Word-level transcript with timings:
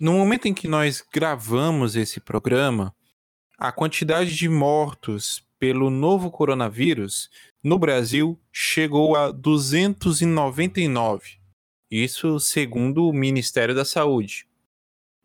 No 0.00 0.12
momento 0.12 0.46
em 0.46 0.54
que 0.54 0.68
nós 0.68 1.04
gravamos 1.12 1.96
esse 1.96 2.20
programa, 2.20 2.94
a 3.58 3.72
quantidade 3.72 4.36
de 4.36 4.48
mortos 4.48 5.44
pelo 5.58 5.90
novo 5.90 6.30
coronavírus 6.30 7.28
no 7.60 7.80
Brasil 7.80 8.38
chegou 8.52 9.16
a 9.16 9.32
299. 9.32 11.40
Isso 11.90 12.38
segundo 12.38 13.08
o 13.08 13.12
Ministério 13.12 13.74
da 13.74 13.84
Saúde. 13.84 14.46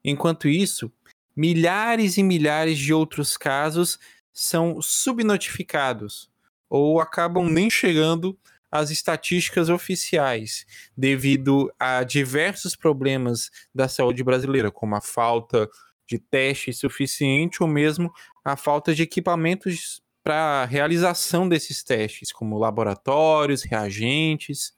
Enquanto 0.03 0.47
isso, 0.47 0.91
milhares 1.35 2.17
e 2.17 2.23
milhares 2.23 2.79
de 2.79 2.91
outros 2.91 3.37
casos 3.37 3.99
são 4.31 4.81
subnotificados 4.81 6.31
ou 6.67 6.99
acabam 6.99 7.47
nem 7.47 7.69
chegando 7.69 8.35
às 8.73 8.89
estatísticas 8.89 9.69
oficiais, 9.69 10.65
devido 10.97 11.71
a 11.79 12.03
diversos 12.03 12.75
problemas 12.75 13.51
da 13.73 13.87
saúde 13.87 14.23
brasileira, 14.23 14.71
como 14.71 14.95
a 14.95 15.01
falta 15.01 15.69
de 16.09 16.17
teste 16.17 16.73
suficiente 16.73 17.61
ou 17.61 17.69
mesmo 17.69 18.11
a 18.43 18.57
falta 18.57 18.95
de 18.95 19.03
equipamentos 19.03 20.01
para 20.23 20.65
realização 20.65 21.47
desses 21.47 21.83
testes, 21.83 22.31
como 22.31 22.57
laboratórios, 22.57 23.61
reagentes. 23.61 24.73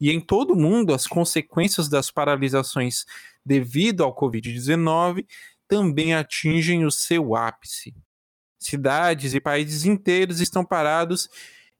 E 0.00 0.10
em 0.10 0.20
todo 0.20 0.54
o 0.54 0.56
mundo, 0.56 0.94
as 0.94 1.06
consequências 1.06 1.86
das 1.86 2.10
paralisações 2.10 3.04
devido 3.44 4.04
ao 4.04 4.16
Covid-19 4.16 5.26
também 5.68 6.14
atingem 6.14 6.86
o 6.86 6.90
seu 6.90 7.36
ápice. 7.36 7.94
Cidades 8.58 9.34
e 9.34 9.40
países 9.40 9.84
inteiros 9.84 10.40
estão 10.40 10.64
parados 10.64 11.28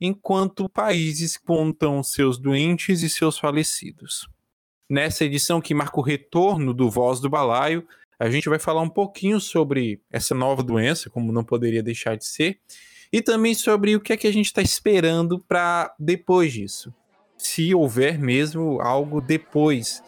enquanto 0.01 0.69
países 0.69 1.37
contam 1.37 2.03
seus 2.03 2.39
doentes 2.39 3.03
e 3.03 3.09
seus 3.09 3.39
falecidos. 3.39 4.29
Nessa 4.89 5.25
edição 5.25 5.61
que 5.61 5.75
marca 5.75 6.01
o 6.01 6.03
retorno 6.03 6.73
do 6.73 6.91
Voz 6.91 7.21
do 7.21 7.29
Balaio, 7.29 7.87
a 8.19 8.31
gente 8.31 8.49
vai 8.49 8.59
falar 8.59 8.81
um 8.81 8.89
pouquinho 8.89 9.41
sobre 9.41 10.01
essa 10.11 10.35
nova 10.35 10.63
doença, 10.63 11.11
como 11.11 11.33
não 11.33 11.45
poderia 11.45 11.83
deixar 11.83 12.17
de 12.17 12.25
ser, 12.25 12.59
e 13.13 13.23
também 13.23 13.55
sobre 13.55 13.95
o 13.95 14.01
que 14.01 14.13
é 14.13 14.17
que 14.17 14.27
a 14.27 14.33
gente 14.33 14.47
está 14.47 14.63
esperando 14.63 15.39
para 15.39 15.95
depois 15.99 16.53
disso. 16.53 16.93
Se 17.37 17.75
houver 17.75 18.19
mesmo 18.19 18.81
algo 18.81 19.21
depois 19.21 20.03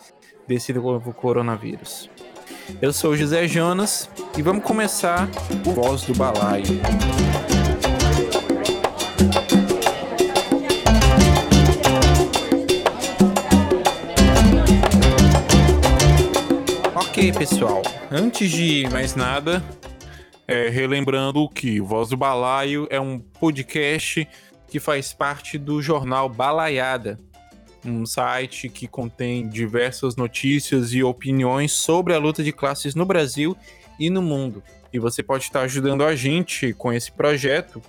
desse 0.49 0.73
novo 0.73 1.15
coronavírus. 1.15 2.11
Eu 2.83 2.93
sou 2.93 3.17
José 3.17 3.47
Jonas 3.47 4.11
e 4.37 4.43
vamos 4.43 4.65
começar 4.65 5.29
o 5.67 5.73
Voz 5.73 6.03
do 6.03 6.15
Balaio. 6.15 6.65
Ok, 17.21 17.33
pessoal. 17.35 17.83
Antes 18.11 18.51
de 18.51 18.89
mais 18.91 19.15
nada, 19.15 19.63
é, 20.49 20.71
relembrando 20.71 21.47
que 21.51 21.79
Voz 21.79 22.09
do 22.09 22.17
Balaio 22.17 22.89
é 22.89 22.99
um 22.99 23.19
podcast 23.19 24.27
que 24.67 24.81
faz 24.81 25.13
parte 25.13 25.59
do 25.59 25.83
jornal 25.83 26.31
Balaiada, 26.31 27.19
um 27.85 28.07
site 28.07 28.71
que 28.71 28.89
contém 28.89 29.47
diversas 29.47 30.17
notícias 30.17 30.95
e 30.95 31.03
opiniões 31.03 31.73
sobre 31.73 32.15
a 32.15 32.19
luta 32.19 32.43
de 32.43 32.53
classes 32.53 32.95
no 32.95 33.05
Brasil 33.05 33.55
e 33.99 34.09
no 34.09 34.23
mundo. 34.23 34.63
E 34.91 34.99
você 34.99 35.23
pode 35.23 35.45
estar 35.45 35.61
ajudando 35.61 36.03
a 36.05 36.17
gente 36.17 36.73
com 36.73 36.91
esse 36.91 37.13
projeto 37.13 37.83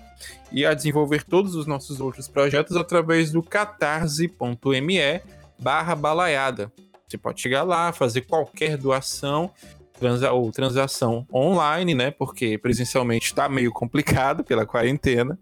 e 0.52 0.66
a 0.66 0.74
desenvolver 0.74 1.24
todos 1.24 1.56
os 1.56 1.66
nossos 1.66 2.02
outros 2.02 2.28
projetos 2.28 2.76
através 2.76 3.32
do 3.32 3.42
catarse.me 3.42 5.22
barra 5.58 5.96
balaiada. 5.96 6.70
Você 7.12 7.18
pode 7.18 7.42
chegar 7.42 7.64
lá, 7.64 7.92
fazer 7.92 8.22
qualquer 8.22 8.78
doação 8.78 9.52
transa 10.00 10.32
ou 10.32 10.50
transação 10.52 11.28
online, 11.32 11.94
né? 11.94 12.10
Porque 12.10 12.58
presencialmente 12.58 13.28
está 13.28 13.48
meio 13.50 13.72
complicado 13.72 14.44
pela 14.44 14.66
quarentena. 14.66 15.38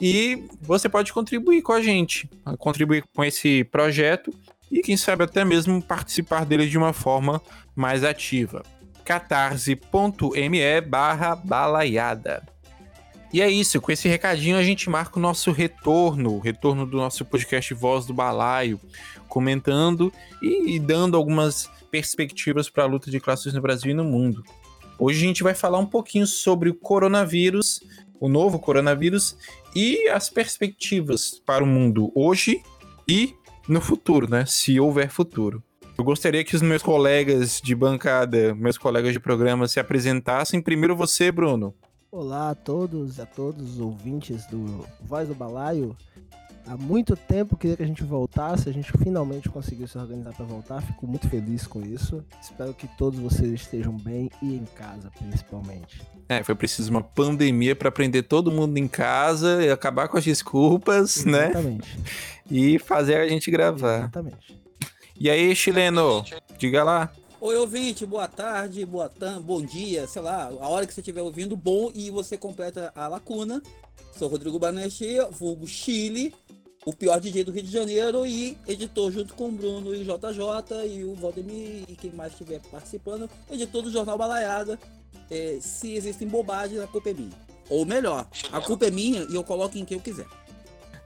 E 0.00 0.42
você 0.60 0.88
pode 0.88 1.12
contribuir 1.12 1.62
com 1.62 1.72
a 1.72 1.80
gente, 1.80 2.28
contribuir 2.58 3.04
com 3.14 3.22
esse 3.22 3.62
projeto 3.64 4.34
e 4.70 4.80
quem 4.80 4.96
sabe 4.96 5.22
até 5.22 5.44
mesmo 5.44 5.80
participar 5.80 6.44
dele 6.44 6.66
de 6.66 6.76
uma 6.76 6.92
forma 6.92 7.40
mais 7.76 8.02
ativa. 8.02 8.62
catarse.me 9.04 10.80
barra 10.80 11.36
balaiada. 11.36 12.53
E 13.34 13.42
é 13.42 13.50
isso, 13.50 13.80
com 13.80 13.90
esse 13.90 14.06
recadinho 14.06 14.56
a 14.56 14.62
gente 14.62 14.88
marca 14.88 15.18
o 15.18 15.20
nosso 15.20 15.50
retorno, 15.50 16.36
o 16.36 16.38
retorno 16.38 16.86
do 16.86 16.96
nosso 16.96 17.24
podcast 17.24 17.74
Voz 17.74 18.06
do 18.06 18.14
Balaio, 18.14 18.80
comentando 19.26 20.12
e, 20.40 20.78
dando 20.78 21.16
algumas 21.16 21.68
perspectivas 21.90 22.70
para 22.70 22.84
a 22.84 22.86
luta 22.86 23.10
de 23.10 23.18
classes 23.18 23.52
no 23.52 23.60
Brasil 23.60 23.90
e 23.90 23.94
no 23.94 24.04
mundo. 24.04 24.44
Hoje 24.96 25.24
a 25.24 25.26
gente 25.26 25.42
vai 25.42 25.52
falar 25.52 25.80
um 25.80 25.86
pouquinho 25.86 26.28
sobre 26.28 26.70
o 26.70 26.74
coronavírus, 26.76 27.80
o 28.20 28.28
novo 28.28 28.60
coronavírus 28.60 29.36
e 29.74 30.08
as 30.10 30.30
perspectivas 30.30 31.42
para 31.44 31.64
o 31.64 31.66
mundo 31.66 32.12
hoje 32.14 32.62
e 33.08 33.34
no 33.66 33.80
futuro, 33.80 34.30
né? 34.30 34.44
Se 34.46 34.78
houver 34.78 35.10
futuro. 35.10 35.60
Eu 35.98 36.04
gostaria 36.04 36.44
que 36.44 36.54
os 36.54 36.62
meus 36.62 36.84
colegas 36.84 37.60
de 37.60 37.74
bancada, 37.74 38.54
meus 38.54 38.78
colegas 38.78 39.12
de 39.12 39.18
programa 39.18 39.66
se 39.66 39.80
apresentassem. 39.80 40.62
Primeiro 40.62 40.94
você, 40.94 41.32
Bruno. 41.32 41.74
Olá 42.16 42.50
a 42.50 42.54
todos, 42.54 43.18
a 43.18 43.26
todos 43.26 43.72
os 43.72 43.80
ouvintes 43.80 44.46
do 44.46 44.86
Voz 45.00 45.26
do 45.26 45.34
Balaio. 45.34 45.96
Há 46.64 46.76
muito 46.76 47.16
tempo 47.16 47.56
queria 47.56 47.76
que 47.76 47.82
a 47.82 47.86
gente 47.86 48.04
voltasse, 48.04 48.68
a 48.68 48.72
gente 48.72 48.92
finalmente 48.96 49.48
conseguiu 49.48 49.88
se 49.88 49.98
organizar 49.98 50.32
para 50.32 50.44
voltar. 50.44 50.80
Fico 50.80 51.08
muito 51.08 51.28
feliz 51.28 51.66
com 51.66 51.82
isso. 51.82 52.24
Espero 52.40 52.72
que 52.72 52.86
todos 52.96 53.18
vocês 53.18 53.50
estejam 53.50 53.96
bem 53.96 54.30
e 54.40 54.54
em 54.54 54.64
casa, 54.76 55.10
principalmente. 55.18 56.02
É, 56.28 56.40
foi 56.44 56.54
preciso 56.54 56.88
uma 56.88 57.02
pandemia 57.02 57.74
para 57.74 57.90
prender 57.90 58.22
todo 58.28 58.48
mundo 58.48 58.78
em 58.78 58.86
casa 58.86 59.64
e 59.64 59.68
acabar 59.68 60.06
com 60.06 60.16
as 60.16 60.22
desculpas, 60.22 61.24
né? 61.24 61.50
Exatamente. 61.50 61.98
né? 61.98 62.04
E 62.48 62.78
fazer 62.78 63.16
a 63.16 63.26
gente 63.26 63.50
gravar. 63.50 63.98
Exatamente. 63.98 64.56
E 65.18 65.28
aí, 65.28 65.52
chileno, 65.56 66.24
diga 66.58 66.84
lá. 66.84 67.10
Oi, 67.46 67.56
ouvinte, 67.56 68.06
boa 68.06 68.26
tarde, 68.26 68.86
boa 68.86 69.06
tarde, 69.06 69.40
bom 69.40 69.60
dia, 69.60 70.06
sei 70.06 70.22
lá, 70.22 70.46
a 70.46 70.66
hora 70.66 70.86
que 70.86 70.94
você 70.94 71.02
estiver 71.02 71.20
ouvindo, 71.20 71.54
bom, 71.54 71.90
e 71.94 72.10
você 72.10 72.38
completa 72.38 72.90
a 72.96 73.06
lacuna. 73.06 73.62
Sou 74.18 74.28
Rodrigo 74.28 74.58
Banechia, 74.58 75.26
vulgo 75.26 75.66
Chile, 75.66 76.34
o 76.86 76.92
pior 76.94 77.20
DJ 77.20 77.44
do 77.44 77.52
Rio 77.52 77.62
de 77.62 77.70
Janeiro 77.70 78.24
e 78.24 78.56
editor 78.66 79.12
junto 79.12 79.34
com 79.34 79.50
o 79.50 79.52
Bruno 79.52 79.94
e 79.94 80.04
JJ 80.04 80.86
e 80.88 81.04
o 81.04 81.14
Valdemir 81.16 81.84
e 81.86 81.94
quem 81.94 82.12
mais 82.12 82.32
estiver 82.32 82.62
participando, 82.70 83.28
editor 83.50 83.82
do 83.82 83.90
Jornal 83.90 84.16
Balaiada. 84.16 84.78
É, 85.30 85.58
se 85.60 85.92
existem 85.92 86.26
bobagens, 86.26 86.80
a 86.80 86.86
culpa 86.86 87.10
é 87.10 87.12
minha. 87.12 87.36
Ou 87.68 87.84
melhor, 87.84 88.26
a 88.52 88.60
culpa 88.62 88.86
é 88.86 88.90
minha 88.90 89.26
e 89.28 89.34
eu 89.34 89.44
coloco 89.44 89.76
em 89.76 89.84
quem 89.84 89.98
eu 89.98 90.02
quiser. 90.02 90.26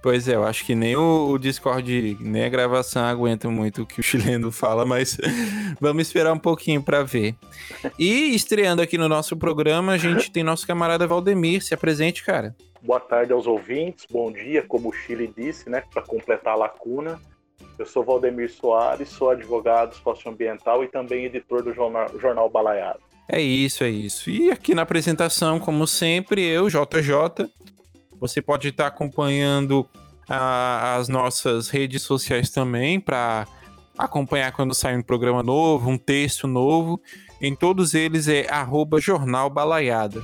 Pois 0.00 0.28
é, 0.28 0.36
eu 0.36 0.44
acho 0.44 0.64
que 0.64 0.74
nem 0.74 0.94
o, 0.94 1.30
o 1.30 1.38
Discord, 1.38 2.16
nem 2.20 2.44
a 2.44 2.48
gravação 2.48 3.04
aguenta 3.04 3.48
muito 3.50 3.82
o 3.82 3.86
que 3.86 3.98
o 3.98 4.02
chileno 4.02 4.52
fala, 4.52 4.86
mas 4.86 5.18
vamos 5.80 6.06
esperar 6.06 6.32
um 6.32 6.38
pouquinho 6.38 6.82
para 6.82 7.02
ver. 7.02 7.34
E 7.98 8.34
estreando 8.34 8.80
aqui 8.80 8.96
no 8.96 9.08
nosso 9.08 9.36
programa, 9.36 9.92
a 9.92 9.98
gente 9.98 10.30
tem 10.30 10.44
nosso 10.44 10.66
camarada 10.66 11.06
Valdemir. 11.06 11.62
Se 11.62 11.74
apresente, 11.74 12.24
cara. 12.24 12.54
Boa 12.80 13.00
tarde 13.00 13.32
aos 13.32 13.46
ouvintes, 13.46 14.06
bom 14.08 14.30
dia, 14.30 14.62
como 14.62 14.90
o 14.90 14.92
Chile 14.92 15.32
disse, 15.36 15.68
né, 15.68 15.82
para 15.92 16.00
completar 16.02 16.52
a 16.52 16.56
lacuna. 16.56 17.20
Eu 17.76 17.84
sou 17.84 18.04
Valdemir 18.04 18.52
Soares, 18.52 19.08
sou 19.08 19.30
advogado 19.30 19.94
socioambiental 19.96 20.84
e 20.84 20.88
também 20.88 21.24
editor 21.24 21.62
do 21.62 21.74
jornal, 21.74 22.08
jornal 22.20 22.48
Balaiado. 22.48 23.00
É 23.28 23.40
isso, 23.40 23.84
é 23.84 23.90
isso. 23.90 24.30
E 24.30 24.50
aqui 24.50 24.74
na 24.74 24.82
apresentação, 24.82 25.58
como 25.58 25.86
sempre, 25.86 26.42
eu, 26.42 26.68
JJ. 26.68 27.48
Você 28.20 28.42
pode 28.42 28.68
estar 28.68 28.86
acompanhando 28.86 29.88
a, 30.28 30.96
as 30.96 31.08
nossas 31.08 31.68
redes 31.68 32.02
sociais 32.02 32.50
também 32.50 33.00
para 33.00 33.46
acompanhar 33.96 34.52
quando 34.52 34.74
sai 34.74 34.96
um 34.96 35.02
programa 35.02 35.42
novo, 35.42 35.88
um 35.90 35.98
texto 35.98 36.46
novo. 36.46 37.00
Em 37.40 37.54
todos 37.54 37.94
eles 37.94 38.28
é 38.28 38.46
arroba 38.50 39.00
jornal 39.00 39.48
balaiada. 39.48 40.22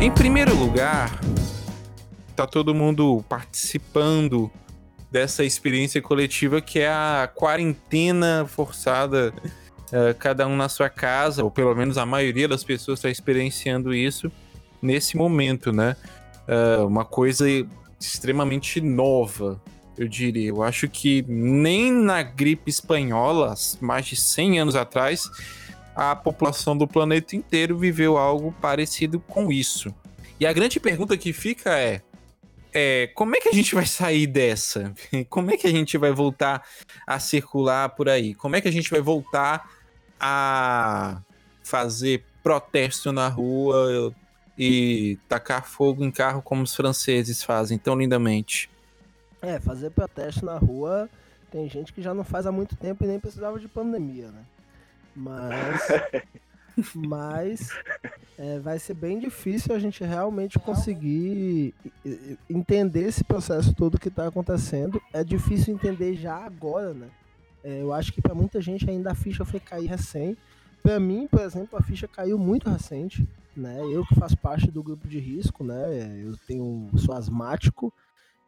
Em 0.00 0.10
primeiro 0.10 0.54
lugar, 0.56 1.20
tá 2.40 2.46
todo 2.46 2.74
mundo 2.74 3.24
participando 3.28 4.50
dessa 5.10 5.44
experiência 5.44 6.00
coletiva 6.00 6.60
que 6.60 6.78
é 6.78 6.88
a 6.88 7.30
quarentena 7.34 8.46
forçada, 8.46 9.32
uh, 9.88 10.14
cada 10.18 10.46
um 10.46 10.56
na 10.56 10.68
sua 10.68 10.88
casa, 10.88 11.42
ou 11.42 11.50
pelo 11.50 11.74
menos 11.74 11.98
a 11.98 12.06
maioria 12.06 12.46
das 12.46 12.64
pessoas 12.64 13.00
está 13.00 13.10
experienciando 13.10 13.92
isso 13.92 14.30
nesse 14.80 15.16
momento, 15.16 15.72
né? 15.72 15.96
Uh, 16.48 16.86
uma 16.86 17.04
coisa 17.04 17.44
extremamente 18.00 18.80
nova, 18.80 19.60
eu 19.98 20.08
diria. 20.08 20.48
Eu 20.48 20.62
acho 20.62 20.88
que 20.88 21.24
nem 21.28 21.92
na 21.92 22.22
gripe 22.22 22.70
espanhola, 22.70 23.54
mais 23.80 24.06
de 24.06 24.16
100 24.16 24.60
anos 24.60 24.76
atrás, 24.76 25.28
a 25.94 26.16
população 26.16 26.76
do 26.76 26.86
planeta 26.86 27.36
inteiro 27.36 27.76
viveu 27.76 28.16
algo 28.16 28.54
parecido 28.60 29.20
com 29.20 29.52
isso. 29.52 29.94
E 30.38 30.46
a 30.46 30.52
grande 30.52 30.80
pergunta 30.80 31.18
que 31.18 31.34
fica 31.34 31.78
é, 31.78 32.00
é, 32.72 33.08
como 33.14 33.36
é 33.36 33.40
que 33.40 33.48
a 33.48 33.52
gente 33.52 33.74
vai 33.74 33.86
sair 33.86 34.26
dessa? 34.26 34.92
Como 35.28 35.50
é 35.50 35.56
que 35.56 35.66
a 35.66 35.70
gente 35.70 35.98
vai 35.98 36.12
voltar 36.12 36.66
a 37.06 37.18
circular 37.18 37.88
por 37.90 38.08
aí? 38.08 38.34
Como 38.34 38.56
é 38.56 38.60
que 38.60 38.68
a 38.68 38.72
gente 38.72 38.90
vai 38.90 39.00
voltar 39.00 39.70
a 40.18 41.20
fazer 41.62 42.24
protesto 42.42 43.12
na 43.12 43.28
rua 43.28 44.14
e 44.56 45.18
tacar 45.28 45.64
fogo 45.64 46.04
em 46.04 46.10
carro 46.10 46.42
como 46.42 46.62
os 46.62 46.74
franceses 46.74 47.42
fazem 47.42 47.78
tão 47.78 47.96
lindamente? 47.96 48.70
É, 49.42 49.58
fazer 49.58 49.90
protesto 49.90 50.44
na 50.44 50.58
rua 50.58 51.08
tem 51.50 51.68
gente 51.68 51.92
que 51.92 52.02
já 52.02 52.14
não 52.14 52.24
faz 52.24 52.46
há 52.46 52.52
muito 52.52 52.76
tempo 52.76 53.04
e 53.04 53.06
nem 53.06 53.18
precisava 53.18 53.58
de 53.58 53.66
pandemia, 53.68 54.28
né? 54.28 54.44
Mas. 55.14 55.80
mas 56.94 57.68
é, 58.38 58.58
vai 58.58 58.78
ser 58.78 58.94
bem 58.94 59.18
difícil 59.18 59.74
a 59.74 59.78
gente 59.78 60.02
realmente 60.04 60.58
conseguir 60.58 61.74
entender 62.48 63.08
esse 63.08 63.22
processo 63.24 63.74
todo 63.74 63.98
que 63.98 64.08
está 64.08 64.26
acontecendo. 64.26 65.00
É 65.12 65.22
difícil 65.22 65.74
entender 65.74 66.14
já 66.14 66.36
agora, 66.36 66.94
né? 66.94 67.08
É, 67.62 67.82
eu 67.82 67.92
acho 67.92 68.12
que 68.12 68.22
para 68.22 68.34
muita 68.34 68.60
gente 68.60 68.88
ainda 68.88 69.12
a 69.12 69.14
ficha 69.14 69.44
foi 69.44 69.60
cair 69.60 69.86
recém. 69.86 70.36
Para 70.82 70.98
mim, 70.98 71.28
por 71.30 71.40
exemplo, 71.40 71.78
a 71.78 71.82
ficha 71.82 72.08
caiu 72.08 72.38
muito 72.38 72.70
recente, 72.70 73.28
né? 73.54 73.78
Eu 73.92 74.04
que 74.06 74.14
faço 74.14 74.36
parte 74.36 74.70
do 74.70 74.82
grupo 74.82 75.06
de 75.06 75.18
risco, 75.18 75.62
né? 75.62 76.22
Eu 76.24 76.36
tenho 76.46 76.88
sou 76.96 77.14
asmático, 77.14 77.92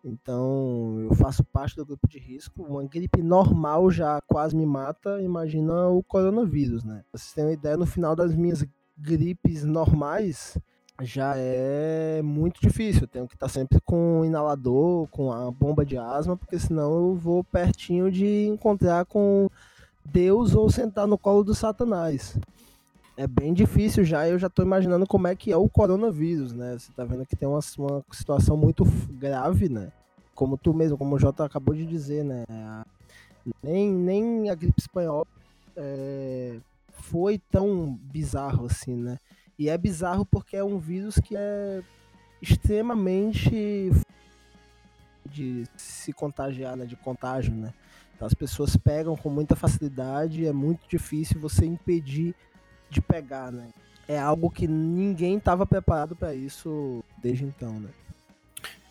então, 0.04 0.98
eu 0.98 1.14
faço 1.14 1.44
parte 1.44 1.76
do 1.76 1.86
grupo 1.86 2.08
de 2.08 2.18
risco. 2.18 2.62
Uma 2.62 2.84
gripe 2.84 3.22
normal 3.22 3.90
já 3.90 4.20
quase 4.26 4.56
me 4.56 4.66
mata. 4.66 5.20
Imagina 5.22 5.88
o 5.88 6.02
coronavírus, 6.02 6.82
né? 6.82 7.04
Pra 7.10 7.20
vocês 7.20 7.32
terem 7.32 7.50
uma 7.50 7.54
ideia, 7.54 7.76
no 7.76 7.86
final 7.86 8.16
das 8.16 8.34
minhas 8.34 8.64
gripes 8.98 9.64
normais, 9.64 10.58
já 11.00 11.34
é 11.36 12.20
muito 12.20 12.60
difícil. 12.60 13.02
Eu 13.02 13.08
tenho 13.08 13.28
que 13.28 13.34
estar 13.34 13.48
sempre 13.48 13.80
com 13.80 14.20
um 14.20 14.24
inalador, 14.24 15.06
com 15.08 15.32
a 15.32 15.50
bomba 15.52 15.86
de 15.86 15.96
asma, 15.96 16.36
porque 16.36 16.58
senão 16.58 17.10
eu 17.10 17.14
vou 17.14 17.44
pertinho 17.44 18.10
de 18.10 18.46
encontrar 18.46 19.04
com 19.06 19.48
Deus 20.04 20.52
ou 20.54 20.68
sentar 20.68 21.06
no 21.06 21.16
colo 21.16 21.44
do 21.44 21.54
Satanás. 21.54 22.36
É 23.16 23.26
bem 23.26 23.52
difícil 23.52 24.04
já, 24.04 24.26
eu 24.26 24.38
já 24.38 24.46
estou 24.46 24.64
imaginando 24.64 25.06
como 25.06 25.26
é 25.26 25.36
que 25.36 25.52
é 25.52 25.56
o 25.56 25.68
coronavírus, 25.68 26.54
né? 26.54 26.78
Você 26.78 26.90
está 26.90 27.04
vendo 27.04 27.26
que 27.26 27.36
tem 27.36 27.46
uma, 27.46 27.60
uma 27.78 28.04
situação 28.10 28.56
muito 28.56 28.84
grave, 29.10 29.68
né? 29.68 29.92
Como 30.34 30.56
tu 30.56 30.72
mesmo, 30.72 30.96
como 30.96 31.14
o 31.14 31.18
Jota 31.18 31.44
acabou 31.44 31.74
de 31.74 31.84
dizer, 31.84 32.24
né? 32.24 32.44
Nem, 33.62 33.92
nem 33.92 34.48
a 34.48 34.54
gripe 34.54 34.80
espanhola 34.80 35.26
é, 35.76 36.58
foi 36.90 37.38
tão 37.50 37.98
bizarro 38.02 38.66
assim, 38.66 38.96
né? 38.96 39.18
E 39.58 39.68
é 39.68 39.76
bizarro 39.76 40.24
porque 40.24 40.56
é 40.56 40.64
um 40.64 40.78
vírus 40.78 41.16
que 41.16 41.36
é 41.36 41.82
extremamente 42.40 43.90
de 45.26 45.64
se 45.76 46.14
contagiar, 46.14 46.76
né? 46.78 46.86
De 46.86 46.96
contágio, 46.96 47.54
né? 47.54 47.74
Então 48.16 48.26
as 48.26 48.34
pessoas 48.34 48.74
pegam 48.74 49.16
com 49.16 49.28
muita 49.28 49.54
facilidade, 49.54 50.46
é 50.46 50.52
muito 50.52 50.88
difícil 50.88 51.38
você 51.38 51.66
impedir 51.66 52.34
de 52.92 53.00
pegar, 53.00 53.50
né? 53.50 53.68
É 54.06 54.18
algo 54.18 54.50
que 54.50 54.68
ninguém 54.68 55.38
estava 55.38 55.64
preparado 55.64 56.14
para 56.14 56.34
isso 56.34 57.02
desde 57.22 57.44
então, 57.44 57.80
né? 57.80 57.88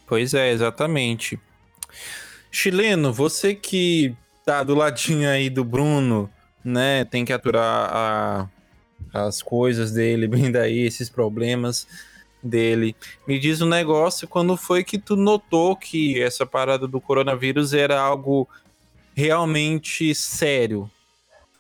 Pois 0.07 0.33
é, 0.33 0.51
exatamente. 0.51 1.39
Chileno, 2.50 3.13
você 3.13 3.53
que 3.53 4.15
tá 4.44 4.63
do 4.63 4.75
ladinho 4.75 5.30
aí 5.30 5.50
do 5.50 5.63
Bruno, 5.63 6.30
né? 6.63 7.06
Tem 7.06 7.24
que 7.24 7.31
aturar 7.31 7.89
a, 7.94 8.50
as 9.13 9.42
coisas 9.42 9.92
dele 9.92 10.27
bem 10.27 10.51
daí, 10.51 10.80
esses 10.80 11.09
problemas 11.09 11.88
dele. 12.42 12.95
Me 13.27 13.38
diz 13.39 13.62
um 13.62 13.69
negócio, 13.69 14.27
quando 14.27 14.57
foi 14.57 14.83
que 14.83 14.98
tu 14.98 15.15
notou 15.15 15.75
que 15.75 16.19
essa 16.21 16.45
parada 16.45 16.88
do 16.88 17.00
coronavírus 17.00 17.74
era 17.74 18.01
algo 18.01 18.50
realmente 19.13 20.15
sério? 20.15 20.89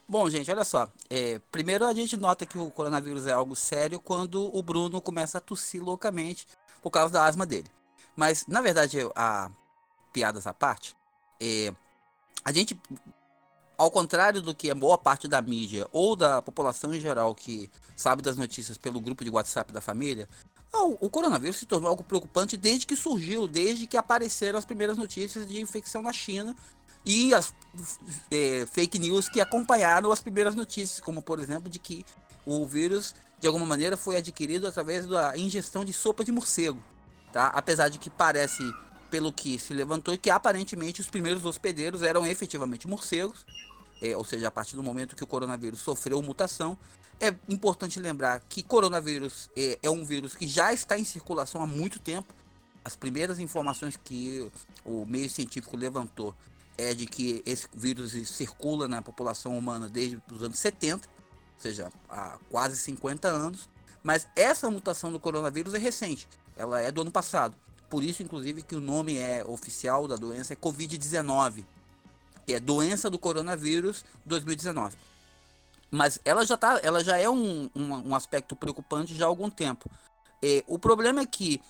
Bom, 0.07 0.29
gente, 0.29 0.49
olha 0.51 0.63
só. 0.63 0.89
É, 1.13 1.41
primeiro 1.51 1.85
a 1.85 1.93
gente 1.93 2.15
nota 2.15 2.45
que 2.45 2.57
o 2.57 2.71
coronavírus 2.71 3.27
é 3.27 3.33
algo 3.33 3.53
sério 3.53 3.99
quando 3.99 4.49
o 4.55 4.63
Bruno 4.63 5.01
começa 5.01 5.39
a 5.39 5.41
tossir 5.41 5.83
loucamente 5.83 6.47
por 6.81 6.89
causa 6.89 7.11
da 7.11 7.25
asma 7.25 7.45
dele. 7.45 7.69
Mas, 8.15 8.47
na 8.47 8.61
verdade, 8.61 8.97
a 9.13 9.51
piadas 10.13 10.47
à 10.47 10.53
parte, 10.53 10.95
é, 11.37 11.73
a 12.45 12.53
gente, 12.53 12.79
ao 13.77 13.91
contrário 13.91 14.41
do 14.41 14.55
que 14.55 14.71
a 14.71 14.75
boa 14.75 14.97
parte 14.97 15.27
da 15.27 15.41
mídia 15.41 15.85
ou 15.91 16.15
da 16.15 16.41
população 16.41 16.95
em 16.95 17.01
geral 17.01 17.35
que 17.35 17.69
sabe 17.93 18.21
das 18.21 18.37
notícias 18.37 18.77
pelo 18.77 19.01
grupo 19.01 19.25
de 19.25 19.29
WhatsApp 19.29 19.73
da 19.73 19.81
família, 19.81 20.29
o 20.73 21.09
coronavírus 21.09 21.57
se 21.57 21.65
tornou 21.65 21.89
algo 21.89 22.05
preocupante 22.05 22.55
desde 22.55 22.87
que 22.87 22.95
surgiu, 22.95 23.49
desde 23.49 23.85
que 23.85 23.97
apareceram 23.97 24.57
as 24.57 24.63
primeiras 24.63 24.97
notícias 24.97 25.45
de 25.45 25.59
infecção 25.59 26.01
na 26.01 26.13
China 26.13 26.55
e 27.05 27.33
as 27.33 27.53
é, 28.29 28.65
fake 28.71 28.99
news 28.99 29.29
que 29.29 29.41
acompanharam 29.41 30.11
as 30.11 30.21
primeiras 30.21 30.55
notícias, 30.55 30.99
como 30.99 31.21
por 31.21 31.39
exemplo 31.39 31.69
de 31.69 31.79
que 31.79 32.05
o 32.45 32.65
vírus 32.65 33.15
de 33.39 33.47
alguma 33.47 33.65
maneira 33.65 33.97
foi 33.97 34.17
adquirido 34.17 34.67
através 34.67 35.07
da 35.07 35.35
ingestão 35.37 35.83
de 35.83 35.91
sopa 35.91 36.23
de 36.23 36.31
morcego, 36.31 36.81
tá? 37.33 37.47
Apesar 37.47 37.89
de 37.89 37.97
que 37.97 38.09
parece, 38.09 38.63
pelo 39.09 39.33
que 39.33 39.57
se 39.57 39.73
levantou, 39.73 40.15
que 40.17 40.29
aparentemente 40.29 41.01
os 41.01 41.09
primeiros 41.09 41.43
hospedeiros 41.43 42.03
eram 42.03 42.25
efetivamente 42.25 42.87
morcegos, 42.87 43.43
é, 44.01 44.15
ou 44.15 44.23
seja, 44.23 44.47
a 44.47 44.51
partir 44.51 44.75
do 44.75 44.83
momento 44.83 45.15
que 45.15 45.23
o 45.23 45.27
coronavírus 45.27 45.79
sofreu 45.79 46.21
mutação, 46.21 46.77
é 47.19 47.33
importante 47.49 47.99
lembrar 47.99 48.41
que 48.49 48.63
coronavírus 48.63 49.49
é, 49.55 49.77
é 49.81 49.89
um 49.89 50.03
vírus 50.03 50.35
que 50.35 50.47
já 50.47 50.73
está 50.73 50.97
em 50.97 51.05
circulação 51.05 51.61
há 51.61 51.67
muito 51.67 51.99
tempo. 51.99 52.33
As 52.83 52.95
primeiras 52.95 53.37
informações 53.39 53.95
que 54.03 54.51
o 54.83 55.05
meio 55.05 55.29
científico 55.29 55.77
levantou 55.77 56.35
é 56.81 56.93
de 56.93 57.05
que 57.05 57.43
esse 57.45 57.67
vírus 57.73 58.11
circula 58.27 58.87
na 58.87 59.01
população 59.01 59.57
humana 59.57 59.87
desde 59.87 60.21
os 60.31 60.41
anos 60.41 60.57
70, 60.57 61.07
ou 61.07 61.61
seja, 61.61 61.91
há 62.09 62.37
quase 62.49 62.75
50 62.77 63.27
anos. 63.27 63.69
Mas 64.03 64.27
essa 64.35 64.69
mutação 64.71 65.11
do 65.11 65.19
coronavírus 65.19 65.75
é 65.75 65.77
recente, 65.77 66.27
ela 66.57 66.81
é 66.81 66.91
do 66.91 67.01
ano 67.01 67.11
passado. 67.11 67.55
Por 67.89 68.03
isso, 68.03 68.23
inclusive, 68.23 68.63
que 68.63 68.75
o 68.75 68.79
nome 68.79 69.17
é 69.17 69.43
oficial 69.45 70.07
da 70.07 70.15
doença 70.15 70.53
é 70.53 70.55
Covid-19, 70.55 71.63
que 72.47 72.53
é 72.53 72.59
doença 72.59 73.09
do 73.09 73.19
coronavírus 73.19 74.03
2019. 74.25 74.95
Mas 75.91 76.19
ela 76.23 76.45
já, 76.45 76.57
tá, 76.57 76.79
ela 76.81 77.03
já 77.03 77.17
é 77.17 77.29
um, 77.29 77.69
um, 77.75 78.09
um 78.09 78.15
aspecto 78.15 78.55
preocupante 78.55 79.13
já 79.13 79.25
há 79.25 79.27
algum 79.27 79.49
tempo. 79.49 79.91
É, 80.41 80.63
o 80.65 80.79
problema 80.79 81.21
é 81.21 81.25
que 81.25 81.61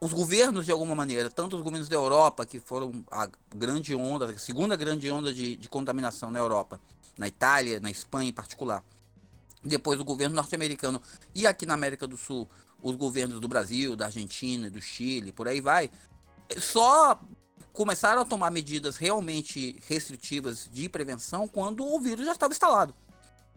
os 0.00 0.12
governos, 0.12 0.66
de 0.66 0.72
alguma 0.72 0.94
maneira, 0.94 1.30
tanto 1.30 1.56
os 1.56 1.62
governos 1.62 1.88
da 1.88 1.96
Europa, 1.96 2.44
que 2.44 2.60
foram 2.60 3.04
a 3.10 3.28
grande 3.54 3.94
onda, 3.94 4.26
a 4.26 4.38
segunda 4.38 4.76
grande 4.76 5.10
onda 5.10 5.32
de, 5.32 5.56
de 5.56 5.68
contaminação 5.68 6.30
na 6.30 6.38
Europa, 6.38 6.80
na 7.16 7.28
Itália, 7.28 7.80
na 7.80 7.90
Espanha 7.90 8.30
em 8.30 8.32
particular, 8.32 8.84
depois 9.62 9.98
o 9.98 10.04
governo 10.04 10.34
norte-americano 10.36 11.00
e 11.34 11.46
aqui 11.46 11.64
na 11.64 11.74
América 11.74 12.06
do 12.06 12.16
Sul, 12.16 12.48
os 12.82 12.96
governos 12.96 13.40
do 13.40 13.48
Brasil, 13.48 13.96
da 13.96 14.06
Argentina, 14.06 14.68
do 14.68 14.80
Chile, 14.80 15.32
por 15.32 15.48
aí 15.48 15.60
vai, 15.60 15.90
só 16.58 17.18
começaram 17.72 18.22
a 18.22 18.24
tomar 18.24 18.50
medidas 18.50 18.96
realmente 18.96 19.80
restritivas 19.88 20.68
de 20.70 20.88
prevenção 20.88 21.48
quando 21.48 21.84
o 21.84 21.98
vírus 21.98 22.26
já 22.26 22.32
estava 22.32 22.52
instalado 22.52 22.94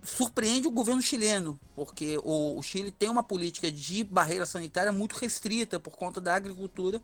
surpreende 0.04 0.68
o 0.68 0.72
governo 0.72 1.02
chileno, 1.02 1.60
porque 1.76 2.18
o, 2.24 2.58
o, 2.58 2.64
Chile 2.64 2.92
tem 2.92 3.10
uma 3.10 3.24
política 3.24 3.72
de 3.72 4.04
barreira 4.04 4.46
sanitária 4.46 4.92
muito 4.92 5.14
restrita 5.14 5.80
por 5.80 5.98
conta 5.98 6.22
da 6.22 6.36
agricultura 6.36 7.02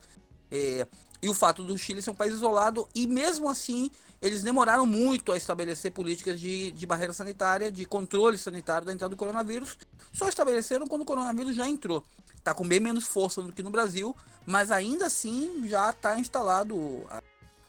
é, 0.50 0.88
e 1.22 1.30
o 1.30 1.34
fato 1.34 1.64
do 1.64 1.78
Chile 1.78 2.02
ser 2.02 2.12
um 2.12 2.16
país 2.16 2.34
isolado, 2.34 2.88
e 2.94 3.08
mesmo 3.08 3.50
assim 3.50 3.90
eles 4.22 4.42
demoraram 4.42 4.86
muito 4.86 5.34
a 5.34 5.38
estabelecer 5.38 5.92
políticas 5.92 6.40
de, 6.40 6.72
de 6.72 6.86
barreira 6.86 7.12
sanitária, 7.12 7.70
de 7.70 7.86
controle 7.86 8.38
sanitário 8.38 8.86
da 8.88 8.94
entrada 8.94 9.14
do 9.14 9.18
coronavírus, 9.18 9.78
só 10.14 10.30
estabeleceram 10.30 10.88
quando 10.88 11.02
o 11.02 11.06
coronavírus 11.06 11.56
já 11.56 11.68
entrou. 11.68 12.06
Está 12.38 12.54
com 12.54 12.66
bem 12.66 12.80
menos 12.80 13.06
força 13.06 13.42
do 13.42 13.52
que 13.52 13.62
no 13.62 13.70
Brasil, 13.70 14.16
mas 14.46 14.72
ainda 14.72 15.08
assim 15.08 15.68
já 15.68 15.90
está 15.90 16.18
instalado 16.18 17.06
a, 17.10 17.22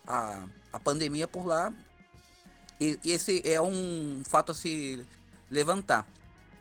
a, 0.06 0.44
a 0.72 0.80
pandemia 0.80 1.26
por 1.26 1.44
lá 1.44 1.72
e, 2.80 2.98
esse 3.04 3.42
é 3.44 3.60
um 3.60 4.22
fato 4.24 4.52
a 4.52 4.54
se 4.54 5.04
levantar. 5.50 6.06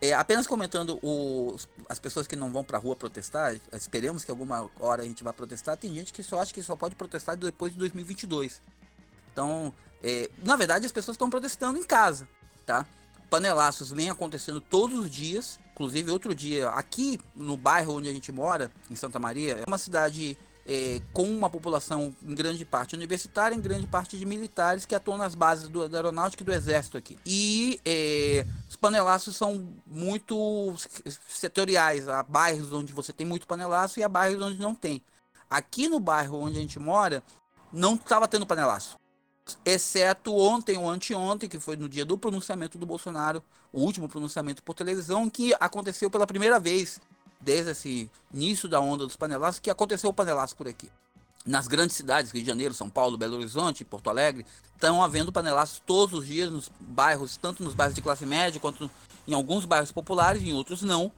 É, 0.01 0.13
apenas 0.13 0.45
comentando 0.45 0.99
os, 1.01 1.67
as 1.87 1.97
pessoas 1.97 2.27
que 2.27 2.35
não 2.35 2.51
vão 2.51 2.61
para 2.61 2.77
a 2.77 2.81
rua 2.81 2.93
protestar, 2.93 3.55
esperemos 3.71 4.25
que 4.25 4.31
alguma 4.31 4.69
hora 4.77 5.01
a 5.01 5.05
gente 5.05 5.23
vá 5.23 5.31
protestar. 5.31 5.77
Tem 5.77 5.93
gente 5.93 6.11
que 6.11 6.21
só 6.21 6.41
acha 6.41 6.53
que 6.53 6.61
só 6.61 6.75
pode 6.75 6.93
protestar 6.93 7.37
depois 7.37 7.71
de 7.71 7.79
2022. 7.79 8.61
Então, 9.31 9.73
é, 10.03 10.29
na 10.43 10.57
verdade, 10.57 10.85
as 10.85 10.91
pessoas 10.91 11.15
estão 11.15 11.29
protestando 11.29 11.79
em 11.79 11.83
casa, 11.83 12.27
tá? 12.65 12.85
Panelaços 13.29 13.91
vêm 13.91 14.09
acontecendo 14.09 14.59
todos 14.59 14.99
os 14.99 15.09
dias. 15.09 15.57
Inclusive, 15.71 16.11
outro 16.11 16.35
dia, 16.35 16.69
aqui 16.71 17.19
no 17.33 17.55
bairro 17.55 17.95
onde 17.95 18.09
a 18.09 18.13
gente 18.13 18.31
mora, 18.31 18.69
em 18.91 18.95
Santa 18.97 19.17
Maria, 19.19 19.53
é 19.53 19.63
uma 19.65 19.77
cidade 19.77 20.37
é, 20.65 21.01
com 21.12 21.24
uma 21.24 21.50
população 21.50 22.15
em 22.24 22.34
grande 22.34 22.63
parte 22.63 22.96
universitária, 22.96 23.55
em 23.55 23.62
grande 23.62 23.86
parte 23.86 24.17
de 24.17 24.25
militares 24.25 24.86
que 24.86 24.96
atuam 24.96 25.17
nas 25.17 25.36
bases 25.36 25.67
do, 25.67 25.88
da 25.89 25.98
aeronáutica 25.98 26.43
e 26.43 26.46
do 26.46 26.53
exército 26.53 26.98
aqui. 26.98 27.17
E 27.25 27.79
é, 27.86 28.46
os 28.70 28.75
panelaços 28.75 29.36
são 29.36 29.74
muito 29.86 30.74
setoriais. 31.27 32.08
Há 32.08 32.24
bairros 32.24 32.72
onde 32.72 32.93
você 32.93 33.12
tem 33.12 33.27
muito 33.27 33.46
panelaço 33.46 34.00
e 34.00 34.03
há 34.03 34.10
bairros 34.10 34.41
onde 34.41 34.60
não 34.60 34.74
tem. 34.74 35.01
Aqui 35.50 35.88
no 35.88 36.00
bairro 36.00 36.39
onde 36.39 36.58
a 36.58 36.62
gente 36.62 36.79
mora, 36.79 37.22
não 37.72 37.96
estava 37.96 38.27
tendo 38.27 38.46
panelaço. 38.46 38.98
Exceto 39.65 40.34
ontem 40.34 40.77
ou 40.77 40.89
anteontem, 40.89 41.50
que 41.50 41.60
foi 41.60 41.75
no 41.75 41.89
dia 41.89 42.05
do 42.05 42.17
pronunciamento 42.17 42.77
do 42.77 42.86
Bolsonaro, 42.86 43.43
o 43.74 43.82
último 43.82 44.08
pronunciamento 44.08 44.63
por 44.63 44.74
televisão, 44.74 45.29
que 45.29 45.53
aconteceu 45.60 46.10
pela 46.10 46.25
primeira 46.25 46.60
vez 46.60 47.01
desde 47.43 47.71
esse 47.71 48.09
início 48.33 48.67
da 48.67 48.79
onda 48.79 49.05
dos 49.05 49.15
panelaços, 49.15 49.59
que 49.59 49.69
aconteceu 49.69 50.09
o 50.09 50.13
panelaço 50.13 50.55
por 50.55 50.67
aqui. 50.67 50.89
Nas 51.45 51.67
grandes 51.67 51.95
cidades, 51.95 52.31
Rio 52.31 52.41
de 52.41 52.47
Janeiro, 52.47 52.73
São 52.73 52.89
Paulo, 52.89 53.17
Belo 53.17 53.35
Horizonte, 53.35 53.83
Porto 53.83 54.09
Alegre, 54.09 54.45
estão 54.73 55.03
havendo 55.03 55.31
panelaços 55.31 55.81
todos 55.85 56.19
os 56.19 56.25
dias 56.25 56.50
nos 56.50 56.71
bairros, 56.79 57.35
tanto 57.35 57.63
nos 57.63 57.73
bairros 57.73 57.95
de 57.95 58.01
classe 58.01 58.25
média 58.25 58.59
quanto 58.59 58.89
em 59.27 59.33
alguns 59.33 59.65
bairros 59.65 59.91
populares, 59.91 60.41
em 60.41 60.53
outros 60.53 60.81
não. 60.81 61.12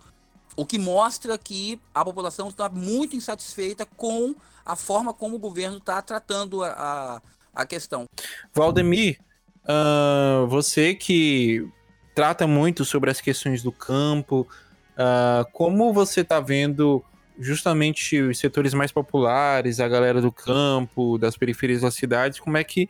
O 0.56 0.66
que 0.66 0.80
mostra 0.80 1.38
que 1.38 1.80
a 1.94 2.04
população 2.04 2.50
está 2.50 2.70
muito 2.70 3.16
insatisfeita 3.16 3.86
com 3.86 4.36
a 4.66 4.76
forma 4.76 5.14
como 5.14 5.36
o 5.36 5.40
governo 5.40 5.78
está 5.78 6.02
tratando 6.02 6.64
a, 6.64 6.70
a, 6.70 7.22
a, 7.54 7.66
questão. 7.66 8.06
Valdemir, 8.54 9.20
uh, 9.64 10.48
você 10.48 10.96
que 10.96 11.68
trata 12.16 12.48
muito 12.48 12.84
sobre 12.84 13.12
as 13.12 13.22
questões 13.22 13.62
do 13.62 13.72
campo, 13.72 14.48
Uh, 14.96 15.46
como 15.52 15.92
você 15.92 16.22
está 16.22 16.40
vendo 16.40 17.04
justamente 17.38 18.22
os 18.22 18.40
setores 18.40 18.74
mais 18.74 18.92
populares, 18.92 19.80
a 19.80 19.88
galera 19.88 20.22
do 20.22 20.32
campo, 20.32 21.18
das 21.18 21.38
periferias 21.38 21.82
das 21.82 21.94
cidades, 21.94 22.40
como 22.40 22.58
é 22.58 22.64
que 22.64 22.90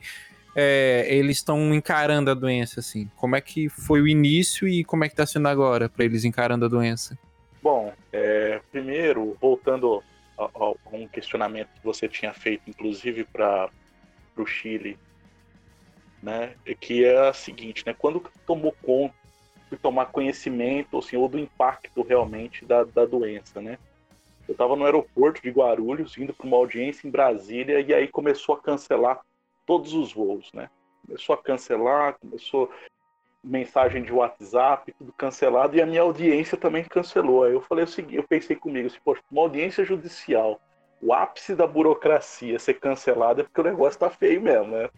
é, 0.54 1.06
eles 1.08 1.38
estão 1.38 1.74
encarando 1.74 2.30
a 2.30 2.34
doença, 2.34 2.80
assim? 2.80 3.10
Como 3.16 3.36
é 3.36 3.40
que 3.40 3.68
foi 3.68 4.00
o 4.00 4.08
início 4.08 4.66
e 4.66 4.84
como 4.84 5.04
é 5.04 5.08
que 5.08 5.12
está 5.12 5.26
sendo 5.26 5.48
agora 5.48 5.88
para 5.88 6.04
eles 6.04 6.24
encarando 6.24 6.64
a 6.64 6.68
doença? 6.68 7.18
Bom, 7.62 7.92
é, 8.12 8.60
primeiro, 8.70 9.36
voltando 9.40 10.02
a, 10.38 10.44
a, 10.44 10.74
um 10.92 11.08
questionamento 11.08 11.68
que 11.74 11.84
você 11.84 12.08
tinha 12.08 12.32
feito, 12.32 12.70
inclusive 12.70 13.24
para 13.24 13.68
o 14.36 14.46
Chile, 14.46 14.96
né, 16.22 16.54
é 16.64 16.74
que 16.74 17.04
é 17.04 17.28
a 17.28 17.32
seguinte, 17.32 17.82
né, 17.84 17.94
quando 17.96 18.22
tomou 18.46 18.74
conta 18.82 19.25
fui 19.68 19.78
tomar 19.78 20.06
conhecimento, 20.06 20.98
assim, 20.98 21.16
ou 21.16 21.28
do 21.28 21.38
impacto 21.38 22.02
realmente 22.02 22.64
da, 22.64 22.84
da 22.84 23.04
doença, 23.04 23.60
né? 23.60 23.78
Eu 24.48 24.52
estava 24.52 24.76
no 24.76 24.84
aeroporto 24.84 25.42
de 25.42 25.50
Guarulhos, 25.50 26.16
indo 26.16 26.32
para 26.32 26.46
uma 26.46 26.56
audiência 26.56 27.06
em 27.06 27.10
Brasília, 27.10 27.80
e 27.80 27.92
aí 27.92 28.06
começou 28.06 28.54
a 28.54 28.60
cancelar 28.60 29.20
todos 29.66 29.92
os 29.92 30.12
voos, 30.12 30.52
né? 30.52 30.70
Começou 31.04 31.34
a 31.34 31.38
cancelar, 31.38 32.16
começou 32.20 32.70
mensagem 33.42 34.02
de 34.02 34.12
WhatsApp, 34.12 34.92
tudo 34.92 35.12
cancelado, 35.12 35.76
e 35.76 35.82
a 35.82 35.86
minha 35.86 36.02
audiência 36.02 36.56
também 36.56 36.84
cancelou. 36.84 37.44
Aí 37.44 37.52
eu 37.52 37.60
falei 37.60 37.84
o 37.84 37.88
seguinte, 37.88 38.16
eu 38.16 38.24
pensei 38.24 38.56
comigo 38.56 38.86
assim, 38.86 38.98
poxa, 39.04 39.22
uma 39.30 39.42
audiência 39.42 39.84
judicial, 39.84 40.60
o 41.00 41.12
ápice 41.12 41.54
da 41.54 41.66
burocracia 41.66 42.58
ser 42.58 42.74
cancelada 42.74 43.42
é 43.42 43.44
porque 43.44 43.60
o 43.60 43.64
negócio 43.64 43.98
tá 43.98 44.10
feio 44.10 44.40
mesmo, 44.40 44.68
né? 44.68 44.88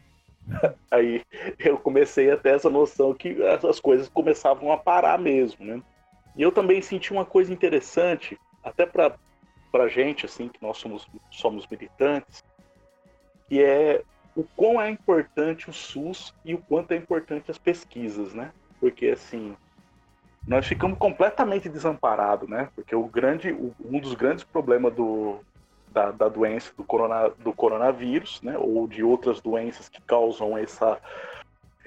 Aí 0.90 1.22
eu 1.58 1.78
comecei 1.78 2.30
a 2.30 2.36
ter 2.36 2.54
essa 2.54 2.70
noção 2.70 3.14
que 3.14 3.36
as 3.42 3.80
coisas 3.80 4.08
começavam 4.08 4.72
a 4.72 4.76
parar 4.76 5.18
mesmo, 5.18 5.64
né? 5.64 5.82
E 6.36 6.42
eu 6.42 6.52
também 6.52 6.80
senti 6.80 7.12
uma 7.12 7.24
coisa 7.24 7.52
interessante, 7.52 8.38
até 8.62 8.86
para 8.86 9.16
a 9.74 9.88
gente, 9.88 10.24
assim, 10.24 10.48
que 10.48 10.62
nós 10.62 10.78
somos, 10.78 11.06
somos 11.30 11.66
militantes, 11.66 12.44
que 13.48 13.62
é 13.62 14.02
o 14.36 14.44
quão 14.56 14.80
é 14.80 14.88
importante 14.88 15.68
o 15.68 15.72
SUS 15.72 16.32
e 16.44 16.54
o 16.54 16.58
quanto 16.58 16.92
é 16.92 16.96
importante 16.96 17.50
as 17.50 17.58
pesquisas, 17.58 18.32
né? 18.34 18.52
Porque, 18.78 19.08
assim, 19.08 19.56
nós 20.46 20.66
ficamos 20.66 20.96
completamente 20.96 21.68
desamparados, 21.68 22.48
né? 22.48 22.68
Porque 22.74 22.94
o 22.94 23.04
grande, 23.04 23.52
um 23.52 24.00
dos 24.00 24.14
grandes 24.14 24.44
problemas 24.44 24.94
do, 24.94 25.40
da, 25.92 26.10
da 26.10 26.28
doença 26.28 26.72
do, 26.76 26.84
corona, 26.84 27.30
do 27.38 27.52
coronavírus, 27.52 28.40
né, 28.42 28.56
ou 28.58 28.86
de 28.86 29.02
outras 29.02 29.40
doenças 29.40 29.88
que 29.88 30.00
causam 30.02 30.56
essa, 30.56 30.98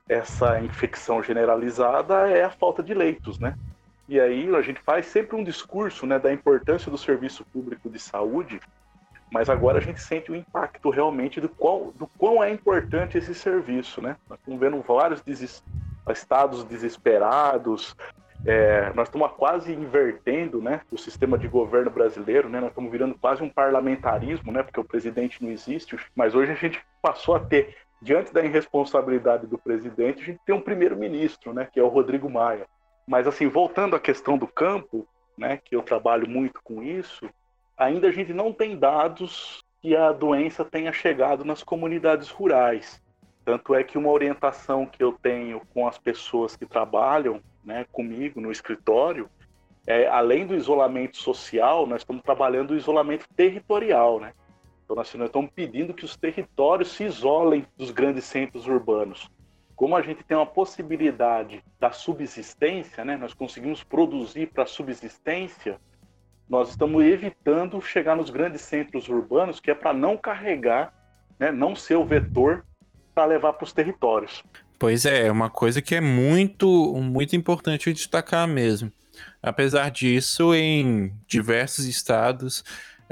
essa 0.07 0.59
infecção 0.61 1.23
generalizada, 1.23 2.29
é 2.29 2.43
a 2.43 2.49
falta 2.49 2.83
de 2.83 2.93
leitos, 2.93 3.39
né? 3.39 3.55
E 4.07 4.19
aí 4.19 4.53
a 4.53 4.61
gente 4.61 4.81
faz 4.81 5.05
sempre 5.05 5.37
um 5.37 5.43
discurso 5.43 6.05
né, 6.05 6.19
da 6.19 6.33
importância 6.33 6.91
do 6.91 6.97
serviço 6.97 7.45
público 7.45 7.89
de 7.89 7.97
saúde, 7.97 8.59
mas 9.31 9.49
agora 9.49 9.77
a 9.77 9.81
gente 9.81 10.01
sente 10.01 10.29
o 10.29 10.35
impacto 10.35 10.89
realmente 10.89 11.39
do, 11.39 11.47
qual, 11.47 11.93
do 11.95 12.05
quão 12.17 12.43
é 12.43 12.51
importante 12.51 13.17
esse 13.17 13.33
serviço, 13.33 14.01
né? 14.01 14.17
Nós 14.29 14.37
estamos 14.37 14.59
vendo 14.59 14.81
vários 14.81 15.23
estados 16.09 16.65
desesperados, 16.65 17.95
é, 18.45 18.91
nós 18.93 19.07
estamos 19.07 19.31
quase 19.33 19.71
invertendo 19.73 20.61
né, 20.61 20.81
o 20.91 20.97
sistema 20.97 21.37
de 21.37 21.47
governo 21.47 21.91
brasileiro, 21.91 22.49
né, 22.49 22.59
nós 22.59 22.69
estamos 22.69 22.91
virando 22.91 23.15
quase 23.15 23.43
um 23.43 23.49
parlamentarismo, 23.49 24.51
né, 24.51 24.63
porque 24.63 24.79
o 24.79 24.85
presidente 24.85 25.43
não 25.43 25.51
existe, 25.51 25.97
mas 26.15 26.33
hoje 26.33 26.51
a 26.51 26.55
gente 26.55 26.81
passou 27.01 27.35
a 27.35 27.39
ter, 27.39 27.75
diante 28.01 28.33
da 28.33 28.43
irresponsabilidade 28.43 29.45
do 29.45 29.57
presidente, 29.57 30.21
a 30.21 30.25
gente 30.25 30.41
tem 30.45 30.55
um 30.55 30.61
primeiro-ministro, 30.61 31.53
né, 31.53 31.67
que 31.71 31.79
é 31.79 31.83
o 31.83 31.87
Rodrigo 31.87 32.29
Maia. 32.29 32.65
Mas, 33.07 33.27
assim, 33.27 33.47
voltando 33.47 33.95
à 33.95 33.99
questão 33.99 34.37
do 34.37 34.47
campo, 34.47 35.07
né, 35.37 35.57
que 35.57 35.75
eu 35.75 35.81
trabalho 35.81 36.27
muito 36.27 36.61
com 36.63 36.81
isso, 36.81 37.29
ainda 37.77 38.07
a 38.07 38.11
gente 38.11 38.33
não 38.33 38.51
tem 38.51 38.77
dados 38.77 39.63
que 39.81 39.95
a 39.95 40.11
doença 40.11 40.63
tenha 40.63 40.93
chegado 40.93 41.43
nas 41.43 41.63
comunidades 41.63 42.29
rurais. 42.29 43.01
Tanto 43.43 43.73
é 43.73 43.83
que 43.83 43.97
uma 43.97 44.09
orientação 44.09 44.85
que 44.85 45.03
eu 45.03 45.13
tenho 45.13 45.61
com 45.73 45.87
as 45.87 45.97
pessoas 45.97 46.55
que 46.55 46.65
trabalham 46.65 47.41
né, 47.63 47.85
comigo 47.91 48.39
no 48.39 48.51
escritório, 48.51 49.29
é, 49.87 50.07
além 50.07 50.45
do 50.45 50.55
isolamento 50.55 51.17
social, 51.17 51.87
nós 51.87 52.01
estamos 52.01 52.21
trabalhando 52.21 52.71
o 52.71 52.77
isolamento 52.77 53.25
territorial. 53.35 54.19
Né? 54.19 54.33
Então, 54.83 54.95
nós, 54.95 55.13
nós 55.15 55.27
estamos 55.27 55.51
pedindo 55.51 55.93
que 55.93 56.05
os 56.05 56.15
territórios 56.15 56.91
se 56.91 57.03
isolem 57.03 57.65
dos 57.77 57.89
grandes 57.91 58.25
centros 58.25 58.67
urbanos. 58.67 59.29
Como 59.75 59.95
a 59.95 60.01
gente 60.03 60.23
tem 60.23 60.37
uma 60.37 60.45
possibilidade 60.45 61.63
da 61.79 61.91
subsistência, 61.91 63.03
né, 63.03 63.17
nós 63.17 63.33
conseguimos 63.33 63.83
produzir 63.83 64.47
para 64.47 64.67
subsistência, 64.67 65.79
nós 66.47 66.69
estamos 66.69 67.03
evitando 67.03 67.81
chegar 67.81 68.15
nos 68.15 68.29
grandes 68.29 68.61
centros 68.61 69.09
urbanos, 69.09 69.59
que 69.59 69.71
é 69.71 69.73
para 69.73 69.93
não 69.93 70.15
carregar, 70.15 70.93
né, 71.39 71.51
não 71.51 71.75
ser 71.75 71.95
o 71.95 72.05
vetor 72.05 72.63
para 73.13 73.25
levar 73.25 73.53
para 73.53 73.65
os 73.65 73.73
territórios. 73.73 74.43
Pois 74.77 75.05
é, 75.05 75.27
é 75.27 75.31
uma 75.31 75.49
coisa 75.49 75.81
que 75.81 75.93
é 75.93 76.01
muito, 76.01 76.67
muito 76.95 77.35
importante 77.35 77.93
destacar 77.93 78.47
mesmo. 78.47 78.91
Apesar 79.41 79.91
disso, 79.91 80.55
em 80.55 81.13
diversos 81.27 81.85
estados 81.85 82.63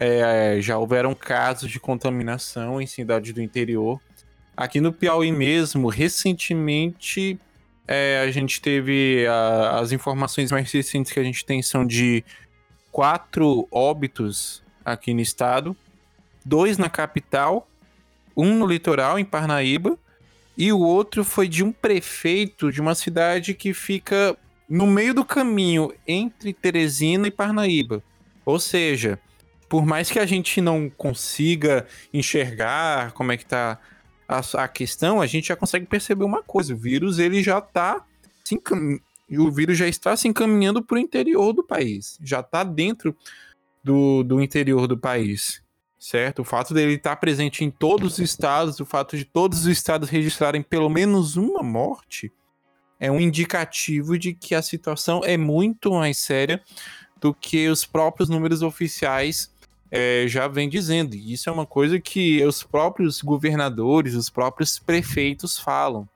é, 0.02 0.58
já 0.62 0.78
houveram 0.78 1.14
casos 1.14 1.70
de 1.70 1.80
contaminação 1.80 2.82
em 2.82 2.88
cidades 2.88 3.34
do 3.34 3.42
interior. 3.42 4.00
Aqui 4.56 4.80
no 4.80 4.94
Piauí 4.94 5.32
mesmo, 5.32 5.90
recentemente, 5.90 7.38
é, 7.86 8.22
a 8.26 8.32
gente 8.32 8.62
teve 8.62 9.28
a, 9.28 9.80
as 9.80 9.92
informações 9.92 10.52
mais 10.52 10.72
recentes 10.72 11.12
que 11.12 11.20
a 11.20 11.24
gente 11.24 11.46
tem 11.46 11.62
são 11.62 11.86
de 11.86 12.24
quatro 12.92 13.68
óbitos 13.70 14.64
aqui 14.86 15.14
no 15.14 15.20
estado, 15.22 15.76
dois 16.46 16.78
na 16.78 16.90
capital 16.90 17.68
um 18.40 18.58
no 18.58 18.66
litoral, 18.66 19.20
em 19.20 19.26
Parnaíba, 19.26 19.98
e 20.58 20.72
o 20.72 20.80
outro 20.80 21.24
foi 21.24 21.48
de 21.48 21.64
um 21.64 21.72
prefeito 21.72 22.72
de 22.72 22.82
uma 22.82 22.96
cidade 22.96 23.54
que 23.54 23.74
fica 23.74 24.38
no 24.70 24.86
meio 24.86 25.14
do 25.14 25.26
caminho 25.26 25.94
entre 26.08 26.54
Teresina 26.54 27.28
e 27.28 27.32
Parnaíba. 27.32 28.04
Ou 28.46 28.60
seja, 28.60 29.20
por 29.68 29.86
mais 29.86 30.12
que 30.12 30.20
a 30.20 30.26
gente 30.26 30.60
não 30.60 30.90
consiga 30.90 31.88
enxergar 32.14 33.12
como 33.14 33.32
é 33.32 33.38
que 33.38 33.46
tá 33.46 33.80
a, 34.28 34.64
a 34.64 34.68
questão, 34.68 35.22
a 35.22 35.26
gente 35.26 35.48
já 35.48 35.56
consegue 35.56 35.86
perceber 35.86 36.24
uma 36.24 36.44
coisa: 36.44 36.74
o 36.74 36.78
vírus 36.78 37.20
ele 37.20 37.42
já 37.42 37.62
tá 37.62 38.06
se 38.44 38.60
o 39.38 39.52
vírus 39.52 39.78
já 39.78 39.88
está 39.88 40.16
se 40.18 40.28
encaminhando 40.28 40.84
para 40.84 40.96
o 40.96 41.00
interior 41.00 41.54
do 41.54 41.64
país, 41.64 42.18
já 42.22 42.40
está 42.40 42.64
dentro 42.64 43.16
do, 43.84 44.24
do 44.24 44.42
interior 44.42 44.88
do 44.88 44.98
país 44.98 45.62
certo? 46.00 46.40
O 46.40 46.46
fato 46.46 46.74
dele 46.74 46.94
estar 46.94 47.18
presente 47.18 47.66
em 47.66 47.70
todos 47.70 48.14
os 48.14 48.20
estados, 48.20 48.80
o 48.80 48.86
fato 48.86 49.18
de 49.18 49.26
todos 49.26 49.60
os 49.60 49.68
estados 49.68 50.10
registrarem 50.10 50.64
pelo 50.64 50.90
menos 50.90 51.36
uma 51.36 51.62
morte, 51.62 52.32
é 53.00 53.12
um 53.12 53.20
indicativo 53.20 54.18
de 54.18 54.34
que 54.34 54.56
a 54.56 54.62
situação 54.62 55.22
é 55.24 55.38
muito 55.38 55.92
mais 55.92 56.18
séria 56.18 56.62
do 57.20 57.34
que 57.34 57.68
os 57.68 57.86
próprios 57.86 58.30
números 58.30 58.62
oficiais 58.62 59.54
é, 59.92 60.26
já 60.28 60.48
vêm 60.48 60.70
dizendo. 60.70 61.16
E 61.16 61.34
isso 61.34 61.50
é 61.50 61.54
uma 61.54 61.66
coisa 61.66 62.00
que 62.00 62.44
os 62.44 62.64
próprios 62.64 63.22
governadores, 63.22 64.16
os 64.16 64.30
próprios 64.30 64.80
prefeitos 64.80 65.60
falam, 65.60 66.08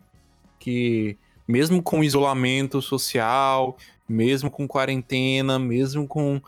que 0.59 1.17
mesmo 1.47 1.81
com 1.81 2.03
isolamento 2.03 2.81
social, 2.81 3.77
mesmo 4.07 4.49
com 4.49 4.67
quarentena, 4.67 5.57
mesmo 5.57 6.07
com 6.07 6.41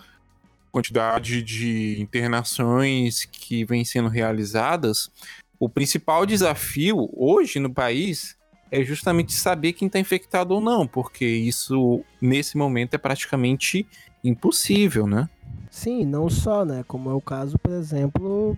quantidade 0.75 1.41
de 1.41 1.95
internações 2.01 3.23
que 3.23 3.63
vem 3.63 3.85
sendo 3.85 4.09
realizadas, 4.09 5.09
o 5.57 5.69
principal 5.69 6.25
desafio 6.25 7.09
hoje 7.13 7.61
no 7.61 7.73
país 7.73 8.35
é 8.69 8.83
justamente 8.83 9.31
saber 9.31 9.71
quem 9.71 9.85
está 9.85 9.99
infectado 9.99 10.53
ou 10.53 10.59
não, 10.59 10.85
porque 10.85 11.25
isso 11.25 12.03
nesse 12.21 12.57
momento 12.57 12.93
é 12.93 12.97
praticamente 12.97 13.87
impossível, 14.21 15.07
né? 15.07 15.29
Sim, 15.71 16.05
não 16.05 16.29
só, 16.29 16.65
né? 16.65 16.83
Como 16.85 17.09
é 17.09 17.13
o 17.13 17.21
caso, 17.21 17.57
por 17.57 17.71
exemplo, 17.71 18.57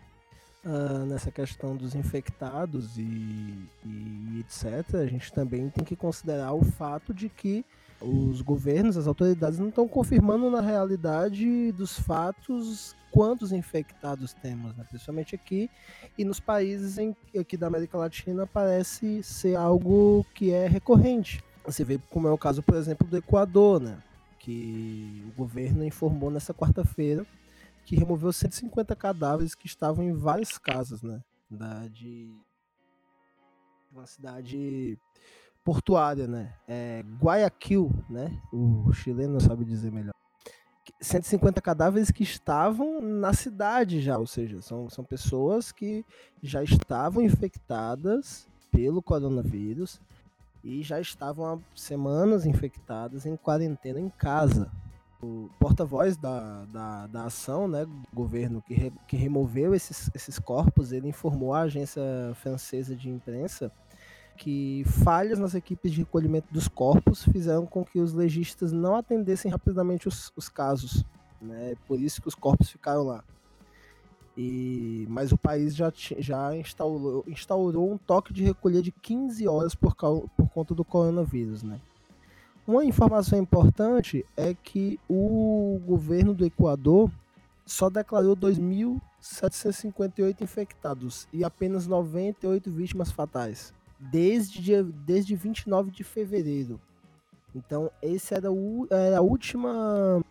uh, 0.66 1.06
nessa 1.06 1.30
questão 1.30 1.76
dos 1.76 1.94
infectados 1.94 2.98
e, 2.98 3.54
e, 3.86 4.40
etc., 4.40 4.96
a 4.96 5.06
gente 5.06 5.32
também 5.32 5.70
tem 5.70 5.84
que 5.84 5.96
considerar 5.96 6.54
o 6.54 6.66
fato 6.66 7.14
de 7.14 7.30
que 7.30 7.64
os 8.02 8.42
governos, 8.42 8.98
as 8.98 9.08
autoridades 9.08 9.60
não 9.60 9.70
estão 9.70 9.88
confirmando 9.88 10.50
na 10.50 10.62
realidade 10.62 11.72
dos 11.72 12.00
fatos 12.00 12.96
quantos 13.12 13.52
infectados 13.52 14.34
temos, 14.34 14.76
né? 14.76 14.86
principalmente 14.88 15.34
aqui 15.34 15.70
e 16.18 16.24
nos 16.24 16.40
países 16.40 16.98
em, 16.98 17.16
aqui 17.40 17.58
da 17.58 17.68
América 17.68 17.98
Latina 17.98 18.46
parece 18.46 19.24
ser 19.24 19.56
algo 19.56 20.26
que 20.36 20.52
é 20.52 20.68
recorrente. 20.68 21.44
Você 21.66 21.84
vê 21.84 22.00
como 22.10 22.28
é 22.28 22.32
o 22.32 22.38
caso, 22.38 22.62
por 22.62 22.76
exemplo, 22.76 23.08
do 23.08 23.18
Equador, 23.18 23.82
né? 23.82 23.98
que 24.40 25.26
o 25.28 25.38
governo 25.38 25.84
informou 25.84 26.30
nessa 26.30 26.54
quarta-feira 26.54 27.26
que 27.88 27.96
removeu 27.96 28.34
150 28.34 28.94
cadáveres 28.98 29.56
que 29.56 29.66
estavam 29.66 30.04
em 30.04 30.12
várias 30.12 30.58
casas, 30.58 31.02
né, 31.02 31.24
da, 31.50 31.88
de 31.88 32.30
uma 33.90 34.06
cidade 34.06 35.00
portuária, 35.68 36.30
né, 36.30 36.54
é 36.66 37.04
Guayaquil, 37.22 37.92
né, 38.10 38.32
o 38.54 38.90
chileno 38.94 39.42
sabe 39.42 39.66
dizer 39.66 39.92
melhor. 39.92 40.14
150 41.02 41.62
cadáveres 41.62 42.10
que 42.10 42.24
estavam 42.24 43.02
na 43.02 43.34
cidade 43.34 44.00
já, 44.00 44.18
ou 44.18 44.26
seja, 44.26 44.62
são, 44.62 44.90
são 44.90 45.04
pessoas 45.04 45.74
que 45.74 46.06
já 46.42 46.64
estavam 46.64 47.22
infectadas 47.22 48.48
pelo 48.72 49.02
coronavírus 49.02 50.00
e 50.64 50.82
já 50.84 51.02
estavam 51.02 51.46
há 51.46 51.60
semanas 51.76 52.46
infectadas 52.46 53.26
em 53.26 53.36
quarentena 53.36 54.00
em 54.00 54.08
casa. 54.08 54.72
O 55.22 55.50
porta-voz 55.60 56.16
da, 56.16 56.64
da, 56.72 57.08
da 57.08 57.26
ação, 57.26 57.68
né, 57.68 57.86
governo 58.14 58.62
que, 58.62 58.74
re, 58.74 58.94
que 59.06 59.18
removeu 59.18 59.76
esses, 59.76 60.10
esses 60.16 60.40
corpos, 60.40 60.94
ele 60.94 61.10
informou 61.10 61.54
à 61.54 61.64
agência 61.64 62.02
francesa 62.36 62.96
de 62.96 63.10
imprensa 63.10 63.70
que 64.38 64.84
falhas 64.86 65.40
nas 65.40 65.56
equipes 65.56 65.92
de 65.92 65.98
recolhimento 66.00 66.54
dos 66.54 66.68
corpos 66.68 67.24
fizeram 67.24 67.66
com 67.66 67.84
que 67.84 67.98
os 68.00 68.14
legistas 68.14 68.72
não 68.72 68.96
atendessem 68.96 69.50
rapidamente 69.52 70.08
os, 70.08 70.32
os 70.36 70.48
casos. 70.48 71.04
Né? 71.42 71.74
Por 71.88 72.00
isso 72.00 72.22
que 72.22 72.28
os 72.28 72.36
corpos 72.36 72.70
ficaram 72.70 73.02
lá. 73.04 73.24
E, 74.38 75.08
mas 75.10 75.32
o 75.32 75.38
país 75.38 75.76
já, 75.76 75.92
já 75.96 76.56
instaurou, 76.56 77.24
instaurou 77.28 77.92
um 77.92 77.98
toque 77.98 78.32
de 78.32 78.44
recolher 78.44 78.84
de 78.84 78.92
15 78.92 79.48
horas 79.48 79.74
por, 79.74 79.96
por 79.96 80.50
conta 80.54 80.76
do 80.76 80.86
coronavírus. 80.86 81.64
Né? 81.64 81.82
Uma 82.66 82.86
informação 82.86 83.40
importante 83.40 84.24
é 84.38 84.54
que 84.54 85.00
o 85.10 85.82
governo 85.86 86.36
do 86.36 86.46
Equador 86.46 87.10
só 87.66 87.90
declarou 87.90 88.38
2.758 88.38 90.42
infectados 90.42 91.28
e 91.34 91.44
apenas 91.44 91.88
98 91.88 92.72
vítimas 92.72 93.12
fatais 93.12 93.76
desde, 94.00 94.84
desde 94.84 95.36
29 95.36 95.92
de 95.92 96.04
fevereiro. 96.04 96.80
Então, 97.56 97.90
essa 98.02 98.36
era, 98.36 98.50
era 98.90 99.18
a 99.18 99.22
última 99.22 100.24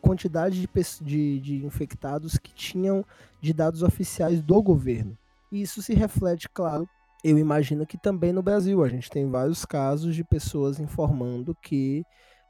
quantidade 0.00 0.60
de, 0.60 0.68
de, 1.00 1.40
de 1.40 1.64
infectados 1.64 2.36
que 2.36 2.52
tinham 2.52 3.04
de 3.40 3.52
dados 3.52 3.82
oficiais 3.82 4.42
do 4.42 4.60
governo. 4.60 5.16
E 5.50 5.62
isso 5.62 5.80
se 5.80 5.94
reflete, 5.94 6.48
claro, 6.48 6.88
eu 7.22 7.38
imagino 7.38 7.86
que 7.86 7.96
também 7.96 8.32
no 8.32 8.42
Brasil. 8.42 8.82
A 8.82 8.88
gente 8.88 9.08
tem 9.08 9.30
vários 9.30 9.64
casos 9.64 10.14
de 10.14 10.24
pessoas 10.24 10.80
informando 10.80 11.54
que 11.62 12.04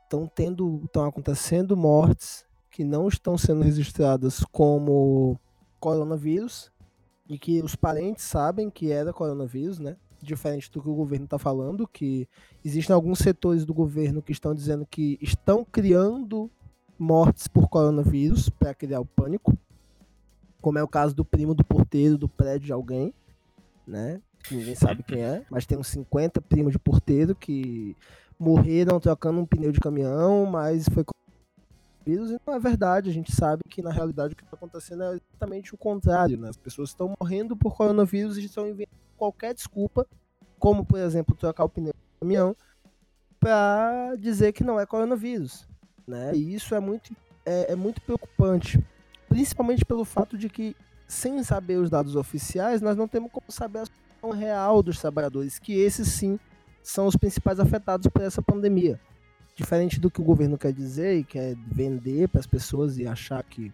estão 0.04 0.26
tendo, 0.26 0.80
estão 0.84 1.04
acontecendo 1.04 1.76
mortes 1.76 2.44
que 2.70 2.84
não 2.84 3.06
estão 3.06 3.36
sendo 3.36 3.62
registradas 3.62 4.42
como 4.50 5.38
coronavírus 5.78 6.72
e 7.28 7.38
que 7.38 7.60
os 7.62 7.76
parentes 7.76 8.24
sabem 8.24 8.70
que 8.70 8.90
era 8.90 9.12
coronavírus, 9.12 9.78
né? 9.78 9.96
Diferente 10.24 10.70
do 10.70 10.80
que 10.80 10.88
o 10.88 10.94
governo 10.94 11.24
está 11.24 11.38
falando, 11.38 11.86
que 11.86 12.28
existem 12.64 12.94
alguns 12.94 13.18
setores 13.18 13.64
do 13.64 13.74
governo 13.74 14.22
que 14.22 14.32
estão 14.32 14.54
dizendo 14.54 14.86
que 14.86 15.18
estão 15.20 15.64
criando 15.64 16.50
mortes 16.98 17.48
por 17.48 17.68
coronavírus 17.68 18.48
para 18.48 18.74
criar 18.74 19.00
o 19.00 19.06
pânico, 19.06 19.56
como 20.60 20.78
é 20.78 20.82
o 20.82 20.88
caso 20.88 21.14
do 21.14 21.24
primo 21.24 21.54
do 21.54 21.64
porteiro 21.64 22.16
do 22.16 22.28
prédio 22.28 22.66
de 22.66 22.72
alguém, 22.72 23.12
né? 23.86 24.20
Ninguém 24.50 24.74
sabe 24.74 25.02
quem 25.02 25.22
é, 25.22 25.44
mas 25.50 25.66
tem 25.66 25.78
uns 25.78 25.88
50 25.88 26.40
primos 26.40 26.72
de 26.72 26.78
porteiro 26.78 27.34
que 27.34 27.96
morreram 28.38 28.98
trocando 28.98 29.40
um 29.40 29.46
pneu 29.46 29.70
de 29.70 29.80
caminhão, 29.80 30.46
mas 30.46 30.88
foi 30.88 31.04
vírus 32.04 32.30
e 32.30 32.38
não 32.46 32.54
é 32.54 32.58
verdade. 32.58 33.10
A 33.10 33.12
gente 33.12 33.34
sabe 33.34 33.62
que 33.68 33.82
na 33.82 33.90
realidade 33.90 34.34
o 34.34 34.36
que 34.36 34.42
está 34.42 34.56
acontecendo 34.56 35.02
é 35.04 35.14
exatamente 35.14 35.74
o 35.74 35.78
contrário, 35.78 36.38
né? 36.38 36.48
As 36.48 36.56
pessoas 36.56 36.90
estão 36.90 37.14
morrendo 37.20 37.56
por 37.56 37.76
coronavírus 37.76 38.36
e 38.36 38.44
estão 38.44 38.68
inventando 38.68 38.98
qualquer 39.16 39.54
desculpa, 39.54 40.06
como 40.58 40.84
por 40.84 40.98
exemplo 40.98 41.36
trocar 41.36 41.64
o 41.64 41.68
pneu 41.68 41.92
do 41.92 42.20
caminhão, 42.20 42.56
para 43.38 44.14
dizer 44.16 44.52
que 44.52 44.64
não 44.64 44.78
é 44.78 44.86
coronavírus, 44.86 45.66
né? 46.06 46.34
E 46.34 46.54
isso 46.54 46.74
é 46.74 46.80
muito 46.80 47.14
é, 47.44 47.72
é 47.72 47.76
muito 47.76 48.00
preocupante, 48.00 48.84
principalmente 49.28 49.84
pelo 49.84 50.04
fato 50.04 50.38
de 50.38 50.48
que 50.48 50.76
sem 51.08 51.42
saber 51.42 51.76
os 51.76 51.90
dados 51.90 52.16
oficiais, 52.16 52.80
nós 52.80 52.96
não 52.96 53.06
temos 53.06 53.30
como 53.30 53.50
saber 53.50 53.80
a 53.80 53.86
situação 53.86 54.30
real 54.30 54.82
dos 54.82 54.98
trabalhadores, 54.98 55.58
que 55.58 55.74
esses 55.74 56.08
sim 56.08 56.38
são 56.82 57.06
os 57.06 57.16
principais 57.16 57.60
afetados 57.60 58.08
por 58.08 58.22
essa 58.22 58.40
pandemia. 58.40 58.98
Diferente 59.54 60.00
do 60.00 60.10
que 60.10 60.20
o 60.20 60.24
governo 60.24 60.56
quer 60.56 60.72
dizer 60.72 61.18
e 61.18 61.24
quer 61.24 61.54
vender 61.66 62.28
para 62.28 62.40
as 62.40 62.46
pessoas 62.46 62.98
e 62.98 63.06
achar 63.06 63.42
que 63.42 63.66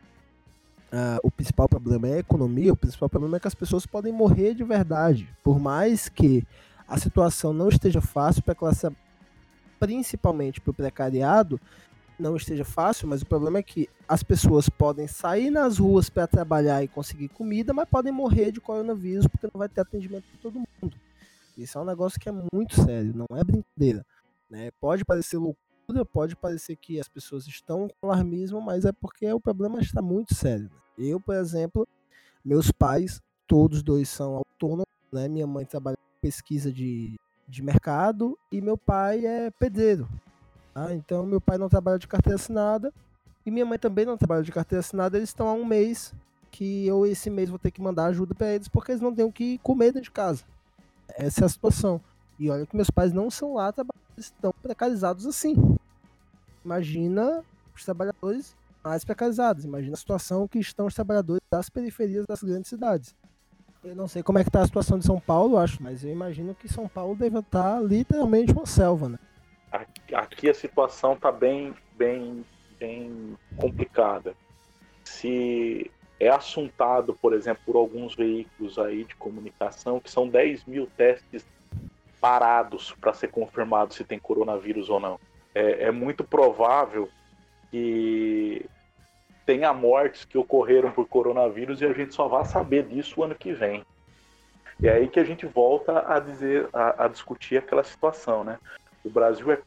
uh, 0.93 1.21
o 1.23 1.31
principal 1.31 1.69
problema 1.69 2.09
é 2.09 2.15
a 2.15 2.19
economia, 2.19 2.73
o 2.73 2.77
principal 2.77 3.09
problema 3.09 3.37
é 3.37 3.41
que 3.41 3.49
as 3.49 3.55
pessoas 3.55 3.87
podem 3.87 4.13
morrer 4.13 4.55
de 4.55 4.65
verdade. 4.65 5.29
Por 5.43 5.59
mais 5.59 6.09
que 6.09 6.45
a 6.87 6.99
situação 6.99 7.53
não 7.53 7.69
esteja 7.69 8.01
fácil 8.01 8.43
para 8.43 8.53
a 8.53 8.57
classe, 8.57 8.89
principalmente 9.79 10.61
para 10.61 10.71
o 10.71 10.75
precariado, 10.75 11.61
não 12.19 12.35
esteja 12.35 12.65
fácil, 12.65 13.07
mas 13.07 13.23
o 13.23 13.27
problema 13.27 13.59
é 13.59 13.63
que 13.63 13.89
as 14.09 14.25
pessoas 14.25 14.69
podem 14.69 15.07
sair 15.07 15.51
nas 15.51 15.79
ruas 15.79 16.11
para 16.11 16.27
trabalhar 16.27 16.83
e 16.83 16.89
conseguir 16.89 17.29
comida, 17.29 17.73
mas 17.73 17.89
podem 17.89 18.13
morrer 18.13 18.51
de 18.51 18.61
coronavírus 18.61 19.27
porque 19.29 19.47
não 19.47 19.59
vai 19.59 19.69
ter 19.69 19.83
atendimento 19.83 20.25
para 20.25 20.41
todo 20.43 20.59
mundo. 20.59 20.97
Isso 21.57 21.79
é 21.79 21.81
um 21.81 21.85
negócio 21.85 22.19
que 22.19 22.29
é 22.29 22.33
muito 22.53 22.75
sério, 22.83 23.15
não 23.15 23.37
é 23.37 23.45
brincadeira. 23.45 24.05
Né? 24.51 24.71
Pode 24.81 25.05
parecer 25.05 25.37
loucura 25.37 25.68
pode 26.05 26.37
parecer 26.37 26.77
que 26.77 27.01
as 27.01 27.09
pessoas 27.09 27.47
estão 27.47 27.89
com 27.89 28.11
alarmismo, 28.11 28.61
mas 28.61 28.85
é 28.85 28.93
porque 28.93 29.31
o 29.33 29.41
problema 29.41 29.81
está 29.81 30.03
muito 30.03 30.35
sério. 30.35 30.71
Né? 30.97 31.07
Eu, 31.07 31.21
por 31.21 31.35
exemplo, 31.35 31.87
meus 32.45 32.71
pais, 32.71 33.21
todos 33.47 33.83
dois 33.83 34.09
são 34.09 34.37
autônomos, 34.37 34.87
né? 35.13 35.29
Minha 35.29 35.47
mãe 35.47 35.65
trabalha 35.65 35.97
com 35.97 36.21
pesquisa 36.21 36.73
de, 36.73 37.15
de 37.49 37.63
mercado 37.63 38.39
e 38.53 38.61
meu 38.61 38.77
pai 38.77 39.25
é 39.25 39.51
pedreiro. 39.51 40.09
Tá? 40.75 40.95
Então, 40.95 41.25
meu 41.25 41.41
pai 41.41 41.57
não 41.57 41.69
trabalha 41.69 41.99
de 41.99 42.07
carteira 42.07 42.37
assinada 42.37 42.93
e 43.47 43.51
minha 43.51 43.65
mãe 43.65 43.79
também 43.79 44.05
não 44.05 44.17
trabalha 44.17 44.43
de 44.43 44.53
carteira 44.53 44.81
assinada. 44.81 45.17
Eles 45.17 45.31
estão 45.31 45.49
há 45.49 45.53
um 45.53 45.65
mês 45.65 46.15
que 46.51 46.87
eu 46.87 47.07
esse 47.07 47.31
mês 47.31 47.51
vou 47.51 47.59
ter 47.59 47.71
que 47.71 47.81
mandar 47.81 48.07
ajuda 48.07 48.35
para 48.35 48.53
eles 48.55 48.69
porque 48.69 48.93
eles 48.93 49.03
não 49.03 49.15
têm 49.15 49.25
o 49.25 49.33
que 49.33 49.59
comer 49.59 49.87
dentro 49.87 50.03
de 50.03 50.11
casa. 50.11 50.45
Essa 51.09 51.43
é 51.43 51.47
a 51.47 51.49
situação. 51.49 52.01
E 52.39 52.51
olha 52.51 52.67
que 52.67 52.77
meus 52.77 52.91
pais 52.91 53.13
não 53.13 53.31
são 53.31 53.55
lá 53.55 53.73
trabalhando 53.73 54.08
estão 54.27 54.53
precarizados 54.63 55.27
assim. 55.27 55.55
Imagina 56.65 57.43
os 57.75 57.85
trabalhadores 57.85 58.57
mais 58.83 59.05
precarizados. 59.05 59.65
Imagina 59.65 59.95
a 59.95 59.99
situação 59.99 60.49
que 60.49 60.59
estão 60.59 60.87
os 60.87 60.95
trabalhadores 60.95 61.43
das 61.51 61.69
periferias 61.69 62.27
das 62.27 62.43
grandes 62.43 62.69
cidades. 62.69 63.15
Eu 63.85 63.95
não 63.95 64.09
sei 64.09 64.23
como 64.23 64.39
é 64.39 64.43
que 64.43 64.49
está 64.49 64.63
a 64.63 64.67
situação 64.67 64.99
de 64.99 65.07
São 65.07 65.21
Paulo, 65.21 65.57
acho, 65.57 65.83
mas 65.83 66.03
eu 66.03 66.11
imagino 66.11 66.55
que 66.55 66.69
São 66.69 66.89
Paulo 66.89 67.15
deve 67.15 67.39
estar 67.39 67.81
literalmente 67.81 68.53
uma 68.53 68.67
selva, 68.67 69.09
né? 69.09 69.19
Aqui 70.13 70.49
a 70.49 70.55
situação 70.55 71.13
está 71.13 71.31
bem, 71.31 71.75
bem, 71.97 72.45
bem 72.79 73.39
complicada. 73.57 74.35
Se 75.05 75.91
é 76.19 76.29
assuntado, 76.29 77.15
por 77.15 77.33
exemplo, 77.33 77.63
por 77.65 77.77
alguns 77.77 78.15
veículos 78.15 78.79
aí 78.79 79.05
de 79.05 79.15
comunicação, 79.15 80.01
que 80.01 80.11
são 80.11 80.29
10 80.29 80.65
mil 80.65 80.87
testes 80.97 81.47
parados 82.21 82.95
para 83.01 83.13
ser 83.13 83.29
confirmado 83.29 83.95
se 83.95 84.05
tem 84.05 84.19
coronavírus 84.19 84.89
ou 84.89 85.01
não. 85.01 85.19
É, 85.55 85.85
é, 85.85 85.91
muito 85.91 86.23
provável 86.25 87.09
que 87.71 88.65
tenha 89.47 89.73
mortes 89.73 90.25
que 90.25 90.37
ocorreram 90.37 90.91
por 90.91 91.09
coronavírus 91.09 91.81
e 91.81 91.87
a 91.87 91.93
gente 91.93 92.15
só 92.15 92.29
vai 92.29 92.45
saber 92.45 92.85
disso 92.85 93.21
o 93.21 93.25
ano 93.25 93.35
que 93.35 93.53
vem. 93.53 93.85
E 94.81 94.87
é 94.87 94.93
aí 94.93 95.09
que 95.09 95.19
a 95.19 95.25
gente 95.25 95.47
volta 95.47 96.05
a 96.07 96.21
dizer, 96.21 96.69
a, 96.73 97.05
a 97.05 97.09
discutir 97.09 97.57
aquela 97.57 97.83
situação, 97.83 98.45
né? 98.45 98.59
O 99.05 99.11
Brasil 99.11 99.51
é 99.51 99.59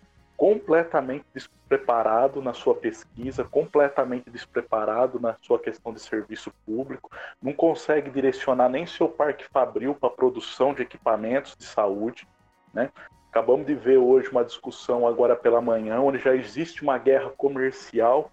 completamente 0.42 1.26
despreparado 1.36 2.42
na 2.42 2.52
sua 2.52 2.74
pesquisa, 2.74 3.44
completamente 3.44 4.28
despreparado 4.30 5.20
na 5.20 5.36
sua 5.42 5.60
questão 5.60 5.94
de 5.94 6.02
serviço 6.02 6.52
público, 6.66 7.12
não 7.40 7.54
consegue 7.54 8.10
direcionar 8.10 8.68
nem 8.68 8.88
seu 8.88 9.08
parque 9.08 9.46
fabril 9.54 9.94
para 9.94 10.10
produção 10.10 10.74
de 10.74 10.82
equipamentos 10.82 11.56
de 11.56 11.64
saúde, 11.64 12.28
né? 12.74 12.90
Acabamos 13.30 13.66
de 13.66 13.74
ver 13.74 13.98
hoje 13.98 14.30
uma 14.30 14.44
discussão 14.44 15.08
agora 15.08 15.36
pela 15.36 15.62
manhã, 15.62 16.00
onde 16.02 16.18
já 16.18 16.36
existe 16.36 16.84
uma 16.84 16.98
guerra 16.98 17.30
comercial 17.30 18.30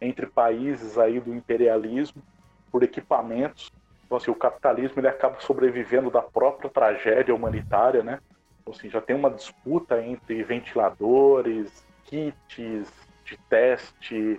entre 0.00 0.26
países 0.26 0.98
aí 0.98 1.18
do 1.20 1.34
imperialismo 1.34 2.22
por 2.70 2.82
equipamentos. 2.82 3.70
Então, 4.04 4.18
assim, 4.18 4.30
o 4.30 4.34
capitalismo 4.34 5.00
ele 5.00 5.08
acaba 5.08 5.40
sobrevivendo 5.40 6.10
da 6.10 6.20
própria 6.20 6.68
tragédia 6.68 7.34
humanitária, 7.34 8.02
né? 8.02 8.18
Então, 8.60 8.74
assim, 8.74 8.90
já 8.90 9.00
tem 9.00 9.16
uma 9.16 9.30
disputa 9.30 10.02
entre 10.02 10.42
ventiladores, 10.42 11.82
kits 12.04 12.92
de 13.24 13.38
teste, 13.48 14.38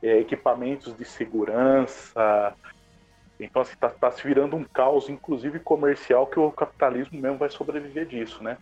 é, 0.00 0.18
equipamentos 0.18 0.96
de 0.96 1.04
segurança. 1.04 2.54
Então, 3.40 3.62
assim, 3.62 3.74
tá, 3.78 3.88
tá 3.90 4.10
se 4.10 4.22
virando 4.26 4.56
um 4.56 4.64
caos, 4.64 5.08
inclusive 5.08 5.58
comercial, 5.60 6.26
que 6.26 6.38
o 6.38 6.52
capitalismo 6.52 7.20
mesmo 7.20 7.38
vai 7.38 7.50
sobreviver 7.50 8.06
disso, 8.06 8.42
né? 8.42 8.56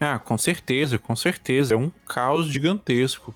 Ah, 0.00 0.18
com 0.18 0.38
certeza, 0.38 0.98
com 0.98 1.16
certeza. 1.16 1.74
É 1.74 1.76
um 1.76 1.90
caos 2.06 2.46
gigantesco. 2.46 3.34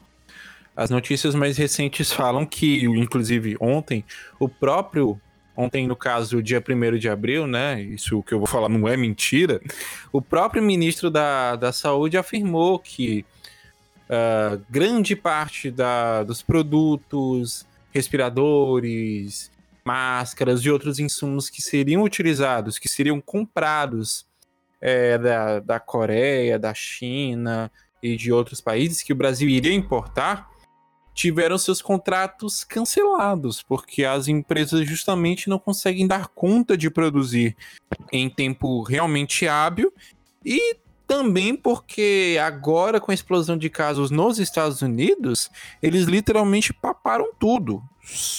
As 0.76 0.90
notícias 0.90 1.34
mais 1.34 1.56
recentes 1.56 2.12
falam 2.12 2.46
que, 2.46 2.84
inclusive 2.84 3.56
ontem, 3.60 4.04
o 4.38 4.48
próprio. 4.48 5.20
Ontem, 5.54 5.86
no 5.86 5.94
caso, 5.94 6.42
dia 6.42 6.64
1 6.66 6.96
de 6.98 7.10
abril, 7.10 7.46
né? 7.46 7.82
Isso 7.82 8.22
que 8.22 8.32
eu 8.32 8.38
vou 8.38 8.46
falar 8.46 8.70
não 8.70 8.88
é 8.88 8.96
mentira. 8.96 9.60
O 10.10 10.22
próprio 10.22 10.62
ministro 10.62 11.10
da, 11.10 11.56
da 11.56 11.72
Saúde 11.72 12.16
afirmou 12.16 12.78
que 12.78 13.22
uh, 14.08 14.64
grande 14.70 15.14
parte 15.14 15.70
da, 15.70 16.22
dos 16.22 16.40
produtos, 16.42 17.66
respiradores, 17.92 19.50
máscaras 19.84 20.60
e 20.60 20.70
outros 20.70 20.98
insumos 20.98 21.50
que 21.50 21.60
seriam 21.60 22.02
utilizados, 22.02 22.78
que 22.78 22.88
seriam 22.88 23.20
comprados 23.20 24.24
é, 24.82 25.16
da, 25.16 25.60
da 25.60 25.80
Coreia, 25.80 26.58
da 26.58 26.74
China 26.74 27.70
e 28.02 28.16
de 28.16 28.32
outros 28.32 28.60
países 28.60 29.00
que 29.00 29.12
o 29.12 29.16
Brasil 29.16 29.48
iria 29.48 29.72
importar, 29.72 30.50
tiveram 31.14 31.56
seus 31.56 31.80
contratos 31.80 32.64
cancelados, 32.64 33.62
porque 33.62 34.04
as 34.04 34.26
empresas 34.26 34.84
justamente 34.88 35.48
não 35.48 35.58
conseguem 35.58 36.06
dar 36.06 36.26
conta 36.28 36.76
de 36.76 36.90
produzir 36.90 37.56
em 38.10 38.28
tempo 38.28 38.82
realmente 38.82 39.46
hábil 39.46 39.92
e 40.44 40.76
também 41.06 41.54
porque 41.54 42.38
agora 42.42 42.98
com 42.98 43.10
a 43.10 43.14
explosão 43.14 43.56
de 43.56 43.68
casos 43.68 44.10
nos 44.10 44.38
Estados 44.38 44.82
Unidos, 44.82 45.50
eles 45.82 46.06
literalmente 46.06 46.72
paparam 46.72 47.30
tudo. 47.38 47.82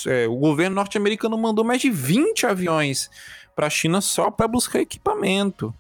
É, 0.08 0.28
o 0.28 0.36
governo 0.36 0.76
norte-americano 0.76 1.38
mandou 1.38 1.64
mais 1.64 1.82
de 1.82 1.90
20 1.90 2.48
aviões 2.48 3.10
para 3.56 3.68
a 3.68 3.70
China 3.70 4.02
só 4.02 4.32
para 4.32 4.48
buscar 4.48 4.80
equipamento 4.80 5.74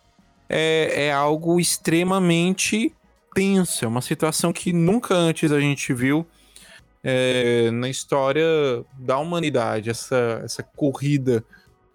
é, 0.55 1.05
é 1.07 1.11
algo 1.11 1.59
extremamente 1.59 2.93
tenso, 3.33 3.83
é 3.83 3.87
uma 3.87 4.03
situação 4.03 4.53
que 4.53 4.71
nunca 4.71 5.15
antes 5.15 5.51
a 5.51 5.59
gente 5.59 5.91
viu 5.95 6.27
é, 7.03 7.71
na 7.71 7.89
história 7.89 8.45
da 8.99 9.17
humanidade, 9.17 9.89
essa, 9.89 10.41
essa 10.45 10.61
corrida 10.61 11.43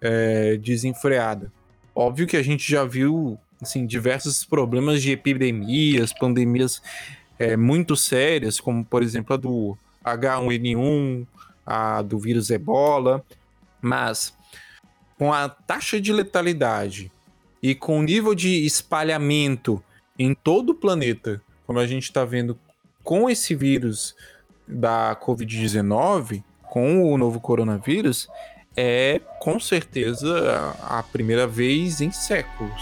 é, 0.01 0.57
desenfreada. 0.57 1.49
Óbvio 1.95 2.27
que 2.27 2.35
a 2.35 2.43
gente 2.43 2.69
já 2.69 2.83
viu 2.83 3.39
assim, 3.61 3.85
diversos 3.85 4.43
problemas 4.43 5.01
de 5.01 5.13
epidemias, 5.13 6.11
pandemias 6.11 6.81
é, 7.39 7.55
muito 7.55 7.95
sérias, 7.95 8.59
como 8.59 8.83
por 8.83 9.01
exemplo 9.01 9.35
a 9.35 9.37
do 9.37 9.77
H1N1, 10.03 11.25
a 11.65 12.01
do 12.01 12.19
vírus 12.19 12.49
ebola, 12.49 13.23
mas 13.81 14.33
com 15.17 15.31
a 15.31 15.47
taxa 15.47 15.99
de 16.01 16.11
letalidade 16.11 17.09
e 17.61 17.75
com 17.75 17.99
o 17.99 18.03
nível 18.03 18.33
de 18.33 18.65
espalhamento 18.65 19.83
em 20.17 20.33
todo 20.33 20.71
o 20.71 20.75
planeta, 20.75 21.41
como 21.65 21.79
a 21.79 21.87
gente 21.87 22.03
está 22.03 22.25
vendo 22.25 22.57
com 23.03 23.29
esse 23.29 23.55
vírus 23.55 24.15
da 24.67 25.15
Covid-19, 25.15 26.43
com 26.63 27.11
o 27.11 27.17
novo 27.17 27.39
coronavírus, 27.39 28.27
é 28.75 29.19
com 29.39 29.59
certeza 29.59 30.75
a 30.81 31.01
primeira 31.03 31.47
vez 31.47 32.01
em 32.01 32.11
séculos. 32.11 32.81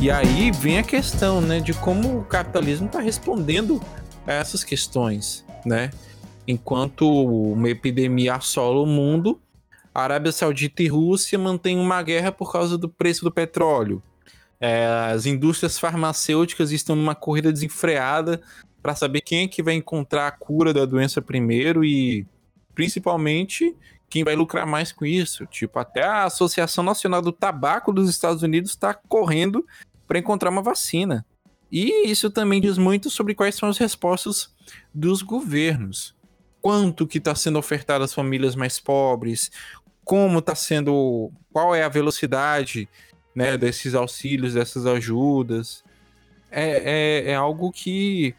E 0.00 0.10
aí 0.10 0.50
vem 0.50 0.78
a 0.78 0.82
questão, 0.82 1.40
né, 1.40 1.60
de 1.60 1.72
como 1.72 2.18
o 2.18 2.24
capitalismo 2.24 2.86
está 2.86 3.00
respondendo 3.00 3.80
a 4.26 4.32
essas 4.32 4.64
questões, 4.64 5.44
né? 5.64 5.90
Enquanto 6.46 7.08
uma 7.08 7.68
epidemia 7.68 8.34
assola 8.34 8.80
o 8.80 8.86
mundo, 8.86 9.40
a 9.94 10.02
Arábia 10.02 10.32
Saudita 10.32 10.82
e 10.82 10.88
Rússia 10.88 11.38
mantêm 11.38 11.78
uma 11.78 12.02
guerra 12.02 12.32
por 12.32 12.50
causa 12.50 12.76
do 12.76 12.88
preço 12.88 13.24
do 13.24 13.30
petróleo. 13.30 14.02
É, 14.58 14.86
as 15.12 15.26
indústrias 15.26 15.78
farmacêuticas 15.78 16.70
estão 16.70 16.96
numa 16.96 17.14
corrida 17.14 17.52
desenfreada 17.52 18.40
para 18.82 18.94
saber 18.94 19.20
quem 19.20 19.44
é 19.44 19.48
que 19.48 19.62
vai 19.62 19.74
encontrar 19.74 20.26
a 20.26 20.32
cura 20.32 20.72
da 20.72 20.84
doença 20.84 21.20
primeiro 21.20 21.84
e, 21.84 22.26
principalmente, 22.74 23.76
quem 24.08 24.24
vai 24.24 24.34
lucrar 24.34 24.66
mais 24.66 24.90
com 24.90 25.04
isso. 25.04 25.46
Tipo, 25.46 25.78
até 25.78 26.02
a 26.02 26.24
Associação 26.24 26.82
Nacional 26.82 27.22
do 27.22 27.32
Tabaco 27.32 27.92
dos 27.92 28.08
Estados 28.08 28.42
Unidos 28.42 28.70
está 28.70 28.94
correndo 28.94 29.64
para 30.08 30.18
encontrar 30.18 30.50
uma 30.50 30.62
vacina. 30.62 31.24
E 31.70 32.08
isso 32.08 32.30
também 32.30 32.60
diz 32.60 32.78
muito 32.78 33.10
sobre 33.10 33.34
quais 33.34 33.54
são 33.54 33.68
as 33.68 33.78
respostas 33.78 34.52
dos 34.92 35.22
governos 35.22 36.14
quanto 36.62 37.06
que 37.06 37.18
está 37.18 37.34
sendo 37.34 37.58
ofertado 37.58 38.04
às 38.04 38.14
famílias 38.14 38.54
mais 38.54 38.78
pobres, 38.78 39.50
como 40.04 40.38
está 40.38 40.54
sendo, 40.54 41.30
qual 41.52 41.74
é 41.74 41.82
a 41.82 41.88
velocidade 41.88 42.88
né, 43.34 43.58
desses 43.58 43.94
auxílios, 43.94 44.54
dessas 44.54 44.86
ajudas. 44.86 45.84
É, 46.50 47.24
é, 47.24 47.30
é 47.32 47.34
algo 47.34 47.72
que 47.72 48.34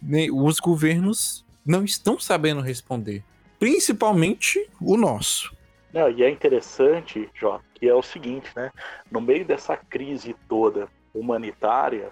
né, 0.00 0.28
os 0.30 0.60
governos 0.60 1.44
não 1.64 1.84
estão 1.84 2.18
sabendo 2.18 2.60
responder, 2.60 3.24
principalmente 3.58 4.68
o 4.80 4.96
nosso. 4.96 5.54
Não, 5.92 6.10
e 6.10 6.22
é 6.22 6.30
interessante, 6.30 7.28
Jó, 7.34 7.60
que 7.72 7.88
é 7.88 7.94
o 7.94 8.02
seguinte, 8.02 8.50
né? 8.54 8.70
No 9.10 9.20
meio 9.20 9.44
dessa 9.44 9.76
crise 9.76 10.34
toda 10.48 10.88
humanitária, 11.14 12.10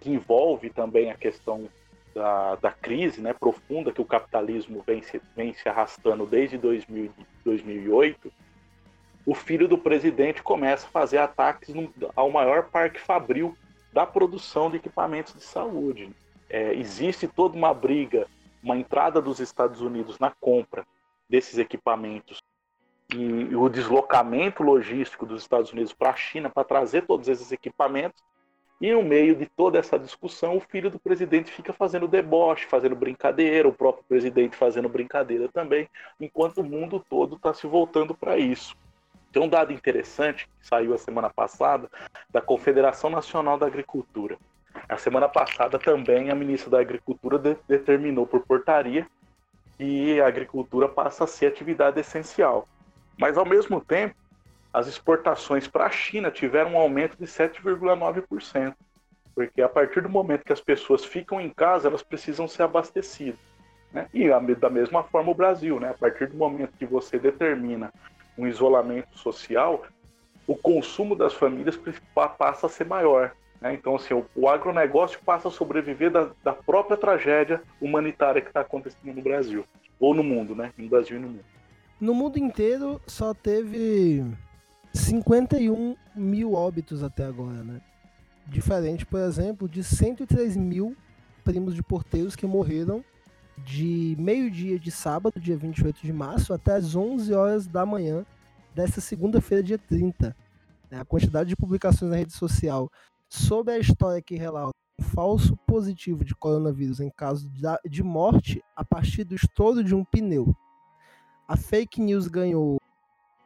que 0.00 0.10
envolve 0.10 0.70
também 0.70 1.10
a 1.10 1.14
questão 1.14 1.68
da, 2.14 2.54
da 2.56 2.70
crise 2.70 3.20
né, 3.20 3.32
profunda 3.32 3.92
que 3.92 4.00
o 4.00 4.04
capitalismo 4.04 4.82
vem 4.86 5.02
se, 5.02 5.20
vem 5.36 5.52
se 5.52 5.68
arrastando 5.68 6.24
desde 6.24 6.56
2000, 6.56 7.12
2008, 7.44 8.32
o 9.26 9.34
filho 9.34 9.66
do 9.66 9.76
presidente 9.76 10.42
começa 10.42 10.86
a 10.86 10.90
fazer 10.90 11.18
ataques 11.18 11.74
no, 11.74 11.92
ao 12.14 12.30
maior 12.30 12.70
parque 12.70 13.00
fabril 13.00 13.56
da 13.92 14.06
produção 14.06 14.70
de 14.70 14.76
equipamentos 14.76 15.34
de 15.34 15.42
saúde. 15.42 16.14
É, 16.48 16.74
existe 16.74 17.26
toda 17.26 17.56
uma 17.56 17.74
briga, 17.74 18.26
uma 18.62 18.76
entrada 18.76 19.20
dos 19.20 19.40
Estados 19.40 19.80
Unidos 19.80 20.18
na 20.18 20.30
compra 20.30 20.86
desses 21.28 21.58
equipamentos 21.58 22.38
e, 23.12 23.22
e 23.22 23.56
o 23.56 23.68
deslocamento 23.68 24.62
logístico 24.62 25.26
dos 25.26 25.42
Estados 25.42 25.72
Unidos 25.72 25.92
para 25.92 26.10
a 26.10 26.16
China 26.16 26.50
para 26.50 26.64
trazer 26.64 27.06
todos 27.06 27.28
esses 27.28 27.50
equipamentos 27.50 28.22
e 28.80 28.92
no 28.92 29.02
meio 29.02 29.34
de 29.34 29.46
toda 29.46 29.78
essa 29.78 29.98
discussão, 29.98 30.56
o 30.56 30.60
filho 30.60 30.90
do 30.90 30.98
presidente 30.98 31.50
fica 31.50 31.72
fazendo 31.72 32.08
deboche, 32.08 32.66
fazendo 32.66 32.96
brincadeira, 32.96 33.68
o 33.68 33.72
próprio 33.72 34.04
presidente 34.04 34.56
fazendo 34.56 34.88
brincadeira 34.88 35.48
também, 35.48 35.88
enquanto 36.20 36.58
o 36.58 36.64
mundo 36.64 37.04
todo 37.08 37.36
está 37.36 37.54
se 37.54 37.66
voltando 37.66 38.14
para 38.14 38.36
isso. 38.36 38.76
Tem 39.32 39.42
um 39.42 39.48
dado 39.48 39.72
interessante 39.72 40.46
que 40.46 40.66
saiu 40.66 40.94
a 40.94 40.98
semana 40.98 41.30
passada 41.30 41.90
da 42.30 42.40
Confederação 42.40 43.10
Nacional 43.10 43.58
da 43.58 43.66
Agricultura. 43.66 44.36
A 44.88 44.96
semana 44.96 45.28
passada 45.28 45.78
também 45.78 46.30
a 46.30 46.34
ministra 46.34 46.70
da 46.70 46.80
Agricultura 46.80 47.38
de 47.38 47.56
determinou 47.66 48.26
por 48.26 48.40
portaria 48.40 49.06
que 49.76 50.20
a 50.20 50.26
agricultura 50.26 50.88
passa 50.88 51.24
a 51.24 51.26
ser 51.26 51.46
atividade 51.46 51.98
essencial. 51.98 52.68
Mas 53.18 53.36
ao 53.36 53.44
mesmo 53.44 53.80
tempo, 53.80 54.14
as 54.74 54.88
exportações 54.88 55.68
para 55.68 55.86
a 55.86 55.90
China 55.90 56.32
tiveram 56.32 56.72
um 56.72 56.78
aumento 56.78 57.16
de 57.16 57.26
7,9%. 57.26 58.74
Porque 59.32 59.62
a 59.62 59.68
partir 59.68 60.00
do 60.00 60.08
momento 60.08 60.44
que 60.44 60.52
as 60.52 60.60
pessoas 60.60 61.04
ficam 61.04 61.40
em 61.40 61.48
casa, 61.48 61.86
elas 61.86 62.02
precisam 62.02 62.48
ser 62.48 62.64
abastecidas. 62.64 63.38
Né? 63.92 64.08
E 64.12 64.28
da 64.56 64.68
mesma 64.68 65.04
forma 65.04 65.30
o 65.30 65.34
Brasil, 65.34 65.78
né? 65.78 65.90
a 65.90 65.94
partir 65.94 66.26
do 66.26 66.36
momento 66.36 66.72
que 66.76 66.84
você 66.84 67.20
determina 67.20 67.92
um 68.36 68.48
isolamento 68.48 69.16
social, 69.16 69.84
o 70.44 70.56
consumo 70.56 71.14
das 71.14 71.34
famílias 71.34 71.80
passa 72.36 72.66
a 72.66 72.68
ser 72.68 72.84
maior. 72.84 73.30
Né? 73.60 73.74
Então, 73.74 73.94
assim, 73.94 74.12
o, 74.12 74.26
o 74.34 74.48
agronegócio 74.48 75.20
passa 75.24 75.46
a 75.46 75.52
sobreviver 75.52 76.10
da, 76.10 76.30
da 76.42 76.52
própria 76.52 76.96
tragédia 76.96 77.62
humanitária 77.80 78.42
que 78.42 78.48
está 78.48 78.62
acontecendo 78.62 79.14
no 79.14 79.22
Brasil, 79.22 79.64
ou 80.00 80.12
no 80.12 80.24
mundo, 80.24 80.52
né? 80.56 80.72
no 80.76 80.88
Brasil 80.88 81.16
e 81.16 81.20
no 81.20 81.28
mundo. 81.28 81.44
No 82.00 82.12
mundo 82.12 82.38
inteiro 82.38 83.00
só 83.06 83.32
teve 83.32 84.24
51 84.94 85.96
mil 86.14 86.54
óbitos 86.54 87.02
até 87.02 87.24
agora, 87.24 87.64
né? 87.64 87.80
Diferente, 88.46 89.04
por 89.04 89.20
exemplo, 89.20 89.68
de 89.68 89.82
103 89.82 90.56
mil 90.56 90.96
primos 91.42 91.74
de 91.74 91.82
porteiros 91.82 92.36
que 92.36 92.46
morreram 92.46 93.04
de 93.58 94.16
meio-dia 94.18 94.78
de 94.78 94.90
sábado, 94.90 95.40
dia 95.40 95.56
28 95.56 96.00
de 96.00 96.12
março, 96.12 96.52
até 96.52 96.74
as 96.76 96.94
11 96.94 97.32
horas 97.34 97.66
da 97.66 97.84
manhã 97.84 98.24
desta 98.74 99.00
segunda-feira, 99.00 99.62
dia 99.62 99.78
30. 99.78 100.34
A 100.90 101.04
quantidade 101.04 101.48
de 101.48 101.56
publicações 101.56 102.10
na 102.10 102.16
rede 102.16 102.32
social 102.32 102.90
sobre 103.28 103.74
a 103.74 103.78
história 103.78 104.22
que 104.22 104.36
relata 104.36 104.70
um 105.00 105.02
falso 105.02 105.56
positivo 105.66 106.24
de 106.24 106.36
coronavírus 106.36 107.00
em 107.00 107.10
caso 107.10 107.50
de 107.84 108.02
morte 108.02 108.62
a 108.76 108.84
partir 108.84 109.24
do 109.24 109.34
estouro 109.34 109.82
de 109.82 109.94
um 109.94 110.04
pneu. 110.04 110.54
A 111.48 111.56
fake 111.56 112.00
news 112.00 112.28
ganhou 112.28 112.78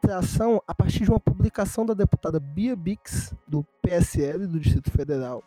tração 0.01 0.61
a 0.67 0.73
partir 0.73 1.03
de 1.03 1.09
uma 1.09 1.19
publicação 1.19 1.85
da 1.85 1.93
deputada 1.93 2.39
Bia 2.39 2.75
Bix, 2.75 3.33
do 3.47 3.65
PSL 3.81 4.47
do 4.47 4.59
Distrito 4.59 4.91
Federal, 4.91 5.43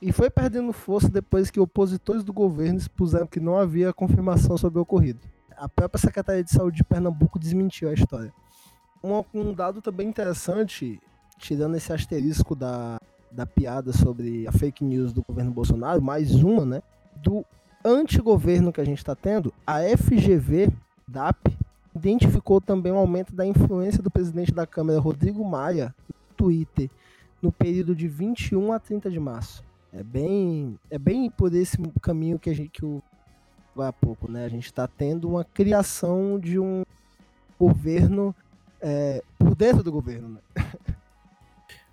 e 0.00 0.12
foi 0.12 0.30
perdendo 0.30 0.72
força 0.72 1.08
depois 1.08 1.50
que 1.50 1.58
opositores 1.58 2.22
do 2.22 2.32
governo 2.32 2.78
expuseram 2.78 3.26
que 3.26 3.40
não 3.40 3.56
havia 3.58 3.92
confirmação 3.92 4.56
sobre 4.56 4.78
o 4.78 4.82
ocorrido. 4.82 5.20
A 5.56 5.68
própria 5.68 6.00
Secretaria 6.00 6.44
de 6.44 6.52
Saúde 6.52 6.76
de 6.76 6.84
Pernambuco 6.84 7.38
desmentiu 7.38 7.88
a 7.88 7.92
história. 7.92 8.32
Um, 9.02 9.22
um 9.34 9.52
dado 9.52 9.82
também 9.82 10.08
interessante, 10.08 11.00
tirando 11.36 11.76
esse 11.76 11.92
asterisco 11.92 12.54
da, 12.54 12.98
da 13.30 13.44
piada 13.44 13.92
sobre 13.92 14.46
a 14.46 14.52
fake 14.52 14.84
news 14.84 15.12
do 15.12 15.22
governo 15.22 15.50
Bolsonaro, 15.50 16.00
mais 16.00 16.32
uma, 16.42 16.64
né? 16.64 16.82
Do 17.16 17.44
antigoverno 17.84 18.72
que 18.72 18.80
a 18.80 18.84
gente 18.84 18.98
está 18.98 19.16
tendo, 19.16 19.52
a 19.66 19.80
FGV, 19.80 20.70
DAP, 21.06 21.58
identificou 21.98 22.60
também 22.60 22.92
um 22.92 22.98
aumento 22.98 23.34
da 23.34 23.44
influência 23.44 24.02
do 24.02 24.10
presidente 24.10 24.52
da 24.52 24.66
Câmara, 24.66 25.00
Rodrigo 25.00 25.44
Maia, 25.44 25.94
no 26.08 26.36
Twitter, 26.36 26.88
no 27.42 27.52
período 27.52 27.94
de 27.94 28.08
21 28.08 28.72
a 28.72 28.78
30 28.78 29.10
de 29.10 29.20
março. 29.20 29.64
É 29.92 30.02
bem, 30.02 30.78
é 30.90 30.98
bem 30.98 31.30
por 31.30 31.54
esse 31.54 31.76
caminho 32.00 32.38
que 32.38 32.50
a 32.50 32.54
gente 32.54 32.70
que 32.70 32.84
o 32.84 33.02
há 33.80 33.92
pouco, 33.92 34.30
né? 34.30 34.44
A 34.44 34.48
gente 34.48 34.66
está 34.66 34.86
tendo 34.86 35.28
uma 35.28 35.44
criação 35.44 36.38
de 36.38 36.58
um 36.58 36.84
governo 37.58 38.34
é, 38.80 39.22
por 39.38 39.54
dentro 39.54 39.82
do 39.82 39.92
governo. 39.92 40.30
Né? 40.30 40.40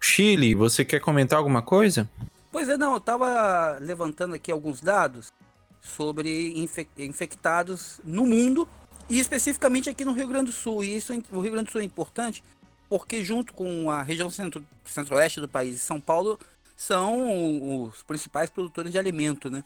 Chile, 0.02 0.56
você 0.56 0.84
quer 0.84 1.00
comentar 1.00 1.38
alguma 1.38 1.62
coisa? 1.62 2.10
Pois 2.52 2.70
é, 2.70 2.78
não, 2.78 2.94
eu 2.94 2.98
estava 2.98 3.78
levantando 3.80 4.34
aqui 4.34 4.52
alguns 4.52 4.82
dados 4.82 5.34
sobre 5.82 6.54
infectados 6.98 8.00
no 8.04 8.26
mundo 8.26 8.68
e 9.10 9.20
especificamente 9.20 9.90
aqui 9.90 10.04
no 10.04 10.14
Rio 10.14 10.28
Grande 10.28 10.48
do 10.48 10.52
Sul. 10.52 10.84
E 10.84 10.96
isso, 10.96 11.14
o 11.32 11.40
Rio 11.40 11.52
Grande 11.52 11.68
do 11.68 11.72
Sul 11.72 11.82
é 11.82 11.84
importante 11.84 12.44
porque 12.90 13.24
junto 13.24 13.54
com 13.54 13.90
a 13.90 14.02
região 14.04 14.30
centro, 14.30 14.66
centro-oeste 14.86 15.42
do 15.42 15.50
país 15.50 15.82
São 15.82 16.00
Paulo 16.00 16.40
são 16.76 17.84
os 17.84 18.04
principais 18.04 18.50
produtores 18.50 18.92
de 18.92 19.00
alimento, 19.00 19.50
né? 19.50 19.64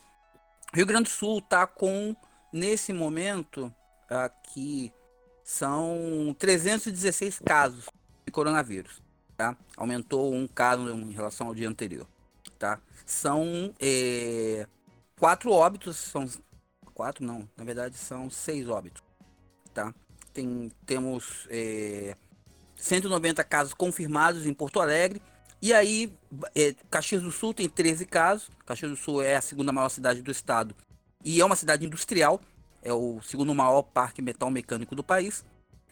Rio 0.73 0.85
Grande 0.85 1.05
do 1.05 1.09
Sul 1.09 1.39
está 1.39 1.65
com, 1.65 2.15
nesse 2.53 2.93
momento, 2.93 3.73
aqui, 4.07 4.93
são 5.43 6.35
316 6.37 7.39
casos 7.39 7.85
de 8.25 8.31
coronavírus, 8.31 9.01
tá? 9.35 9.57
Aumentou 9.75 10.33
um 10.33 10.47
caso 10.47 10.89
em 10.91 11.11
relação 11.11 11.47
ao 11.47 11.55
dia 11.55 11.67
anterior, 11.67 12.07
tá? 12.59 12.79
São 13.05 13.73
é, 13.79 14.67
quatro 15.17 15.51
óbitos, 15.51 15.97
são 15.97 16.29
quatro 16.93 17.25
não, 17.25 17.49
na 17.57 17.63
verdade 17.63 17.97
são 17.97 18.29
seis 18.29 18.69
óbitos, 18.69 19.01
tá? 19.73 19.93
Tem, 20.33 20.71
temos 20.85 21.47
é, 21.49 22.15
190 22.75 23.43
casos 23.43 23.73
confirmados 23.73 24.45
em 24.45 24.53
Porto 24.53 24.79
Alegre, 24.79 25.21
e 25.61 25.73
aí, 25.73 26.11
é, 26.55 26.73
Caxias 26.89 27.21
do 27.21 27.31
Sul 27.31 27.53
tem 27.53 27.67
13 27.67 28.05
casos. 28.05 28.49
Caxias 28.65 28.91
do 28.91 28.97
Sul 28.97 29.21
é 29.21 29.35
a 29.35 29.41
segunda 29.41 29.73
maior 29.73 29.89
cidade 29.89 30.21
do 30.21 30.31
estado 30.31 30.73
e 31.23 31.41
é 31.41 31.45
uma 31.45 31.55
cidade 31.55 31.85
industrial. 31.85 32.39
É 32.81 32.93
o 32.93 33.19
segundo 33.21 33.53
maior 33.53 33.81
parque 33.81 34.21
metal 34.21 34.49
mecânico 34.49 34.95
do 34.95 35.03
país. 35.03 35.43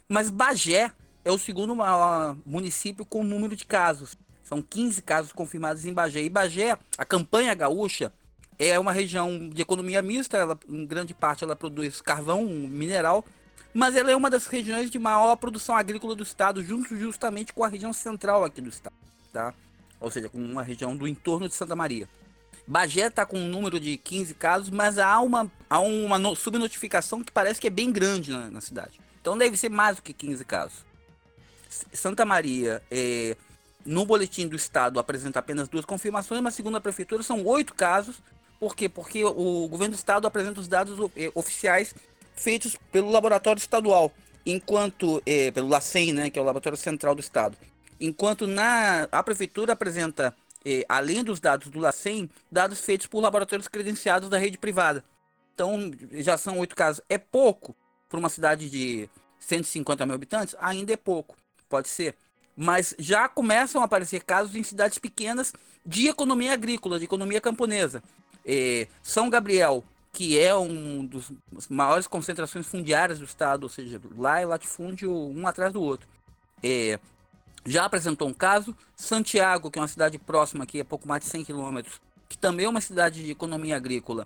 Mas 0.07 0.29
Bagé 0.29 0.91
é 1.25 1.31
o 1.31 1.37
segundo 1.37 1.75
maior 1.75 2.37
município 2.45 3.05
com 3.05 3.25
número 3.25 3.57
de 3.57 3.65
casos. 3.65 4.15
São 4.41 4.61
15 4.61 5.01
casos 5.01 5.33
confirmados 5.33 5.85
em 5.85 5.91
Bagé. 5.91 6.21
E 6.21 6.29
Bagé, 6.29 6.77
a 6.97 7.03
campanha 7.03 7.53
gaúcha, 7.53 8.13
é 8.57 8.79
uma 8.79 8.93
região 8.93 9.49
de 9.49 9.61
economia 9.61 10.01
mista. 10.01 10.37
Ela, 10.37 10.57
em 10.69 10.85
grande 10.85 11.13
parte 11.13 11.43
ela 11.43 11.57
produz 11.57 11.99
carvão 11.99 12.45
mineral. 12.45 13.25
Mas 13.77 13.95
ela 13.95 14.09
é 14.09 14.15
uma 14.15 14.29
das 14.29 14.47
regiões 14.47 14.89
de 14.89 14.97
maior 14.97 15.35
produção 15.35 15.75
agrícola 15.75 16.15
do 16.15 16.23
estado, 16.23 16.63
junto 16.63 16.97
justamente 16.97 17.53
com 17.53 17.63
a 17.63 17.67
região 17.67 17.93
central 17.93 18.43
aqui 18.43 18.59
do 18.59 18.69
estado 18.69 18.95
tá? 19.37 19.53
Ou 19.99 20.09
seja, 20.09 20.29
com 20.29 20.39
uma 20.39 20.63
região 20.63 20.97
do 20.97 21.07
entorno 21.07 21.47
de 21.47 21.53
Santa 21.53 21.75
Maria. 21.75 22.09
Bagé 22.65 23.05
está 23.05 23.23
com 23.23 23.37
um 23.37 23.47
número 23.47 23.79
de 23.79 23.95
15 23.97 24.33
casos, 24.33 24.69
mas 24.71 24.97
há 24.97 25.19
uma, 25.19 25.51
há 25.69 25.79
uma 25.79 26.35
subnotificação 26.35 27.23
que 27.23 27.31
parece 27.31 27.61
que 27.61 27.67
é 27.67 27.69
bem 27.69 27.91
grande 27.91 28.31
na, 28.31 28.49
na, 28.49 28.61
cidade. 28.61 28.99
Então 29.21 29.37
deve 29.37 29.55
ser 29.55 29.69
mais 29.69 29.97
do 29.97 30.01
que 30.01 30.11
15 30.11 30.43
casos. 30.43 30.85
Santa 31.93 32.25
Maria, 32.25 32.81
é, 32.89 33.37
no 33.85 34.07
boletim 34.07 34.47
do 34.47 34.55
estado, 34.55 34.99
apresenta 34.99 35.37
apenas 35.37 35.67
duas 35.67 35.85
confirmações, 35.85 36.41
mas 36.41 36.55
segundo 36.55 36.77
a 36.77 36.81
prefeitura 36.81 37.21
são 37.21 37.45
oito 37.45 37.75
casos. 37.75 38.15
Por 38.59 38.75
quê? 38.75 38.89
Porque 38.89 39.23
o 39.23 39.67
governo 39.67 39.93
do 39.93 39.97
estado 39.97 40.25
apresenta 40.25 40.59
os 40.59 40.67
dados 40.67 40.97
é, 41.15 41.31
oficiais 41.35 41.93
feitos 42.38 42.78
pelo 42.91 43.12
laboratório 43.12 43.60
estadual, 43.60 44.12
enquanto 44.45 45.21
é, 45.26 45.52
pelo 45.52 45.67
LACEN, 45.67 46.13
né, 46.13 46.30
que 46.30 46.39
é 46.39 46.41
o 46.41 46.45
laboratório 46.45 46.78
central 46.78 47.13
do 47.13 47.21
estado, 47.21 47.58
Enquanto 48.00 48.45
na, 48.45 49.08
a 49.12 49.23
prefeitura 49.23 49.73
apresenta, 49.73 50.36
eh, 50.63 50.86
além 50.88 51.23
dos 51.23 51.39
dados 51.39 51.69
do 51.69 51.80
LACEN, 51.80 52.30
dados 52.52 52.80
feitos 52.80 53.08
por 53.08 53.21
laboratórios 53.21 53.67
credenciados 53.67 54.30
da 54.30 54.38
rede 54.38 54.58
privada. 54.58 55.04
Então, 55.54 55.91
já 56.12 56.38
são 56.38 56.60
oito 56.60 56.76
casos. 56.76 57.02
É 57.10 57.17
pouco 57.17 57.76
para 58.08 58.19
uma 58.19 58.30
cidade 58.30 58.69
de 58.69 59.10
150 59.39 60.06
mil 60.06 60.15
habitantes? 60.15 60.56
Ainda 60.60 60.93
é 60.93 60.97
pouco, 60.97 61.36
pode 61.67 61.89
ser. 61.89 62.15
Mas 62.56 62.95
já 63.00 63.28
começam 63.28 63.82
a 63.82 63.86
aparecer 63.86 64.23
casos 64.23 64.56
em 64.56 64.63
cidades 64.63 65.00
pequenas 65.00 65.54
de 65.86 66.08
economia 66.08 66.54
agrícola, 66.54 67.00
de 67.00 67.06
economia 67.06 67.41
camponesa. 67.41 68.04
Eh, 68.45 68.88
São 69.02 69.30
Gabriel, 69.30 69.84
que 70.17 70.39
é 70.39 70.56
um 70.56 71.06
dos 71.06 71.32
maiores 71.69 72.08
concentrações 72.08 72.65
fundiárias 72.65 73.19
do 73.19 73.25
estado, 73.25 73.65
ou 73.65 73.69
seja, 73.69 74.01
lá 74.17 74.39
é 74.39 74.47
latifúndio 74.47 75.13
um 75.15 75.45
atrás 75.45 75.71
do 75.71 75.80
outro. 75.80 76.10
É, 76.63 76.99
já 77.63 77.86
apresentou 77.86 78.27
um 78.27 78.34
caso. 78.34 78.75
Santiago, 78.95 79.69
que 79.69 79.77
é 79.77 79.82
uma 79.84 79.88
cidade 79.88 80.17
próxima 80.17 80.63
aqui, 80.63 80.80
é 80.80 80.84
pouco 80.84 81.08
mais 81.08 81.21
de 81.21 81.30
100 81.30 81.45
quilômetros, 81.45 82.01
que 82.27 82.36
também 82.36 82.65
é 82.65 82.69
uma 82.69 82.82
cidade 82.82 83.23
de 83.23 83.30
economia 83.30 83.75
agrícola, 83.77 84.25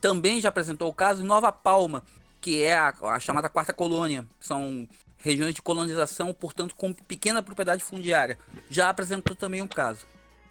também 0.00 0.40
já 0.40 0.48
apresentou 0.48 0.88
o 0.88 0.94
caso. 0.94 1.22
Nova 1.22 1.52
Palma, 1.52 2.02
que 2.40 2.62
é 2.62 2.78
a, 2.78 2.94
a 3.02 3.20
chamada 3.20 3.50
quarta 3.50 3.74
colônia, 3.74 4.26
são 4.40 4.88
regiões 5.18 5.54
de 5.54 5.60
colonização, 5.60 6.32
portanto, 6.32 6.74
com 6.74 6.90
pequena 6.94 7.42
propriedade 7.42 7.84
fundiária, 7.84 8.38
já 8.70 8.88
apresentou 8.88 9.36
também 9.36 9.60
um 9.60 9.68
caso. 9.68 10.06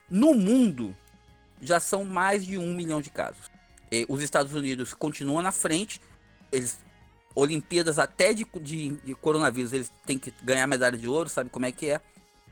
No 0.08 0.36
mundo, 0.36 0.96
já 1.60 1.80
são 1.80 2.06
mais 2.06 2.46
de 2.46 2.60
um 2.60 2.76
milhão 2.76 3.02
de 3.02 3.10
casos. 3.10 3.57
E 3.92 4.06
os 4.10 4.22
Estados 4.22 4.54
Unidos 4.54 4.94
continuam 4.94 5.42
na 5.42 5.52
frente, 5.52 6.02
eles 6.52 6.80
Olimpíadas 7.38 8.00
até 8.00 8.34
de, 8.34 8.48
de, 8.62 8.90
de, 8.90 9.14
coronavírus, 9.14 9.72
eles 9.72 9.92
têm 10.08 10.18
que 10.18 10.34
ganhar 10.42 10.66
medalha 10.66 10.98
de 10.98 11.08
ouro, 11.08 11.30
sabe 11.30 11.52
como 11.52 11.68
é 11.68 11.72
que 11.72 11.92
é. 11.92 12.02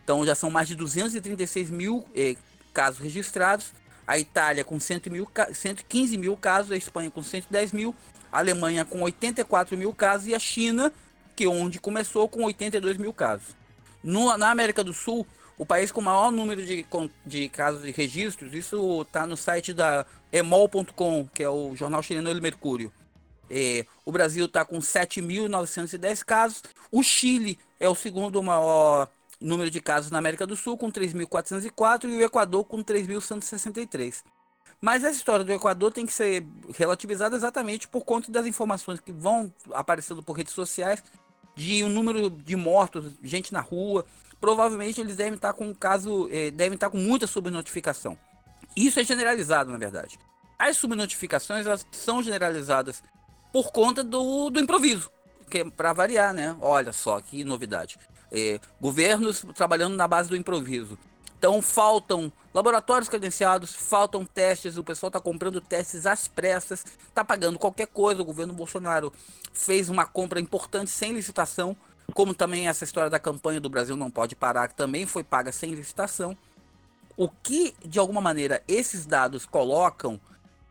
Então 0.04 0.24
já 0.24 0.36
são 0.36 0.52
mais 0.52 0.68
de 0.68 0.76
236 0.76 1.72
mil 1.72 2.06
eh, 2.16 2.36
casos 2.72 3.00
registrados. 3.00 3.74
A 4.06 4.20
Itália 4.20 4.64
com 4.64 4.80
100 4.80 5.02
mil, 5.10 5.28
115 5.52 6.16
mil 6.20 6.38
casos, 6.38 6.72
a 6.72 6.78
Espanha 6.78 7.10
com 7.10 7.24
110 7.24 7.72
mil, 7.72 7.96
a 8.32 8.38
Alemanha 8.38 8.86
com 8.86 9.02
84 9.02 9.76
mil 9.76 9.92
casos 9.92 10.28
e 10.28 10.36
a 10.36 10.40
China, 10.40 10.94
que 11.36 11.48
onde 11.48 11.80
começou, 11.80 12.30
com 12.30 12.44
82 12.44 12.98
mil 12.98 13.12
casos. 13.12 13.56
No, 14.04 14.38
na 14.38 14.52
América 14.52 14.84
do 14.84 14.94
Sul, 14.94 15.26
o 15.58 15.66
país 15.66 15.92
com 15.92 16.00
o 16.00 16.04
maior 16.04 16.32
número 16.32 16.64
de, 16.64 16.86
de 17.26 17.50
casos 17.50 17.82
de 17.82 17.90
registros, 17.90 18.54
isso 18.54 19.02
está 19.02 19.26
no 19.26 19.36
site 19.36 19.74
da 19.74 20.06
emol.com, 20.38 21.28
que 21.34 21.44
é 21.44 21.50
o 21.50 21.76
jornal 21.76 22.04
chileno 22.04 22.30
El 22.30 22.42
Mercúrio. 22.42 22.92
É, 23.50 23.86
o 24.04 24.12
Brasil 24.12 24.46
está 24.46 24.66
com 24.66 24.80
7.910 24.80 26.24
casos. 26.26 26.64
O 26.92 27.02
Chile 27.02 27.58
é 27.80 27.88
o 27.88 27.96
segundo 27.96 28.42
maior 28.44 29.08
número 29.40 29.70
de 29.70 29.80
casos 29.80 30.12
na 30.12 30.18
América 30.18 30.46
do 30.46 30.56
Sul, 30.56 30.78
com 30.78 30.92
3.404, 30.92 32.06
e 32.06 32.18
o 32.18 32.22
Equador 32.22 32.66
com 32.66 32.84
3.163. 32.84 34.24
Mas 34.82 35.04
essa 35.04 35.16
história 35.16 35.46
do 35.46 35.54
Equador 35.54 35.92
tem 35.92 36.06
que 36.06 36.14
ser 36.14 36.46
relativizada 36.78 37.36
exatamente 37.36 37.88
por 37.88 38.04
conta 38.04 38.32
das 38.32 38.46
informações 38.46 39.00
que 39.00 39.12
vão 39.12 39.54
aparecendo 39.72 40.22
por 40.22 40.34
redes 40.34 40.54
sociais 40.54 41.02
de 41.56 41.84
um 41.84 41.90
número 41.90 42.30
de 42.30 42.56
mortos, 42.56 43.14
gente 43.24 43.54
na 43.54 43.62
rua. 43.62 44.06
Provavelmente 44.40 45.00
eles 45.00 45.16
devem 45.16 45.36
estar 45.36 45.54
com 45.54 45.68
um 45.68 45.74
caso, 45.74 46.28
eh, 46.30 46.52
devem 46.52 46.76
estar 46.76 46.90
com 46.90 46.98
muita 46.98 47.26
subnotificação. 47.26 48.18
Isso 48.76 49.00
é 49.00 49.04
generalizado, 49.04 49.72
na 49.72 49.78
verdade. 49.78 50.20
As 50.58 50.78
subnotificações 50.78 51.66
elas 51.66 51.86
são 51.92 52.22
generalizadas 52.24 53.04
por 53.52 53.72
conta 53.72 54.04
do, 54.04 54.50
do 54.50 54.60
improviso. 54.60 55.10
Que 55.50 55.60
é 55.60 55.70
para 55.70 55.94
variar, 55.94 56.34
né? 56.34 56.56
Olha 56.60 56.92
só 56.92 57.22
que 57.22 57.44
novidade. 57.44 57.98
é, 58.32 58.60
governos 58.82 59.46
trabalhando 59.56 59.96
na 59.96 60.08
base 60.08 60.30
do 60.30 60.36
improviso. 60.36 60.98
Então 61.38 61.62
faltam 61.62 62.32
laboratórios 62.54 63.10
credenciados, 63.10 63.74
faltam 63.74 64.26
testes, 64.26 64.78
o 64.78 64.84
pessoal 64.84 65.10
está 65.10 65.20
comprando 65.20 65.62
testes 65.62 66.06
às 66.06 66.28
pressas, 66.28 66.84
está 67.08 67.24
pagando 67.24 67.60
qualquer 67.60 67.88
coisa. 67.88 68.22
O 68.22 68.26
governo 68.26 68.54
Bolsonaro 68.54 69.14
fez 69.54 69.90
uma 69.90 70.06
compra 70.06 70.40
importante 70.40 70.90
sem 70.90 71.14
licitação, 71.14 71.76
como 72.14 72.34
também 72.34 72.68
essa 72.68 72.84
história 72.84 73.10
da 73.10 73.20
campanha 73.20 73.62
do 73.62 73.70
Brasil 73.70 73.96
não 73.96 74.10
pode 74.10 74.36
parar, 74.36 74.68
que 74.68 74.76
também 74.76 75.06
foi 75.06 75.24
paga 75.24 75.52
sem 75.52 75.74
licitação. 75.74 76.38
O 77.18 77.30
que, 77.30 77.74
de 77.86 77.98
alguma 77.98 78.22
maneira, 78.22 78.62
esses 78.68 79.06
dados 79.06 79.46
colocam 79.46 80.20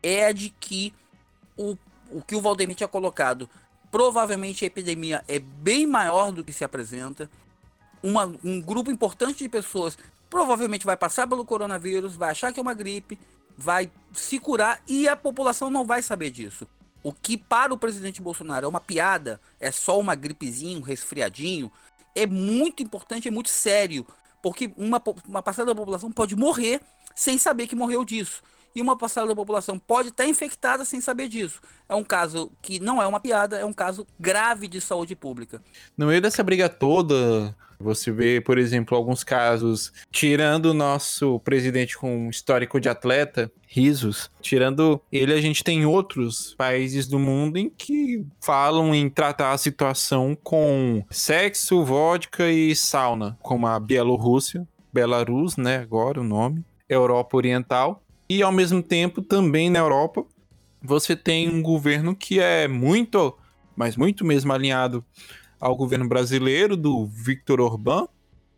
é 0.03 0.33
de 0.33 0.51
que 0.51 0.93
o, 1.57 1.77
o 2.11 2.23
que 2.23 2.37
o 2.37 2.41
Valdemir 2.41 2.77
tinha 2.77 2.89
colocado, 2.89 3.49
provavelmente 3.91 4.65
a 4.65 4.67
epidemia 4.67 5.25
é 5.27 5.39
bem 5.39 5.87
maior 5.87 6.33
do 6.33 6.45
que 6.45 6.53
se 6.53 6.65
apresenta. 6.65 7.31
Uma, 8.03 8.31
um 8.45 8.61
grupo 8.61 8.91
importante 8.91 9.39
de 9.39 9.49
pessoas 9.49 9.97
provavelmente 10.29 10.85
vai 10.85 10.97
passar 10.97 11.27
pelo 11.27 11.45
coronavírus, 11.45 12.17
vai 12.17 12.31
achar 12.31 12.53
que 12.53 12.61
é 12.61 12.63
uma 12.63 12.75
gripe, 12.75 13.19
vai 13.57 13.91
se 14.13 14.39
curar 14.39 14.83
e 14.87 15.09
a 15.09 15.17
população 15.17 15.71
não 15.71 15.87
vai 15.87 16.03
saber 16.03 16.31
disso. 16.31 16.67
O 17.03 17.13
que 17.13 17.37
para 17.37 17.73
o 17.73 17.79
presidente 17.79 18.21
Bolsonaro 18.21 18.67
é 18.67 18.69
uma 18.69 18.81
piada, 18.81 19.41
é 19.61 19.71
só 19.71 19.99
uma 19.99 20.15
gripezinha, 20.15 20.79
um 20.79 20.83
resfriadinho, 20.83 21.71
é 22.15 22.27
muito 22.27 22.83
importante, 22.83 23.29
é 23.29 23.31
muito 23.31 23.49
sério, 23.49 24.07
porque 24.45 24.71
uma, 24.77 25.03
uma 25.27 25.43
parcela 25.43 25.69
da 25.69 25.75
população 25.75 26.13
pode 26.13 26.37
morrer 26.37 26.83
sem 27.17 27.39
saber 27.39 27.67
que 27.67 27.75
morreu 27.75 28.05
disso. 28.05 28.43
E 28.75 28.83
uma 28.83 28.99
parcela 28.99 29.29
da 29.29 29.37
população 29.37 29.79
pode 29.79 30.09
estar 30.09 30.27
infectada 30.27 30.85
sem 30.85 31.01
saber 31.01 31.29
disso. 31.29 31.61
É 31.89 31.95
um 31.95 32.03
caso 32.03 32.51
que 32.61 32.81
não 32.81 33.01
é 33.01 33.07
uma 33.07 33.21
piada, 33.21 33.57
é 33.57 33.65
um 33.65 33.73
caso 33.73 34.07
grave 34.19 34.67
de 34.67 34.81
saúde 34.81 35.15
pública. 35.15 35.63
No 35.97 36.07
meio 36.07 36.21
dessa 36.21 36.43
briga 36.43 36.69
toda, 36.69 37.55
você 37.79 38.11
vê, 38.11 38.41
por 38.41 38.59
exemplo, 38.59 38.97
alguns 38.97 39.23
casos, 39.23 39.93
tirando 40.11 40.67
o 40.67 40.75
nosso 40.75 41.39
presidente 41.41 41.97
com 41.97 42.29
histórico 42.29 42.81
de 42.81 42.89
atleta, 42.89 43.51
risos, 43.69 44.31
tirando 44.41 45.01
ele, 45.13 45.33
a 45.33 45.41
gente 45.41 45.63
tem 45.63 45.85
outros 45.85 46.55
países 46.57 47.07
do 47.07 47.19
mundo 47.19 47.59
em 47.59 47.69
que 47.69 48.25
falam 48.41 48.95
em 48.95 49.09
tratar 49.09 49.53
a 49.53 49.59
situação 49.59 50.37
com 50.43 51.05
sexo, 51.11 51.85
vodka 51.85 52.51
e 52.51 52.75
sauna, 52.75 53.39
como 53.43 53.67
a 53.67 53.79
Bielorrússia, 53.79 54.67
Belarus, 54.93 55.57
né, 55.57 55.79
agora 55.79 56.21
o 56.21 56.25
nome, 56.25 56.65
Europa 56.89 57.37
Oriental, 57.37 58.04
e 58.29 58.43
ao 58.43 58.53
mesmo 58.53 58.83
tempo 58.83 59.23
também 59.23 59.71
na 59.71 59.79
Europa 59.79 60.25
você 60.83 61.17
tem 61.17 61.49
um 61.49 61.63
governo 61.63 62.15
que 62.15 62.39
é 62.39 62.69
muito, 62.69 63.37
mas 63.75 63.97
muito 63.97 64.25
mesmo 64.25 64.53
alinhado 64.53 65.03
ao 65.59 65.75
governo 65.75 66.07
brasileiro 66.07 66.77
do 66.77 67.07
Viktor 67.07 67.61
Orbán 67.61 68.07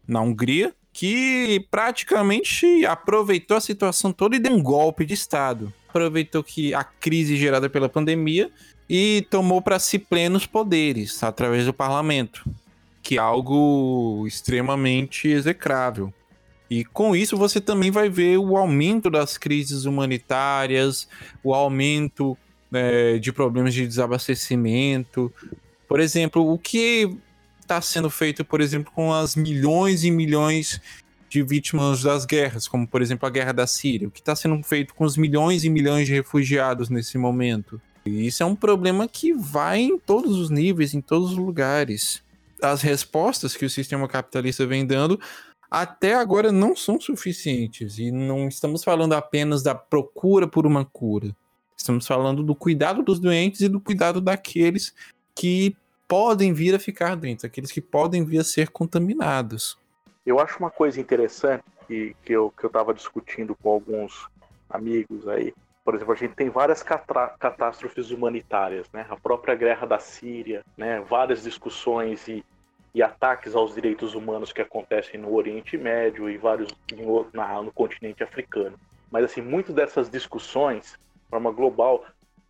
na 0.06 0.20
Hungria, 0.20 0.74
que 0.92 1.64
praticamente 1.70 2.84
aproveitou 2.84 3.56
a 3.56 3.60
situação 3.60 4.12
toda 4.12 4.34
e 4.34 4.40
deu 4.40 4.52
um 4.52 4.62
golpe 4.62 5.04
de 5.04 5.14
Estado. 5.14 5.72
Aproveitou 5.88 6.42
que 6.42 6.74
a 6.74 6.82
crise 6.82 7.36
gerada 7.36 7.70
pela 7.70 7.88
pandemia 7.88 8.50
e 8.88 9.26
tomou 9.30 9.62
para 9.62 9.78
si 9.78 9.98
plenos 9.98 10.46
poderes 10.46 11.22
através 11.22 11.64
do 11.64 11.72
parlamento, 11.72 12.44
que 13.02 13.16
é 13.16 13.20
algo 13.20 14.24
extremamente 14.26 15.28
execrável. 15.28 16.12
E 16.68 16.84
com 16.84 17.14
isso 17.14 17.36
você 17.36 17.60
também 17.60 17.90
vai 17.90 18.08
ver 18.08 18.38
o 18.38 18.56
aumento 18.56 19.08
das 19.08 19.38
crises 19.38 19.84
humanitárias, 19.84 21.08
o 21.42 21.54
aumento 21.54 22.36
é, 22.72 23.18
de 23.18 23.32
problemas 23.32 23.72
de 23.72 23.86
desabastecimento, 23.86 25.32
por 25.88 26.00
exemplo, 26.00 26.52
o 26.52 26.58
que 26.58 27.16
está 27.60 27.80
sendo 27.80 28.10
feito, 28.10 28.44
por 28.44 28.60
exemplo, 28.60 28.92
com 28.92 29.12
as 29.12 29.36
milhões 29.36 30.04
e 30.04 30.10
milhões 30.10 30.80
de 31.28 31.42
vítimas 31.42 32.02
das 32.02 32.24
guerras, 32.24 32.68
como 32.68 32.86
por 32.86 33.02
exemplo 33.02 33.26
a 33.26 33.30
guerra 33.30 33.52
da 33.52 33.66
Síria, 33.66 34.08
o 34.08 34.10
que 34.10 34.20
está 34.20 34.34
sendo 34.34 34.60
feito 34.62 34.94
com 34.94 35.04
os 35.04 35.16
milhões 35.16 35.64
e 35.64 35.70
milhões 35.70 36.06
de 36.06 36.14
refugiados 36.14 36.88
nesse 36.88 37.18
momento. 37.18 37.80
E 38.04 38.26
isso 38.26 38.42
é 38.42 38.46
um 38.46 38.54
problema 38.54 39.08
que 39.08 39.32
vai 39.32 39.80
em 39.80 39.98
todos 39.98 40.38
os 40.38 40.48
níveis, 40.48 40.94
em 40.94 41.00
todos 41.00 41.32
os 41.32 41.36
lugares. 41.36 42.22
As 42.62 42.80
respostas 42.80 43.56
que 43.56 43.64
o 43.64 43.70
sistema 43.70 44.06
capitalista 44.06 44.64
vem 44.64 44.86
dando 44.86 45.20
até 45.70 46.14
agora 46.14 46.52
não 46.52 46.76
são 46.76 47.00
suficientes 47.00 47.98
e 47.98 48.10
não 48.10 48.48
estamos 48.48 48.84
falando 48.84 49.14
apenas 49.14 49.62
da 49.62 49.74
procura 49.74 50.46
por 50.46 50.66
uma 50.66 50.84
cura. 50.84 51.34
Estamos 51.76 52.06
falando 52.06 52.42
do 52.42 52.54
cuidado 52.54 53.02
dos 53.02 53.20
doentes 53.20 53.60
e 53.60 53.68
do 53.68 53.80
cuidado 53.80 54.20
daqueles 54.20 54.94
que 55.34 55.76
podem 56.08 56.52
vir 56.52 56.74
a 56.74 56.78
ficar 56.78 57.16
dentro, 57.16 57.46
aqueles 57.46 57.70
que 57.70 57.80
podem 57.80 58.24
vir 58.24 58.38
a 58.38 58.44
ser 58.44 58.70
contaminados. 58.70 59.78
Eu 60.24 60.40
acho 60.40 60.58
uma 60.58 60.70
coisa 60.70 61.00
interessante 61.00 61.64
que, 61.86 62.16
que 62.24 62.34
eu 62.34 62.52
estava 62.64 62.94
discutindo 62.94 63.54
com 63.54 63.70
alguns 63.70 64.28
amigos 64.68 65.28
aí. 65.28 65.52
Por 65.84 65.94
exemplo, 65.94 66.14
a 66.14 66.16
gente 66.16 66.34
tem 66.34 66.50
várias 66.50 66.82
catástrofes 66.82 68.10
humanitárias, 68.10 68.88
né? 68.92 69.06
A 69.08 69.16
própria 69.16 69.54
guerra 69.54 69.86
da 69.86 70.00
Síria, 70.00 70.64
né? 70.76 71.00
Várias 71.08 71.44
discussões 71.44 72.26
e, 72.26 72.44
e 72.96 73.02
ataques 73.02 73.54
aos 73.54 73.74
direitos 73.74 74.14
humanos 74.14 74.54
que 74.54 74.62
acontecem 74.62 75.20
no 75.20 75.34
Oriente 75.34 75.76
Médio 75.76 76.30
e 76.30 76.38
vários 76.38 76.74
no, 76.90 77.28
na, 77.30 77.62
no 77.62 77.70
continente 77.70 78.22
africano. 78.22 78.80
Mas 79.10 79.26
assim, 79.26 79.42
muitas 79.42 79.74
dessas 79.74 80.08
discussões, 80.08 80.98
de 81.14 81.28
forma 81.28 81.50
global, 81.52 82.06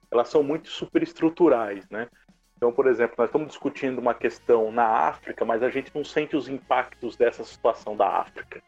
elas 0.08 0.28
são 0.28 0.44
muito 0.44 0.68
superestruturais, 0.68 1.84
né? 1.90 2.08
Então, 2.56 2.72
por 2.72 2.86
exemplo, 2.86 3.16
nós 3.18 3.26
estamos 3.28 3.48
discutindo 3.48 3.98
uma 3.98 4.14
questão 4.14 4.70
na 4.70 4.86
África, 4.86 5.44
mas 5.44 5.64
a 5.64 5.68
gente 5.68 5.90
não 5.92 6.04
sente 6.04 6.36
os 6.36 6.48
impactos 6.48 7.16
dessa 7.16 7.42
situação 7.42 7.96
da 7.96 8.06
África. 8.08 8.62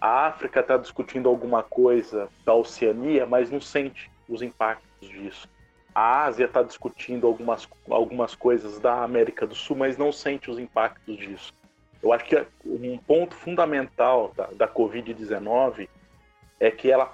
A 0.00 0.28
África 0.28 0.60
está 0.60 0.78
discutindo 0.78 1.28
alguma 1.28 1.62
coisa 1.62 2.30
da 2.42 2.54
Oceania, 2.54 3.26
mas 3.26 3.50
não 3.50 3.60
sente 3.60 4.10
os 4.26 4.40
impactos 4.40 5.06
disso. 5.06 5.46
A 5.94 6.24
Ásia 6.24 6.44
está 6.44 6.62
discutindo 6.62 7.26
algumas, 7.26 7.68
algumas 7.90 8.34
coisas 8.34 8.78
da 8.78 9.02
América 9.02 9.46
do 9.46 9.54
Sul, 9.54 9.76
mas 9.76 9.96
não 9.96 10.12
sente 10.12 10.50
os 10.50 10.58
impactos 10.58 11.16
disso. 11.16 11.52
Eu 12.02 12.12
acho 12.12 12.24
que 12.24 12.46
um 12.64 12.96
ponto 12.98 13.34
fundamental 13.34 14.32
da, 14.36 14.46
da 14.46 14.68
Covid-19 14.68 15.88
é 16.60 16.70
que 16.70 16.90
ela 16.90 17.12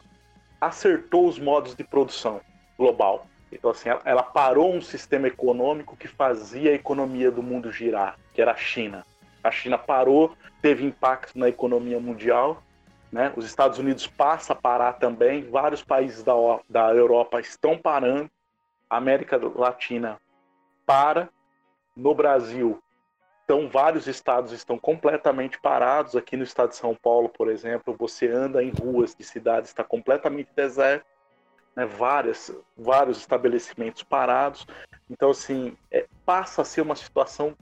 acertou 0.60 1.26
os 1.26 1.38
modos 1.38 1.74
de 1.74 1.84
produção 1.84 2.40
global. 2.76 3.26
Então, 3.50 3.70
assim, 3.70 3.88
ela, 3.88 4.02
ela 4.04 4.22
parou 4.22 4.74
um 4.74 4.82
sistema 4.82 5.28
econômico 5.28 5.96
que 5.96 6.08
fazia 6.08 6.70
a 6.70 6.74
economia 6.74 7.30
do 7.30 7.42
mundo 7.42 7.70
girar, 7.70 8.18
que 8.34 8.42
era 8.42 8.52
a 8.52 8.56
China. 8.56 9.06
A 9.42 9.50
China 9.50 9.78
parou, 9.78 10.34
teve 10.60 10.84
impacto 10.84 11.38
na 11.38 11.48
economia 11.48 12.00
mundial, 12.00 12.62
né? 13.12 13.32
Os 13.36 13.46
Estados 13.46 13.78
Unidos 13.78 14.06
passa 14.06 14.54
a 14.54 14.56
parar 14.56 14.94
também, 14.94 15.48
vários 15.48 15.84
países 15.84 16.22
da, 16.22 16.34
da 16.68 16.92
Europa 16.92 17.40
estão 17.40 17.78
parando, 17.78 18.28
América 18.96 19.40
Latina 19.54 20.20
para, 20.86 21.28
no 21.96 22.14
Brasil, 22.14 22.82
então 23.44 23.68
vários 23.68 24.06
estados 24.06 24.52
estão 24.52 24.78
completamente 24.78 25.60
parados. 25.60 26.16
Aqui 26.16 26.36
no 26.36 26.44
estado 26.44 26.70
de 26.70 26.76
São 26.76 26.94
Paulo, 26.94 27.28
por 27.28 27.50
exemplo, 27.50 27.94
você 27.98 28.26
anda 28.26 28.62
em 28.62 28.70
ruas 28.70 29.14
de 29.14 29.22
cidades 29.22 29.70
está 29.70 29.84
completamente 29.84 30.50
deserto 30.56 31.06
né, 31.76 31.84
várias, 31.84 32.54
vários 32.76 33.18
estabelecimentos 33.18 34.02
parados. 34.02 34.66
Então, 35.10 35.30
assim, 35.30 35.76
é, 35.90 36.06
passa 36.24 36.62
a 36.62 36.64
ser 36.64 36.80
uma 36.80 36.96
situação 36.96 37.54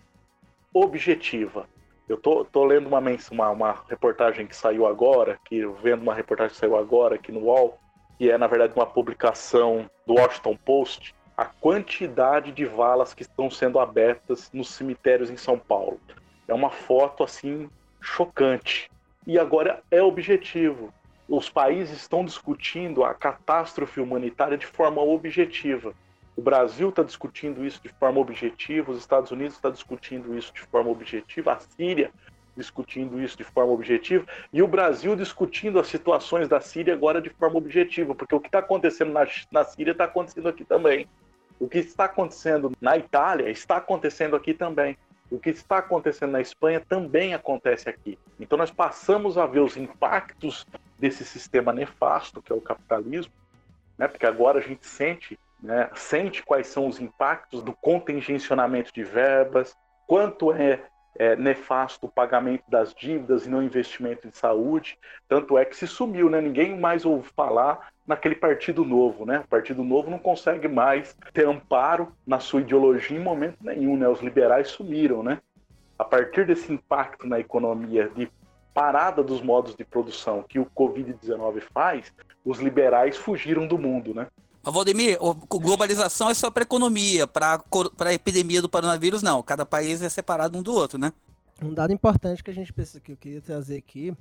objetiva. 0.72 1.66
Eu 2.08 2.16
tô, 2.16 2.44
tô 2.44 2.64
lendo 2.64 2.86
uma, 2.86 3.00
uma, 3.30 3.50
uma 3.50 3.84
reportagem 3.88 4.46
que 4.46 4.54
saiu 4.54 4.86
agora, 4.86 5.38
que 5.44 5.66
vendo 5.82 6.02
uma 6.02 6.14
reportagem 6.14 6.52
que 6.52 6.60
saiu 6.60 6.76
agora 6.76 7.14
aqui 7.14 7.32
no 7.32 7.40
UOL, 7.40 7.78
que 8.18 8.30
é, 8.30 8.36
na 8.36 8.46
verdade, 8.46 8.74
uma 8.74 8.86
publicação 8.86 9.90
do 10.06 10.14
Washington 10.14 10.56
Post, 10.56 11.14
a 11.36 11.44
quantidade 11.44 12.52
de 12.52 12.64
valas 12.64 13.14
que 13.14 13.22
estão 13.22 13.50
sendo 13.50 13.78
abertas 13.78 14.50
nos 14.52 14.70
cemitérios 14.70 15.30
em 15.30 15.36
São 15.36 15.58
Paulo. 15.58 16.00
É 16.46 16.54
uma 16.54 16.70
foto, 16.70 17.24
assim, 17.24 17.70
chocante. 18.00 18.90
E 19.26 19.38
agora 19.38 19.82
é 19.90 20.02
objetivo 20.02 20.92
os 21.28 21.48
países 21.48 21.96
estão 21.96 22.24
discutindo 22.24 23.04
a 23.04 23.14
catástrofe 23.14 24.00
humanitária 24.00 24.58
de 24.58 24.66
forma 24.66 25.00
objetiva. 25.00 25.94
O 26.36 26.42
Brasil 26.42 26.90
está 26.90 27.02
discutindo 27.02 27.64
isso 27.64 27.80
de 27.82 27.88
forma 27.88 28.20
objetiva, 28.20 28.92
os 28.92 28.98
Estados 28.98 29.30
Unidos 29.30 29.54
estão 29.54 29.70
tá 29.70 29.74
discutindo 29.74 30.36
isso 30.36 30.52
de 30.52 30.60
forma 30.60 30.90
objetiva, 30.90 31.52
a 31.52 31.60
Síria 31.60 32.10
discutindo 32.56 33.20
isso 33.20 33.36
de 33.36 33.44
forma 33.44 33.72
objetiva, 33.72 34.26
e 34.52 34.62
o 34.62 34.68
Brasil 34.68 35.16
discutindo 35.16 35.78
as 35.78 35.86
situações 35.86 36.48
da 36.48 36.60
Síria 36.60 36.94
agora 36.94 37.20
de 37.20 37.30
forma 37.30 37.58
objetiva, 37.58 38.14
porque 38.14 38.34
o 38.34 38.40
que 38.40 38.48
está 38.48 38.58
acontecendo 38.58 39.12
na, 39.12 39.26
na 39.50 39.64
Síria 39.64 39.92
está 39.92 40.04
acontecendo 40.04 40.48
aqui 40.48 40.64
também. 40.64 41.08
O 41.58 41.68
que 41.68 41.78
está 41.78 42.06
acontecendo 42.06 42.72
na 42.80 42.96
Itália 42.96 43.48
está 43.48 43.76
acontecendo 43.76 44.34
aqui 44.34 44.52
também. 44.52 44.98
O 45.30 45.38
que 45.38 45.50
está 45.50 45.78
acontecendo 45.78 46.32
na 46.32 46.40
Espanha 46.40 46.80
também 46.80 47.34
acontece 47.34 47.88
aqui. 47.88 48.18
Então 48.38 48.58
nós 48.58 48.70
passamos 48.70 49.38
a 49.38 49.46
ver 49.46 49.60
os 49.60 49.76
impactos 49.76 50.66
desse 50.98 51.24
sistema 51.24 51.72
nefasto 51.72 52.42
que 52.42 52.52
é 52.52 52.54
o 52.54 52.60
capitalismo, 52.60 53.32
né? 53.96 54.08
Porque 54.08 54.26
agora 54.26 54.58
a 54.58 54.62
gente 54.62 54.86
sente, 54.86 55.38
né? 55.62 55.88
Sente 55.94 56.42
quais 56.42 56.66
são 56.66 56.86
os 56.86 57.00
impactos 57.00 57.62
do 57.62 57.72
contingencionamento 57.72 58.92
de 58.92 59.04
verbas, 59.04 59.74
quanto 60.06 60.52
é 60.52 60.82
é, 61.18 61.36
nefasto 61.36 62.06
o 62.06 62.10
pagamento 62.10 62.64
das 62.68 62.94
dívidas 62.94 63.46
e 63.46 63.50
não 63.50 63.62
investimento 63.62 64.26
em 64.26 64.32
saúde. 64.32 64.98
Tanto 65.28 65.58
é 65.58 65.64
que 65.64 65.76
se 65.76 65.86
sumiu, 65.86 66.30
né? 66.30 66.40
Ninguém 66.40 66.78
mais 66.78 67.04
ouve 67.04 67.28
falar 67.36 67.92
naquele 68.06 68.34
Partido 68.34 68.84
Novo, 68.84 69.24
né? 69.24 69.40
O 69.44 69.48
Partido 69.48 69.84
Novo 69.84 70.10
não 70.10 70.18
consegue 70.18 70.68
mais 70.68 71.16
ter 71.32 71.46
amparo 71.46 72.12
na 72.26 72.40
sua 72.40 72.60
ideologia 72.60 73.16
em 73.16 73.20
momento 73.20 73.58
nenhum, 73.60 73.96
né? 73.96 74.08
Os 74.08 74.20
liberais 74.20 74.68
sumiram, 74.68 75.22
né? 75.22 75.38
A 75.98 76.04
partir 76.04 76.46
desse 76.46 76.72
impacto 76.72 77.26
na 77.26 77.38
economia 77.38 78.08
de 78.08 78.30
parada 78.74 79.22
dos 79.22 79.42
modos 79.42 79.76
de 79.76 79.84
produção 79.84 80.42
que 80.42 80.58
o 80.58 80.66
Covid-19 80.66 81.60
faz, 81.72 82.12
os 82.44 82.58
liberais 82.58 83.16
fugiram 83.16 83.66
do 83.66 83.78
mundo, 83.78 84.14
né? 84.14 84.26
Valdemir, 84.70 85.18
globalização 85.48 86.30
é 86.30 86.34
só 86.34 86.50
para 86.50 86.62
economia, 86.62 87.26
para 87.26 87.60
a 87.98 88.14
epidemia 88.14 88.62
do 88.62 88.68
coronavírus, 88.68 89.22
não. 89.22 89.42
Cada 89.42 89.66
país 89.66 90.02
é 90.02 90.08
separado 90.08 90.56
um 90.56 90.62
do 90.62 90.72
outro, 90.72 90.98
né? 90.98 91.12
Um 91.60 91.74
dado 91.74 91.92
importante 91.92 92.42
que 92.42 92.50
a 92.50 92.54
gente 92.54 92.72
precisa, 92.72 93.00
que 93.00 93.12
eu 93.12 93.16
queria 93.16 93.40
trazer 93.40 93.76
aqui, 93.76 94.16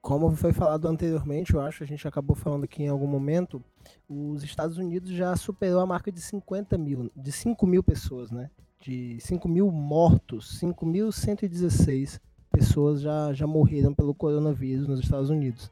como 0.00 0.34
foi 0.34 0.52
falado 0.52 0.88
anteriormente, 0.88 1.54
eu 1.54 1.60
acho, 1.60 1.82
a 1.82 1.86
gente 1.86 2.06
acabou 2.08 2.34
falando 2.34 2.64
aqui 2.64 2.82
em 2.82 2.88
algum 2.88 3.06
momento, 3.06 3.62
os 4.08 4.42
Estados 4.42 4.78
Unidos 4.78 5.10
já 5.10 5.36
superou 5.36 5.80
a 5.80 5.86
marca 5.86 6.10
de 6.10 6.20
50 6.20 6.78
mil, 6.78 7.10
de 7.14 7.30
5 7.30 7.66
mil 7.66 7.82
pessoas, 7.82 8.30
né? 8.30 8.50
De 8.80 9.18
5 9.20 9.46
mil 9.48 9.70
mortos, 9.70 10.58
5.116 10.60 12.18
pessoas 12.50 13.00
já, 13.02 13.32
já 13.32 13.46
morreram 13.46 13.92
pelo 13.92 14.14
coronavírus 14.14 14.88
nos 14.88 15.00
Estados 15.00 15.30
Unidos 15.30 15.70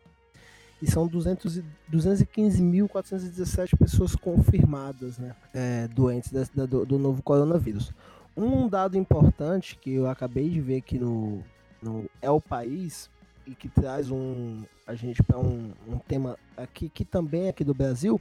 e 0.80 0.88
são 0.90 1.06
215.417 1.08 3.76
pessoas 3.76 4.14
confirmadas 4.14 5.18
né, 5.18 5.34
é, 5.52 5.88
doentes 5.88 6.30
do, 6.50 6.86
do, 6.86 6.96
novo 6.98 7.20
coronavírus. 7.22 7.92
Um 8.36 8.68
dado 8.68 8.96
importante 8.96 9.76
que 9.76 9.94
eu 9.94 10.08
acabei 10.08 10.48
de 10.48 10.60
ver 10.60 10.76
aqui 10.76 10.96
no, 10.98 11.42
no 11.82 12.08
É 12.22 12.30
o 12.30 12.40
País 12.40 13.10
e 13.46 13.54
que 13.54 13.68
traz 13.68 14.10
um 14.10 14.64
a 14.86 14.94
gente 14.94 15.22
para 15.22 15.38
um, 15.38 15.72
um, 15.86 15.98
tema 15.98 16.38
aqui 16.56 16.88
que 16.88 17.04
também 17.04 17.46
é 17.46 17.48
aqui 17.48 17.64
do 17.64 17.74
Brasil, 17.74 18.20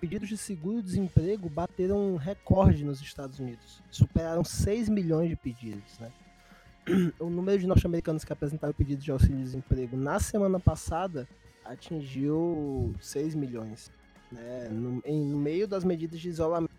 pedidos 0.00 0.28
de 0.28 0.36
seguro-desemprego 0.36 1.48
bateram 1.48 1.96
um 1.96 2.16
recorde 2.16 2.84
nos 2.84 3.00
Estados 3.00 3.40
Unidos, 3.40 3.82
superaram 3.90 4.44
6 4.44 4.88
milhões 4.88 5.30
de 5.30 5.36
pedidos, 5.36 5.98
né? 5.98 6.12
O 7.18 7.30
número 7.30 7.58
de 7.58 7.66
norte-americanos 7.66 8.24
que 8.24 8.32
apresentaram 8.32 8.74
pedidos 8.74 9.02
de 9.02 9.10
auxílio-desemprego 9.10 9.96
na 9.96 10.20
semana 10.20 10.60
passada 10.60 11.26
atingiu 11.64 12.94
6 13.00 13.34
milhões. 13.34 13.90
Né? 14.30 14.68
No, 14.68 15.00
em, 15.04 15.24
meio 15.34 15.66
das 15.66 15.84
medidas 15.84 16.20
de 16.20 16.28
isolamento 16.28 16.72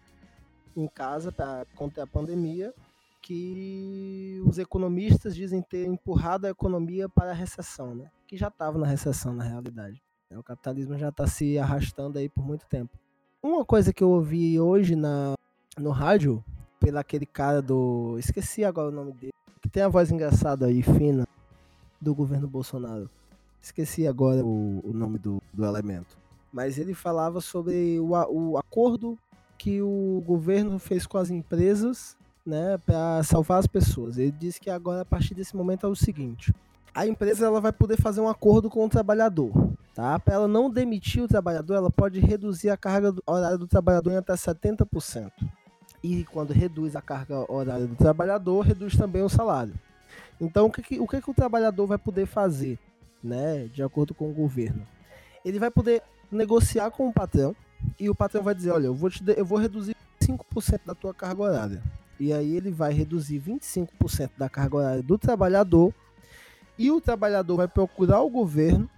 em 0.76 0.88
casa 0.88 1.32
para 1.32 1.66
conter 1.76 2.02
a 2.02 2.08
pandemia, 2.08 2.74
que 3.22 4.42
os 4.46 4.60
economistas 4.60 5.36
dizem 5.36 5.62
ter 5.62 5.86
empurrado 5.88 6.46
a 6.46 6.50
economia 6.50 7.10
para 7.10 7.32
a 7.32 7.34
recessão, 7.34 7.96
né? 7.96 8.12
que 8.28 8.38
já 8.38 8.50
estava 8.50 8.78
na 8.78 8.86
recessão 8.86 9.34
na 9.34 9.44
realidade. 9.44 10.02
O 10.32 10.44
capitalismo 10.44 10.98
já 10.98 11.10
está 11.10 11.26
se 11.28 11.58
arrastando 11.58 12.20
aí 12.20 12.28
por 12.28 12.46
muito 12.46 12.66
tempo. 12.68 12.98
Uma 13.42 13.64
coisa 13.64 13.94
que 13.94 14.04
eu 14.04 14.10
ouvi 14.10 14.60
hoje 14.60 14.96
na, 14.96 15.36
no 15.78 15.92
rádio, 15.92 16.44
pelo 16.80 16.98
aquele 16.98 17.26
cara 17.26 17.62
do. 17.62 18.18
Esqueci 18.18 18.64
agora 18.66 18.90
o 18.90 18.92
nome 18.92 19.14
dele, 19.14 19.34
que 19.62 19.70
tem 19.70 19.84
a 19.84 19.88
voz 19.88 20.12
engraçada 20.12 20.66
aí, 20.66 20.82
fina, 20.82 21.28
do 22.02 22.14
governo 22.14 22.48
Bolsonaro. 22.48 23.10
Esqueci 23.66 24.08
agora 24.08 24.46
o, 24.46 24.80
o 24.84 24.94
nome 24.94 25.18
do, 25.18 25.42
do 25.52 25.66
elemento. 25.66 26.16
Mas 26.54 26.78
ele 26.78 26.94
falava 26.94 27.42
sobre 27.42 28.00
o, 28.00 28.12
o 28.12 28.58
acordo 28.60 29.18
que 29.58 29.82
o 29.82 30.22
governo 30.24 30.78
fez 30.78 31.08
com 31.08 31.18
as 31.18 31.32
empresas 31.32 32.16
né, 32.46 32.78
para 32.86 33.24
salvar 33.24 33.58
as 33.58 33.66
pessoas. 33.66 34.20
Ele 34.20 34.30
disse 34.30 34.62
que 34.62 34.70
agora, 34.70 35.02
a 35.02 35.06
partir 35.06 35.34
desse 35.34 35.56
momento, 35.56 35.88
é 35.88 35.90
o 35.90 35.96
seguinte: 35.96 36.54
a 36.94 37.08
empresa 37.08 37.48
ela 37.48 37.60
vai 37.60 37.72
poder 37.72 38.00
fazer 38.00 38.22
um 38.22 38.30
acordo 38.30 38.70
com 38.70 38.86
o 38.86 38.90
trabalhador. 38.90 39.52
Tá? 39.96 40.20
Para 40.20 40.36
ela 40.36 40.48
não 40.48 40.70
demitir 40.70 41.24
o 41.24 41.28
trabalhador, 41.28 41.74
ela 41.74 41.90
pode 41.90 42.20
reduzir 42.20 42.70
a 42.70 42.78
carga 42.78 43.16
horária 43.26 43.58
do 43.58 43.66
trabalhador 43.66 44.12
em 44.12 44.18
até 44.18 44.34
70%. 44.34 45.32
E 46.04 46.24
quando 46.26 46.54
reduz 46.54 46.96
a 46.96 47.02
carga 47.02 47.52
horária 47.52 47.88
do 47.88 47.96
trabalhador, 47.96 48.62
reduz 48.62 48.96
também 48.96 49.24
o 49.24 49.30
salário. 49.30 49.74
Então, 50.40 50.68
o 50.68 50.72
que, 50.72 50.84
que 50.84 51.00
o, 51.00 51.08
que, 51.08 51.20
que 51.20 51.32
o 51.32 51.34
trabalhador 51.34 51.88
vai 51.88 51.98
poder 51.98 52.28
fazer? 52.28 52.78
Né, 53.24 53.68
de 53.72 53.82
acordo 53.84 54.14
com 54.14 54.30
o 54.30 54.34
governo, 54.34 54.86
ele 55.44 55.60
vai 55.60 55.72
poder 55.72 56.02
negociar 56.32 56.90
com 56.92 57.08
o 57.08 57.14
patrão 57.14 57.56
e 58.00 58.10
o 58.10 58.16
patrão 58.16 58.44
vai 58.44 58.56
dizer, 58.56 58.72
olha, 58.72 58.88
eu 58.88 58.96
vou, 58.96 59.10
te 59.10 59.24
eu 59.36 59.46
vou 59.46 59.58
reduzir 59.58 59.96
5% 60.22 60.82
da 60.86 60.96
tua 60.96 61.14
carga 61.14 61.44
horária. 61.44 61.84
E 62.20 62.32
aí 62.32 62.56
ele 62.56 62.72
vai 62.72 62.94
reduzir 62.94 63.40
25% 63.40 64.32
da 64.38 64.50
carga 64.50 64.78
horária 64.78 65.04
do 65.04 65.18
trabalhador 65.18 65.94
e 66.78 66.92
o 66.92 67.00
trabalhador 67.00 67.58
vai 67.58 67.68
procurar 67.68 68.22
o 68.22 68.30
governo 68.30 68.90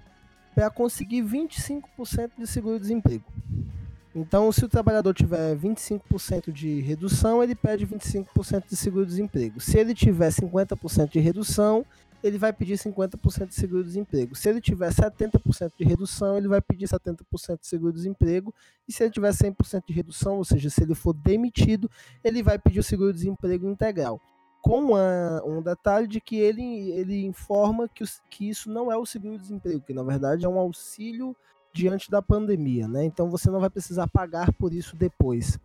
para 0.56 0.70
conseguir 0.70 1.24
25% 1.24 2.32
de 2.38 2.48
seguro-desemprego. 2.48 3.26
Então, 4.16 4.52
se 4.52 4.66
o 4.66 4.68
trabalhador 4.68 5.14
tiver 5.14 5.56
25% 5.56 6.52
de 6.52 6.82
redução, 6.82 7.44
ele 7.44 7.54
pede 7.54 7.86
25% 7.86 8.64
de 8.68 8.76
seguro-desemprego. 8.76 9.60
Se 9.60 9.78
ele 9.78 9.94
tiver 9.94 10.30
50% 10.30 11.12
de 11.12 11.20
redução, 11.20 11.86
ele 12.24 12.38
vai 12.38 12.52
pedir 12.52 12.78
50% 12.78 13.48
de 13.48 13.56
seguro-desemprego. 13.56 14.36
Se 14.36 14.50
ele 14.50 14.60
tiver 14.60 14.90
70% 14.90 15.72
de 15.78 15.86
redução, 15.86 16.38
ele 16.38 16.48
vai 16.48 16.62
pedir 16.62 16.88
70% 16.88 17.60
de 17.60 17.68
seguro-desemprego. 17.68 18.54
E 18.88 18.94
se 18.94 19.04
ele 19.04 19.12
tiver 19.12 19.32
100% 19.32 19.84
de 19.88 19.94
redução, 19.94 20.38
ou 20.38 20.46
seja, 20.46 20.70
se 20.70 20.84
ele 20.84 20.96
for 20.96 21.14
demitido, 21.14 21.90
ele 22.24 22.42
vai 22.42 22.58
pedir 22.58 22.80
o 22.80 22.84
seguro-desemprego 22.84 23.70
integral. 23.70 24.20
Com 24.62 24.86
uma, 24.86 25.42
um 25.46 25.62
detalhe 25.62 26.08
de 26.08 26.20
que 26.20 26.38
ele, 26.38 26.92
ele 26.92 27.26
informa 27.26 27.88
que, 27.88 28.04
que 28.30 28.50
isso 28.50 28.70
não 28.70 28.92
é 28.92 28.98
o 28.98 29.06
seguro-desemprego, 29.06 29.82
que 29.82 29.94
na 29.94 30.04
verdade 30.04 30.46
é 30.46 30.50
um 30.50 30.60
auxílio 30.60 31.36
diante 31.72 32.10
da 32.10 32.22
pandemia, 32.22 32.88
né? 32.88 33.06
Então 33.06 33.30
você 33.30 33.52
não 33.52 33.60
vai 33.60 33.70
precisar 33.70 34.08
pagar 34.08 34.52
por 34.54 34.74
isso 34.74 34.96
depois. 34.96 35.60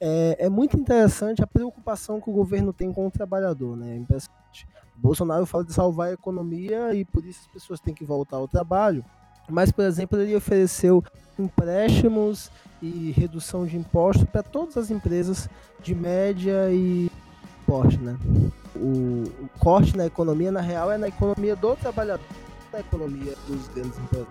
É, 0.00 0.36
é 0.40 0.48
muito 0.48 0.78
interessante 0.78 1.42
a 1.42 1.46
preocupação 1.46 2.20
que 2.20 2.28
o 2.28 2.32
governo 2.32 2.72
tem 2.72 2.92
com 2.92 3.06
o 3.06 3.10
trabalhador, 3.10 3.76
né? 3.76 4.04
É. 4.10 4.18
Bolsonaro 4.96 5.44
fala 5.46 5.64
de 5.64 5.72
salvar 5.72 6.08
a 6.08 6.12
economia 6.12 6.94
e 6.94 7.04
por 7.04 7.24
isso 7.24 7.40
as 7.40 7.46
pessoas 7.48 7.80
têm 7.80 7.94
que 7.94 8.04
voltar 8.04 8.36
ao 8.36 8.48
trabalho. 8.48 9.04
Mas, 9.48 9.70
por 9.70 9.84
exemplo, 9.84 10.18
ele 10.20 10.34
ofereceu 10.34 11.02
empréstimos 11.38 12.50
e 12.80 13.12
redução 13.12 13.66
de 13.66 13.76
impostos 13.76 14.24
para 14.24 14.42
todas 14.42 14.76
as 14.76 14.90
empresas 14.90 15.48
de 15.82 15.94
média 15.94 16.70
e 16.70 17.10
porte, 17.66 17.98
né? 17.98 18.16
O, 18.76 19.24
o, 19.44 19.48
corte 19.58 19.96
na 19.96 20.06
economia, 20.06 20.50
na 20.50 20.60
real, 20.60 20.90
é 20.90 20.98
na 20.98 21.08
economia 21.08 21.56
do 21.56 21.76
trabalhador, 21.76 22.24
na 22.72 22.80
economia 22.80 23.34
dos 23.46 23.68
grandes 23.68 23.98
empresas. 23.98 24.28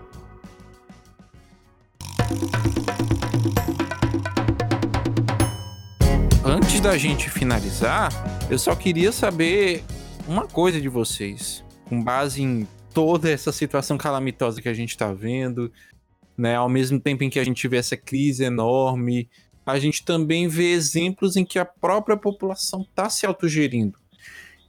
Antes 6.54 6.78
da 6.78 6.96
gente 6.96 7.28
finalizar, 7.28 8.12
eu 8.48 8.56
só 8.60 8.76
queria 8.76 9.10
saber 9.10 9.82
uma 10.24 10.46
coisa 10.46 10.80
de 10.80 10.88
vocês, 10.88 11.64
com 11.84 12.00
base 12.00 12.44
em 12.44 12.64
toda 12.92 13.28
essa 13.28 13.50
situação 13.50 13.98
calamitosa 13.98 14.62
que 14.62 14.68
a 14.68 14.72
gente 14.72 14.90
está 14.90 15.12
vendo, 15.12 15.72
né? 16.38 16.54
Ao 16.54 16.68
mesmo 16.68 17.00
tempo 17.00 17.24
em 17.24 17.28
que 17.28 17.40
a 17.40 17.44
gente 17.44 17.66
vê 17.66 17.78
essa 17.78 17.96
crise 17.96 18.44
enorme, 18.44 19.28
a 19.66 19.80
gente 19.80 20.04
também 20.04 20.46
vê 20.46 20.70
exemplos 20.70 21.34
em 21.34 21.44
que 21.44 21.58
a 21.58 21.64
própria 21.64 22.16
população 22.16 22.82
está 22.82 23.10
se 23.10 23.26
autogerindo. 23.26 23.98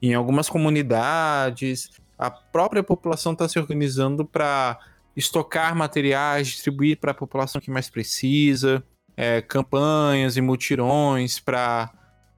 Em 0.01 0.15
algumas 0.15 0.49
comunidades, 0.49 1.91
a 2.17 2.31
própria 2.31 2.81
população 2.81 3.33
está 3.33 3.47
se 3.47 3.59
organizando 3.59 4.25
para 4.25 4.79
estocar 5.15 5.75
materiais, 5.75 6.47
distribuir 6.47 6.97
para 6.97 7.11
a 7.11 7.15
população 7.15 7.61
que 7.61 7.69
mais 7.69 7.91
precisa, 7.91 8.83
é, 9.16 9.41
campanhas 9.41 10.38
e 10.38 10.41
mutirões 10.41 11.39
para 11.39 11.91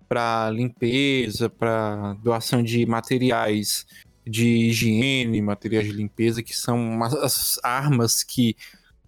para 0.07 0.49
limpeza, 0.49 1.49
para 1.49 2.13
doação 2.23 2.63
de 2.63 2.85
materiais 2.85 3.85
de 4.25 4.69
higiene, 4.69 5.41
materiais 5.41 5.85
de 5.85 5.91
limpeza, 5.91 6.41
que 6.41 6.55
são 6.55 7.03
as 7.03 7.59
armas 7.61 8.23
que 8.23 8.55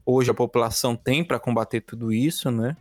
hoje 0.06 0.30
a 0.30 0.34
população 0.34 0.96
tem 0.96 1.24
para 1.24 1.40
combater 1.40 1.82
tudo 1.82 2.12
isso, 2.12 2.52
né? 2.52 2.76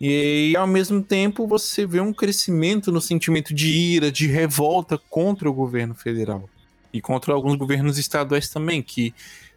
E, 0.00 0.52
e 0.52 0.56
ao 0.56 0.66
mesmo 0.66 1.02
tempo 1.02 1.46
você 1.46 1.84
vê 1.84 2.00
um 2.00 2.12
crescimento 2.12 2.92
no 2.92 3.00
sentimento 3.00 3.52
de 3.52 3.68
ira, 3.68 4.12
de 4.12 4.26
revolta 4.26 4.96
contra 4.96 5.50
o 5.50 5.52
governo 5.52 5.94
federal 5.94 6.48
e 6.92 7.00
contra 7.00 7.34
alguns 7.34 7.56
governos 7.56 7.98
estaduais 7.98 8.48
também 8.48 8.80
que 8.80 9.12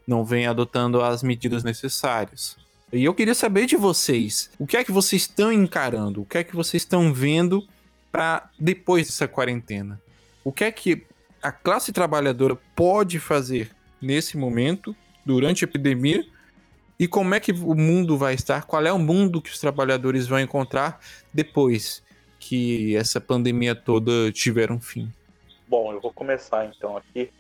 não 0.07 0.25
vêm 0.25 0.47
adotando 0.47 1.01
as 1.01 1.21
medidas 1.21 1.63
necessárias. 1.63 2.57
E 2.93 3.05
eu 3.05 3.13
queria 3.13 3.33
saber 3.33 3.65
de 3.67 3.77
vocês, 3.77 4.51
o 4.59 4.67
que 4.67 4.75
é 4.75 4.83
que 4.83 4.91
vocês 4.91 5.21
estão 5.21 5.51
encarando? 5.51 6.21
O 6.21 6.25
que 6.25 6.39
é 6.39 6.43
que 6.43 6.53
vocês 6.53 6.83
estão 6.83 7.13
vendo 7.13 7.65
para 8.11 8.49
depois 8.59 9.07
dessa 9.07 9.29
quarentena? 9.29 10.01
O 10.43 10.51
que 10.51 10.65
é 10.65 10.71
que 10.71 11.05
a 11.41 11.53
classe 11.53 11.93
trabalhadora 11.93 12.57
pode 12.75 13.17
fazer 13.17 13.71
nesse 14.01 14.37
momento, 14.37 14.93
durante 15.25 15.63
a 15.63 15.67
epidemia, 15.67 16.25
e 16.99 17.07
como 17.07 17.33
é 17.33 17.39
que 17.39 17.53
o 17.53 17.75
mundo 17.75 18.17
vai 18.17 18.33
estar? 18.33 18.65
Qual 18.65 18.85
é 18.85 18.91
o 18.91 18.99
mundo 18.99 19.41
que 19.41 19.49
os 19.49 19.59
trabalhadores 19.59 20.27
vão 20.27 20.39
encontrar 20.39 20.99
depois 21.33 22.03
que 22.39 22.95
essa 22.95 23.21
pandemia 23.21 23.73
toda 23.73 24.31
tiver 24.33 24.69
um 24.69 24.81
fim? 24.81 25.11
Bom, 25.65 25.93
eu 25.93 26.01
vou 26.01 26.11
começar 26.11 26.65
então 26.65 26.97
aqui 26.97 27.31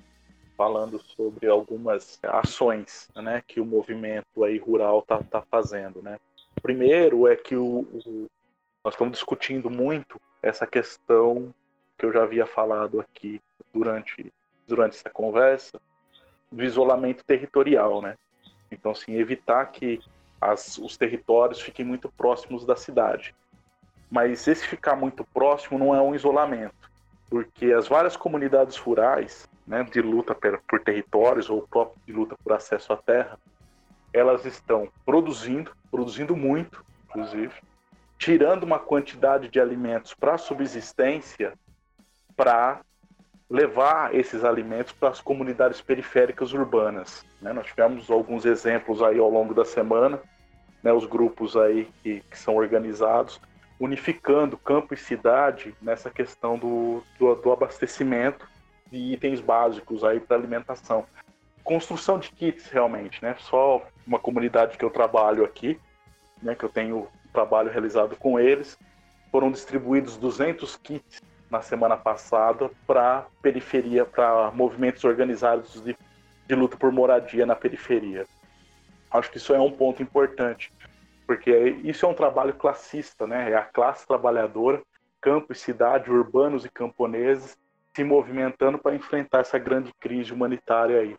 falando 0.57 0.99
sobre 0.99 1.47
algumas 1.47 2.19
ações 2.23 3.09
né, 3.15 3.43
que 3.47 3.59
o 3.59 3.65
movimento 3.65 4.43
aí 4.43 4.57
rural 4.57 4.99
está 4.99 5.21
tá 5.23 5.41
fazendo. 5.41 6.01
Né? 6.01 6.19
Primeiro 6.61 7.27
é 7.27 7.35
que 7.35 7.55
o, 7.55 7.79
o, 7.79 8.29
nós 8.83 8.93
estamos 8.93 9.13
discutindo 9.13 9.69
muito 9.69 10.19
essa 10.41 10.67
questão 10.67 11.53
que 11.97 12.05
eu 12.05 12.11
já 12.11 12.23
havia 12.23 12.45
falado 12.45 12.99
aqui 12.99 13.41
durante, 13.73 14.31
durante 14.67 14.97
essa 14.97 15.09
conversa, 15.09 15.79
do 16.51 16.63
isolamento 16.63 17.23
territorial. 17.23 18.01
Né? 18.01 18.17
Então, 18.71 18.91
assim, 18.91 19.15
evitar 19.15 19.65
que 19.67 19.99
as, 20.39 20.77
os 20.77 20.97
territórios 20.97 21.61
fiquem 21.61 21.85
muito 21.85 22.09
próximos 22.09 22.65
da 22.65 22.75
cidade. 22.75 23.35
Mas 24.09 24.47
esse 24.47 24.67
ficar 24.67 24.95
muito 24.95 25.23
próximo 25.23 25.79
não 25.79 25.95
é 25.95 26.01
um 26.01 26.13
isolamento, 26.13 26.90
porque 27.31 27.71
as 27.71 27.87
várias 27.87 28.17
comunidades 28.17 28.75
rurais 28.75 29.49
né, 29.65 29.83
de 29.85 30.01
luta 30.01 30.35
por 30.67 30.81
territórios 30.81 31.49
ou 31.49 31.65
próprio 31.65 31.97
de 32.05 32.11
luta 32.11 32.35
por 32.43 32.51
acesso 32.51 32.91
à 32.91 32.97
terra, 32.97 33.39
elas 34.13 34.45
estão 34.45 34.89
produzindo, 35.05 35.71
produzindo 35.89 36.35
muito, 36.35 36.83
inclusive, 37.05 37.53
tirando 38.19 38.63
uma 38.63 38.77
quantidade 38.77 39.47
de 39.47 39.61
alimentos 39.61 40.13
para 40.13 40.37
subsistência, 40.37 41.53
para 42.35 42.81
levar 43.49 44.13
esses 44.13 44.43
alimentos 44.43 44.91
para 44.91 45.09
as 45.09 45.21
comunidades 45.21 45.79
periféricas 45.79 46.51
urbanas. 46.51 47.25
Né? 47.41 47.53
Nós 47.53 47.67
tivemos 47.67 48.11
alguns 48.11 48.45
exemplos 48.45 49.01
aí 49.01 49.17
ao 49.17 49.29
longo 49.29 49.53
da 49.53 49.63
semana, 49.63 50.19
né, 50.83 50.91
os 50.91 51.05
grupos 51.05 51.55
aí 51.55 51.87
que, 52.03 52.19
que 52.29 52.37
são 52.37 52.57
organizados, 52.57 53.39
unificando 53.81 54.59
campo 54.59 54.93
e 54.93 54.97
cidade 54.97 55.75
nessa 55.81 56.11
questão 56.11 56.55
do, 56.55 57.03
do, 57.17 57.33
do 57.33 57.51
abastecimento 57.51 58.47
de 58.91 58.97
itens 58.97 59.41
básicos 59.41 60.03
aí 60.03 60.19
para 60.19 60.37
alimentação. 60.37 61.03
Construção 61.63 62.19
de 62.19 62.29
kits 62.29 62.69
realmente, 62.69 63.23
né? 63.23 63.35
Só 63.39 63.83
uma 64.05 64.19
comunidade 64.19 64.77
que 64.77 64.85
eu 64.85 64.91
trabalho 64.91 65.43
aqui, 65.43 65.79
né, 66.43 66.53
que 66.53 66.63
eu 66.63 66.69
tenho 66.69 67.07
trabalho 67.33 67.71
realizado 67.71 68.15
com 68.15 68.39
eles, 68.39 68.77
foram 69.31 69.51
distribuídos 69.51 70.15
200 70.15 70.75
kits 70.77 71.19
na 71.49 71.63
semana 71.63 71.97
passada 71.97 72.69
para 72.85 73.25
periferia, 73.41 74.05
para 74.05 74.51
movimentos 74.51 75.03
organizados 75.03 75.81
de, 75.83 75.97
de 76.47 76.55
luta 76.55 76.77
por 76.77 76.91
moradia 76.91 77.47
na 77.47 77.55
periferia. 77.55 78.27
Acho 79.09 79.31
que 79.31 79.37
isso 79.37 79.55
é 79.55 79.59
um 79.59 79.71
ponto 79.71 80.03
importante, 80.03 80.71
porque 81.25 81.51
isso 81.83 82.05
é 82.05 82.09
um 82.09 82.13
trabalho 82.13 82.53
classista, 82.53 83.25
né? 83.25 83.51
É 83.51 83.55
a 83.55 83.63
classe 83.63 84.05
trabalhadora, 84.05 84.81
campo 85.19 85.53
e 85.53 85.55
cidade, 85.55 86.11
urbanos 86.11 86.65
e 86.65 86.69
camponeses, 86.69 87.57
se 87.95 88.03
movimentando 88.03 88.77
para 88.77 88.95
enfrentar 88.95 89.39
essa 89.39 89.57
grande 89.57 89.93
crise 89.99 90.33
humanitária 90.33 90.99
aí. 90.99 91.17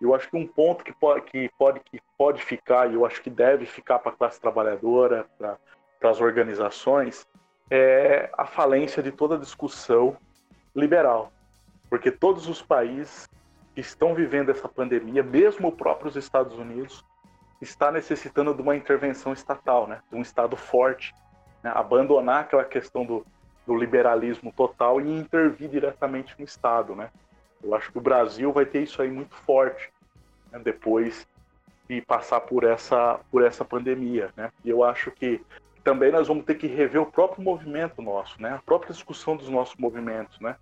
Eu 0.00 0.14
acho 0.14 0.28
que 0.28 0.36
um 0.36 0.46
ponto 0.46 0.84
que 0.84 0.92
pode, 0.92 1.22
que 1.22 1.50
pode, 1.58 1.80
que 1.80 2.00
pode 2.18 2.42
ficar, 2.42 2.90
e 2.90 2.94
eu 2.94 3.06
acho 3.06 3.22
que 3.22 3.30
deve 3.30 3.64
ficar 3.64 3.98
para 3.98 4.12
a 4.12 4.14
classe 4.14 4.40
trabalhadora, 4.40 5.26
para 5.38 5.58
as 6.02 6.20
organizações, 6.20 7.26
é 7.70 8.30
a 8.36 8.46
falência 8.46 9.02
de 9.02 9.10
toda 9.10 9.38
discussão 9.38 10.16
liberal. 10.74 11.32
Porque 11.88 12.10
todos 12.10 12.46
os 12.48 12.60
países 12.60 13.28
que 13.74 13.80
estão 13.80 14.14
vivendo 14.14 14.50
essa 14.50 14.68
pandemia, 14.68 15.22
mesmo 15.22 15.68
os 15.68 15.74
próprios 15.74 16.14
Estados 16.16 16.58
Unidos, 16.58 17.04
está 17.60 17.90
necessitando 17.90 18.54
de 18.54 18.62
uma 18.62 18.76
intervenção 18.76 19.32
estatal, 19.32 19.86
né? 19.86 20.00
de 20.10 20.16
um 20.16 20.22
Estado 20.22 20.56
forte, 20.56 21.14
né? 21.62 21.72
abandonar 21.74 22.42
aquela 22.42 22.64
questão 22.64 23.04
do, 23.04 23.26
do 23.66 23.76
liberalismo 23.76 24.52
total 24.52 25.00
e 25.00 25.10
intervir 25.10 25.68
diretamente 25.68 26.34
no 26.38 26.44
Estado, 26.44 26.94
né? 26.94 27.10
Eu 27.62 27.74
acho 27.74 27.90
que 27.90 27.98
o 27.98 28.02
Brasil 28.02 28.52
vai 28.52 28.66
ter 28.66 28.82
isso 28.82 29.00
aí 29.00 29.10
muito 29.10 29.34
forte 29.34 29.90
né? 30.52 30.60
depois 30.62 31.26
de 31.88 32.00
passar 32.02 32.40
por 32.40 32.64
essa 32.64 33.20
por 33.30 33.44
essa 33.44 33.64
pandemia, 33.64 34.30
né? 34.36 34.52
E 34.64 34.70
eu 34.70 34.84
acho 34.84 35.10
que 35.10 35.40
também 35.84 36.10
nós 36.10 36.26
vamos 36.26 36.44
ter 36.44 36.56
que 36.56 36.66
rever 36.66 37.00
o 37.00 37.06
próprio 37.06 37.42
movimento 37.42 38.02
nosso, 38.02 38.40
né? 38.42 38.50
A 38.50 38.58
própria 38.58 38.92
discussão 38.92 39.36
dos 39.36 39.48
nossos 39.48 39.76
movimentos, 39.76 40.38
né? 40.40 40.56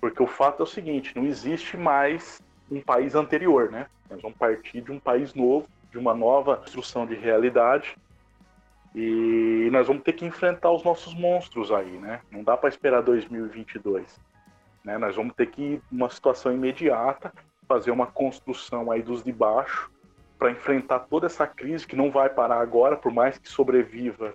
Porque 0.00 0.20
o 0.20 0.26
fato 0.26 0.60
é 0.60 0.64
o 0.64 0.66
seguinte, 0.66 1.12
não 1.14 1.24
existe 1.24 1.76
mais 1.76 2.42
um 2.70 2.80
país 2.80 3.14
anterior, 3.14 3.70
né? 3.70 3.86
Nós 4.10 4.20
vamos 4.20 4.36
partir 4.36 4.80
de 4.80 4.90
um 4.90 4.98
país 4.98 5.32
novo, 5.32 5.68
de 5.92 5.98
uma 5.98 6.14
nova 6.14 6.56
construção 6.56 7.06
de 7.06 7.14
realidade 7.14 7.96
e 8.94 9.68
nós 9.70 9.86
vamos 9.86 10.02
ter 10.02 10.14
que 10.14 10.24
enfrentar 10.24 10.70
os 10.70 10.82
nossos 10.82 11.14
monstros 11.14 11.70
aí, 11.70 11.98
né? 11.98 12.20
Não 12.30 12.42
dá 12.42 12.56
para 12.56 12.68
esperar 12.68 13.02
2022. 13.02 14.20
Né? 14.84 14.98
Nós 14.98 15.14
vamos 15.14 15.34
ter 15.34 15.46
que 15.46 15.62
ir 15.62 15.82
uma 15.90 16.10
situação 16.10 16.52
imediata, 16.52 17.32
fazer 17.68 17.90
uma 17.90 18.06
construção 18.06 18.90
aí 18.90 19.02
dos 19.02 19.22
de 19.22 19.32
baixo 19.32 19.90
para 20.38 20.50
enfrentar 20.50 21.00
toda 21.00 21.26
essa 21.26 21.46
crise 21.46 21.86
que 21.86 21.94
não 21.94 22.10
vai 22.10 22.28
parar 22.28 22.60
agora, 22.60 22.96
por 22.96 23.12
mais 23.12 23.38
que 23.38 23.48
sobreviva 23.48 24.34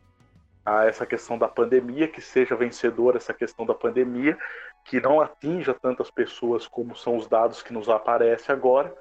a 0.65 0.85
essa 0.85 1.05
questão 1.05 1.37
da 1.37 1.47
pandemia, 1.47 2.07
que 2.07 2.21
seja 2.21 2.55
vencedora 2.55 3.17
essa 3.17 3.33
questão 3.33 3.65
da 3.65 3.73
pandemia, 3.73 4.37
que 4.85 5.01
não 5.01 5.19
atinja 5.19 5.73
tantas 5.73 6.09
pessoas 6.09 6.67
como 6.67 6.95
são 6.95 7.17
os 7.17 7.27
dados 7.27 7.61
que 7.61 7.73
nos 7.73 7.89
aparecem 7.89 8.55
agora, 8.55 8.95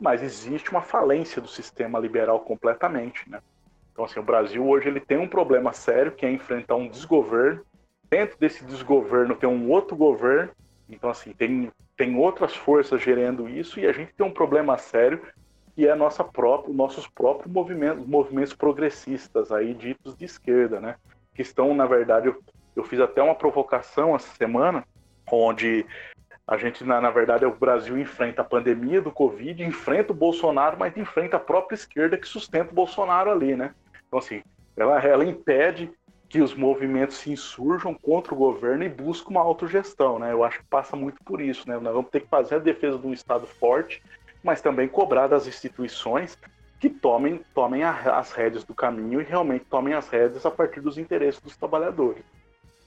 mas 0.00 0.22
existe 0.22 0.70
uma 0.70 0.80
falência 0.80 1.42
do 1.42 1.48
sistema 1.48 1.98
liberal 1.98 2.40
completamente, 2.40 3.28
né? 3.28 3.40
Então, 3.92 4.04
assim, 4.04 4.18
o 4.18 4.22
Brasil 4.22 4.66
hoje 4.66 4.88
ele 4.88 5.00
tem 5.00 5.18
um 5.18 5.28
problema 5.28 5.72
sério 5.72 6.12
que 6.12 6.24
é 6.24 6.30
enfrentar 6.32 6.76
um 6.76 6.88
desgoverno. 6.88 7.60
Dentro 8.08 8.38
desse 8.38 8.64
desgoverno 8.64 9.36
tem 9.36 9.48
um 9.48 9.70
outro 9.70 9.94
governo. 9.94 10.50
Então, 10.88 11.10
assim, 11.10 11.32
tem, 11.32 11.70
tem 11.96 12.16
outras 12.16 12.56
forças 12.56 13.02
gerando 13.02 13.48
isso 13.48 13.78
e 13.78 13.86
a 13.86 13.92
gente 13.92 14.14
tem 14.14 14.26
um 14.26 14.32
problema 14.32 14.78
sério 14.78 15.20
que 15.74 15.86
é 15.86 15.94
nossa 15.94 16.24
própria, 16.24 16.74
nossos 16.74 17.06
próprios 17.06 17.52
movimentos, 17.52 18.06
movimentos 18.06 18.54
progressistas 18.54 19.52
aí 19.52 19.74
ditos 19.74 20.16
de 20.16 20.24
esquerda, 20.24 20.80
né? 20.80 20.96
Que 21.34 21.42
estão, 21.42 21.74
na 21.74 21.86
verdade, 21.86 22.28
eu, 22.28 22.42
eu 22.74 22.84
fiz 22.84 23.00
até 23.00 23.22
uma 23.22 23.34
provocação 23.34 24.16
essa 24.16 24.34
semana, 24.34 24.84
onde 25.30 25.86
a 26.50 26.56
gente, 26.56 26.82
na, 26.82 27.00
na 27.00 27.10
verdade, 27.10 27.46
o 27.46 27.54
Brasil 27.54 27.96
enfrenta 27.96 28.42
a 28.42 28.44
pandemia 28.44 29.00
do 29.00 29.12
Covid, 29.12 29.62
enfrenta 29.62 30.12
o 30.12 30.16
Bolsonaro, 30.16 30.76
mas 30.76 30.96
enfrenta 30.96 31.36
a 31.36 31.40
própria 31.40 31.76
esquerda 31.76 32.18
que 32.18 32.26
sustenta 32.26 32.72
o 32.72 32.74
Bolsonaro 32.74 33.30
ali, 33.30 33.54
né? 33.54 33.72
Então, 34.08 34.18
assim, 34.18 34.42
ela, 34.76 35.00
ela 35.00 35.24
impede 35.24 35.88
que 36.28 36.40
os 36.40 36.52
movimentos 36.52 37.18
se 37.18 37.30
insurjam 37.30 37.94
contra 37.94 38.34
o 38.34 38.36
governo 38.36 38.82
e 38.82 38.88
buscam 38.88 39.30
uma 39.30 39.40
autogestão, 39.40 40.18
né? 40.18 40.32
Eu 40.32 40.42
acho 40.42 40.58
que 40.58 40.64
passa 40.64 40.96
muito 40.96 41.22
por 41.22 41.40
isso, 41.40 41.68
né? 41.68 41.78
Nós 41.78 41.94
vamos 41.94 42.10
ter 42.10 42.18
que 42.18 42.28
fazer 42.28 42.56
a 42.56 42.58
defesa 42.58 42.98
de 42.98 43.06
um 43.06 43.12
Estado 43.12 43.46
forte, 43.46 44.02
mas 44.42 44.60
também 44.60 44.88
cobrar 44.88 45.28
das 45.28 45.46
instituições 45.46 46.36
que 46.80 46.90
tomem, 46.90 47.44
tomem 47.54 47.84
as 47.84 48.32
rédeas 48.32 48.64
do 48.64 48.74
caminho 48.74 49.20
e 49.20 49.24
realmente 49.24 49.66
tomem 49.66 49.94
as 49.94 50.08
rédeas 50.08 50.44
a 50.44 50.50
partir 50.50 50.80
dos 50.80 50.98
interesses 50.98 51.40
dos 51.40 51.56
trabalhadores. 51.56 52.24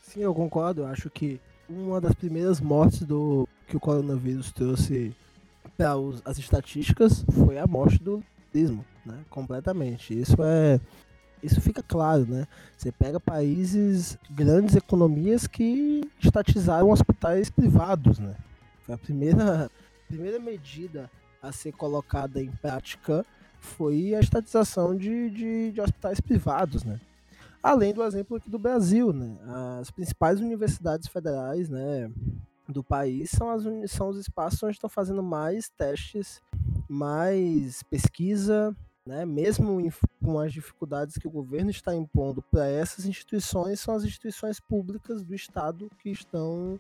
Sim, 0.02 0.24
eu 0.24 0.36
concordo. 0.36 0.82
Eu 0.82 0.88
acho 0.88 1.10
que 1.10 1.40
uma 1.74 2.00
das 2.00 2.14
primeiras 2.14 2.60
mortes 2.60 3.02
do 3.02 3.48
que 3.68 3.76
o 3.76 3.80
coronavírus 3.80 4.52
trouxe 4.52 5.16
para 5.78 5.94
as 6.26 6.38
estatísticas 6.38 7.26
foi 7.46 7.58
a 7.58 7.66
morte 7.66 8.02
do 8.02 8.24
turismo, 8.52 8.86
né? 9.06 9.20
Completamente. 9.30 10.20
Isso 10.20 10.36
é 10.42 10.80
isso 11.42 11.60
fica 11.60 11.84
claro, 11.84 12.26
né? 12.26 12.48
Você 12.78 12.92
pega 12.92 13.20
países, 13.20 14.18
grandes 14.30 14.76
economias 14.76 15.46
que 15.46 16.10
estatizaram 16.24 16.90
hospitais 16.90 17.50
privados, 17.50 18.18
né? 18.18 18.36
Foi 18.86 18.96
a 18.96 18.98
primeira, 18.98 19.70
primeira 20.08 20.40
medida 20.40 21.12
a 21.42 21.52
ser 21.52 21.74
colocada 21.74 22.42
em 22.42 22.50
prática 22.50 23.26
foi 23.60 24.14
a 24.14 24.20
estatização 24.20 24.96
de, 24.96 25.30
de, 25.30 25.72
de 25.72 25.82
hospitais 25.82 26.20
privados, 26.20 26.84
né? 26.84 27.00
Além 27.64 27.94
do 27.94 28.04
exemplo 28.04 28.36
aqui 28.36 28.50
do 28.50 28.60
Brasil, 28.60 29.14
né? 29.14 29.38
As 29.80 29.90
principais 29.90 30.42
universidades 30.42 31.08
federais, 31.08 31.70
né? 31.70 32.12
do 32.68 32.84
país 32.84 33.30
são, 33.30 33.50
as, 33.50 33.64
são 33.92 34.10
os 34.10 34.18
espaços 34.18 34.62
onde 34.64 34.74
estão 34.74 34.90
fazendo 34.90 35.22
mais 35.22 35.70
testes, 35.70 36.42
mais 36.88 37.84
pesquisa, 37.84 38.76
né? 39.06 39.26
mesmo 39.26 39.82
em, 39.82 39.92
com 40.24 40.40
as 40.40 40.54
dificuldades 40.54 41.18
que 41.18 41.28
o 41.28 41.32
governo 41.32 41.70
está 41.70 41.94
impondo 41.96 42.42
para 42.42 42.66
essas 42.68 43.06
instituições, 43.06 43.80
são 43.80 43.94
as 43.94 44.04
instituições 44.04 44.60
públicas 44.60 45.24
do 45.24 45.36
Estado 45.36 45.90
que 46.00 46.10
estão 46.10 46.80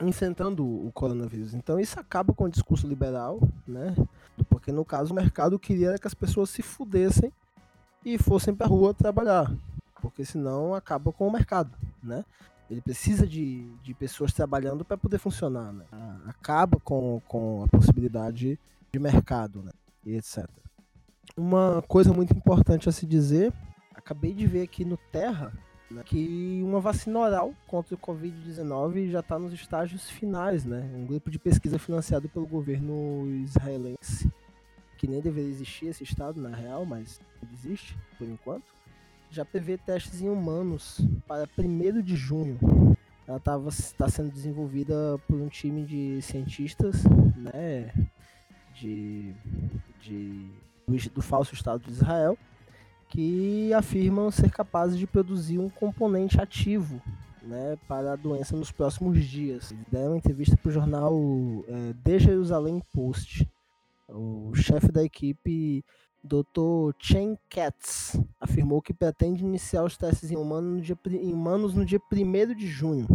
enfrentando 0.00 0.64
o 0.64 0.90
coronavírus. 0.92 1.54
Então 1.54 1.78
isso 1.78 2.00
acaba 2.00 2.32
com 2.32 2.44
o 2.44 2.50
discurso 2.50 2.86
liberal, 2.86 3.38
né? 3.66 3.94
Porque 4.48 4.72
no 4.72 4.84
caso 4.84 5.12
o 5.12 5.16
mercado 5.16 5.58
queria 5.58 5.98
que 5.98 6.06
as 6.06 6.14
pessoas 6.14 6.50
se 6.50 6.62
fudessem 6.62 7.32
e 8.04 8.16
fossem 8.16 8.54
para 8.54 8.66
rua 8.66 8.94
trabalhar, 8.94 9.52
porque 10.00 10.24
senão 10.24 10.74
acaba 10.74 11.12
com 11.12 11.26
o 11.26 11.32
mercado, 11.32 11.70
né? 12.02 12.24
Ele 12.70 12.80
precisa 12.80 13.26
de, 13.26 13.68
de 13.82 13.92
pessoas 13.94 14.32
trabalhando 14.32 14.84
para 14.84 14.96
poder 14.96 15.18
funcionar, 15.18 15.72
né? 15.72 15.84
Acaba 16.26 16.78
com, 16.80 17.20
com 17.26 17.64
a 17.64 17.68
possibilidade 17.68 18.58
de 18.92 18.98
mercado, 18.98 19.62
né? 19.62 19.72
E 20.04 20.14
etc. 20.14 20.48
Uma 21.36 21.82
coisa 21.86 22.12
muito 22.12 22.32
importante 22.32 22.88
a 22.88 22.92
se 22.92 23.06
dizer, 23.06 23.52
acabei 23.94 24.32
de 24.32 24.46
ver 24.46 24.62
aqui 24.62 24.84
no 24.84 24.96
Terra 24.96 25.52
né, 25.90 26.02
que 26.04 26.60
uma 26.62 26.80
vacina 26.80 27.18
oral 27.18 27.52
contra 27.66 27.94
o 27.94 27.98
Covid-19 27.98 29.10
já 29.10 29.20
está 29.20 29.38
nos 29.38 29.52
estágios 29.52 30.08
finais, 30.08 30.64
né? 30.64 30.88
Um 30.94 31.04
grupo 31.04 31.30
de 31.30 31.38
pesquisa 31.38 31.78
financiado 31.78 32.28
pelo 32.28 32.46
governo 32.46 33.26
israelense, 33.42 34.30
que 34.96 35.08
nem 35.08 35.20
deveria 35.20 35.50
existir 35.50 35.86
esse 35.86 36.04
estado 36.04 36.40
na 36.40 36.54
real, 36.54 36.86
mas 36.86 37.20
existe 37.52 37.98
por 38.16 38.28
enquanto, 38.28 38.64
já 39.30 39.44
prevê 39.44 39.78
testes 39.78 40.20
em 40.20 40.28
humanos 40.28 41.00
para 41.26 41.48
1 41.58 42.02
de 42.02 42.16
junho. 42.16 42.58
Ela 43.26 43.40
está 43.68 44.08
sendo 44.08 44.30
desenvolvida 44.30 45.18
por 45.26 45.40
um 45.40 45.48
time 45.48 45.84
de 45.84 46.20
cientistas, 46.20 47.04
né? 47.36 47.92
De, 48.74 49.34
de, 50.00 50.50
do, 50.86 51.10
do 51.14 51.22
falso 51.22 51.54
Estado 51.54 51.82
de 51.84 51.92
Israel 51.92 52.36
que 53.10 53.74
afirmam 53.74 54.30
ser 54.30 54.50
capazes 54.50 54.96
de 54.96 55.06
produzir 55.06 55.58
um 55.58 55.68
componente 55.68 56.40
ativo 56.40 57.02
né, 57.42 57.76
para 57.88 58.12
a 58.12 58.16
doença 58.16 58.56
nos 58.56 58.70
próximos 58.70 59.24
dias. 59.24 59.72
Eles 59.72 59.84
deram 59.90 60.12
uma 60.12 60.16
entrevista 60.16 60.56
para 60.56 60.68
o 60.68 60.72
jornal 60.72 61.14
é, 61.66 61.92
The 62.04 62.18
Jerusalem 62.20 62.80
Post. 62.94 63.46
O 64.08 64.52
chefe 64.54 64.90
da 64.90 65.04
equipe, 65.04 65.84
Dr. 66.22 66.92
Chen 66.98 67.38
Katz, 67.48 68.20
afirmou 68.38 68.82
que 68.82 68.92
pretende 68.92 69.42
iniciar 69.42 69.84
os 69.84 69.96
testes 69.96 70.30
em 70.30 70.36
humanos 70.36 70.70
no 70.74 70.80
dia, 70.80 70.98
humanos 71.22 71.74
no 71.74 71.84
dia 71.84 72.00
1 72.12 72.54
de 72.54 72.66
junho. 72.66 73.06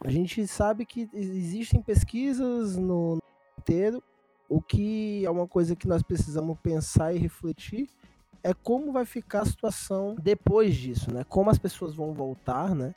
A 0.00 0.10
gente 0.10 0.46
sabe 0.46 0.86
que 0.86 1.08
existem 1.12 1.82
pesquisas 1.82 2.76
no 2.76 3.18
inteiro, 3.58 4.02
o 4.48 4.62
que 4.62 5.24
é 5.24 5.30
uma 5.30 5.46
coisa 5.46 5.76
que 5.76 5.86
nós 5.86 6.02
precisamos 6.02 6.56
pensar 6.62 7.12
e 7.12 7.18
refletir 7.18 7.88
é 8.42 8.54
como 8.54 8.92
vai 8.92 9.04
ficar 9.04 9.42
a 9.42 9.46
situação 9.46 10.16
depois 10.22 10.74
disso, 10.74 11.12
né? 11.12 11.24
Como 11.24 11.50
as 11.50 11.58
pessoas 11.58 11.94
vão 11.94 12.14
voltar, 12.14 12.74
né? 12.74 12.94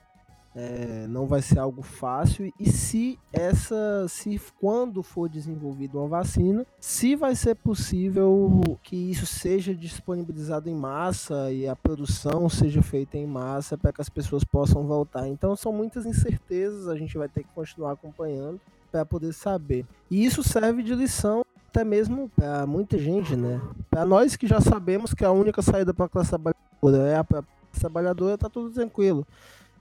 É, 0.54 1.06
não 1.08 1.28
vai 1.28 1.42
ser 1.42 1.60
algo 1.60 1.82
fácil 1.82 2.52
e 2.60 2.70
se 2.70 3.18
essa, 3.32 4.06
se 4.10 4.40
quando 4.60 5.02
for 5.02 5.30
desenvolvida 5.30 5.98
uma 5.98 6.10
vacina, 6.10 6.66
se 6.78 7.16
vai 7.16 7.36
ser 7.36 7.56
possível 7.56 8.62
que 8.84 8.98
isso 8.98 9.26
seja 9.26 9.74
disponibilizado 9.74 10.70
em 10.70 10.76
massa 10.76 11.50
e 11.54 11.70
a 11.70 11.76
produção 11.76 12.50
seja 12.50 12.82
feita 12.82 13.18
em 13.18 13.26
massa 13.26 13.78
para 13.78 13.94
que 13.94 14.02
as 14.02 14.10
pessoas 14.10 14.44
possam 14.44 14.86
voltar. 14.86 15.26
Então 15.26 15.56
são 15.56 15.72
muitas 15.72 16.06
incertezas, 16.06 16.90
a 16.90 16.98
gente 16.98 17.18
vai 17.18 17.30
ter 17.30 17.44
que 17.44 17.50
continuar 17.56 17.94
acompanhando 17.94 18.60
para 18.92 19.06
poder 19.06 19.34
saber. 19.34 19.86
E 20.10 20.26
isso 20.26 20.44
serve 20.44 20.84
de 20.84 20.94
lição 20.94 21.46
até 21.70 21.86
mesmo 21.86 22.30
para 22.36 22.68
muita 22.68 22.98
gente, 22.98 23.34
né? 23.34 23.62
Para 23.90 24.06
nós 24.06 24.36
que 24.36 24.46
já 24.46 24.60
sabemos 24.60 25.14
que 25.14 25.24
a 25.24 25.32
única 25.32 25.62
saída 25.62 25.94
para 25.94 26.06
a 26.06 26.10
classe 26.10 26.30
trabalhadora 26.30 27.08
é 27.08 27.18
a 27.18 27.24
classe 27.24 27.80
trabalhadora, 27.80 28.38
tá 28.38 28.50
tudo 28.50 28.70
tranquilo. 28.72 29.26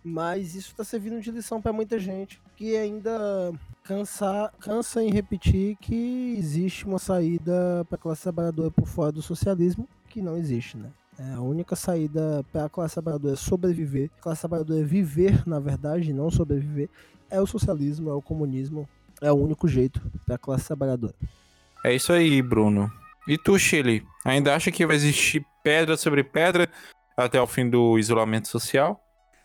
Mas 0.03 0.55
isso 0.55 0.71
está 0.71 0.83
servindo 0.83 1.21
de 1.21 1.31
lição 1.31 1.61
para 1.61 1.73
muita 1.73 1.99
gente 1.99 2.41
que 2.57 2.77
ainda 2.77 3.53
cansa, 3.85 4.53
cansa 4.61 5.03
em 5.03 5.11
repetir 5.11 5.77
que 5.77 6.35
existe 6.39 6.87
uma 6.87 6.99
saída 6.99 7.85
para 7.89 7.97
a 7.97 7.99
classe 7.99 8.23
trabalhadora 8.23 8.71
por 8.71 8.87
fora 8.87 9.13
do 9.13 9.21
socialismo, 9.21 9.89
que 10.09 10.23
não 10.23 10.37
existe, 10.37 10.77
né? 10.77 10.91
É, 11.19 11.35
a 11.35 11.41
única 11.41 11.77
saída 11.77 12.43
para 12.51 12.65
a 12.65 12.69
classe 12.69 12.95
trabalhadora 12.95 13.35
é 13.35 13.37
sobreviver, 13.37 14.11
a 14.19 14.23
classe 14.23 14.41
trabalhadora 14.41 14.81
é 14.81 14.85
viver, 14.85 15.47
na 15.47 15.61
verdade, 15.61 16.15
não 16.15 16.31
sobreviver, 16.31 16.89
é 17.29 17.39
o 17.39 17.47
socialismo, 17.47 18.09
é 18.09 18.15
o 18.15 18.23
comunismo, 18.23 18.89
é 19.21 19.31
o 19.31 19.35
único 19.35 19.69
jeito 19.69 20.01
para 20.25 20.37
a 20.37 20.39
classe 20.39 20.67
trabalhadora. 20.67 21.15
É 21.85 21.95
isso 21.95 22.13
aí, 22.13 22.41
Bruno. 22.41 22.91
E 23.29 23.37
tu, 23.37 23.59
Chile, 23.59 24.03
ainda 24.25 24.55
acha 24.55 24.71
que 24.71 24.87
vai 24.87 24.97
existir 24.97 25.45
pedra 25.63 25.97
sobre 25.97 26.25
pedra 26.25 26.71
até 27.17 27.41
o 27.41 27.47
fim 27.47 27.69
do 27.69 27.99
isolamento 27.99 28.49
social? 28.49 28.99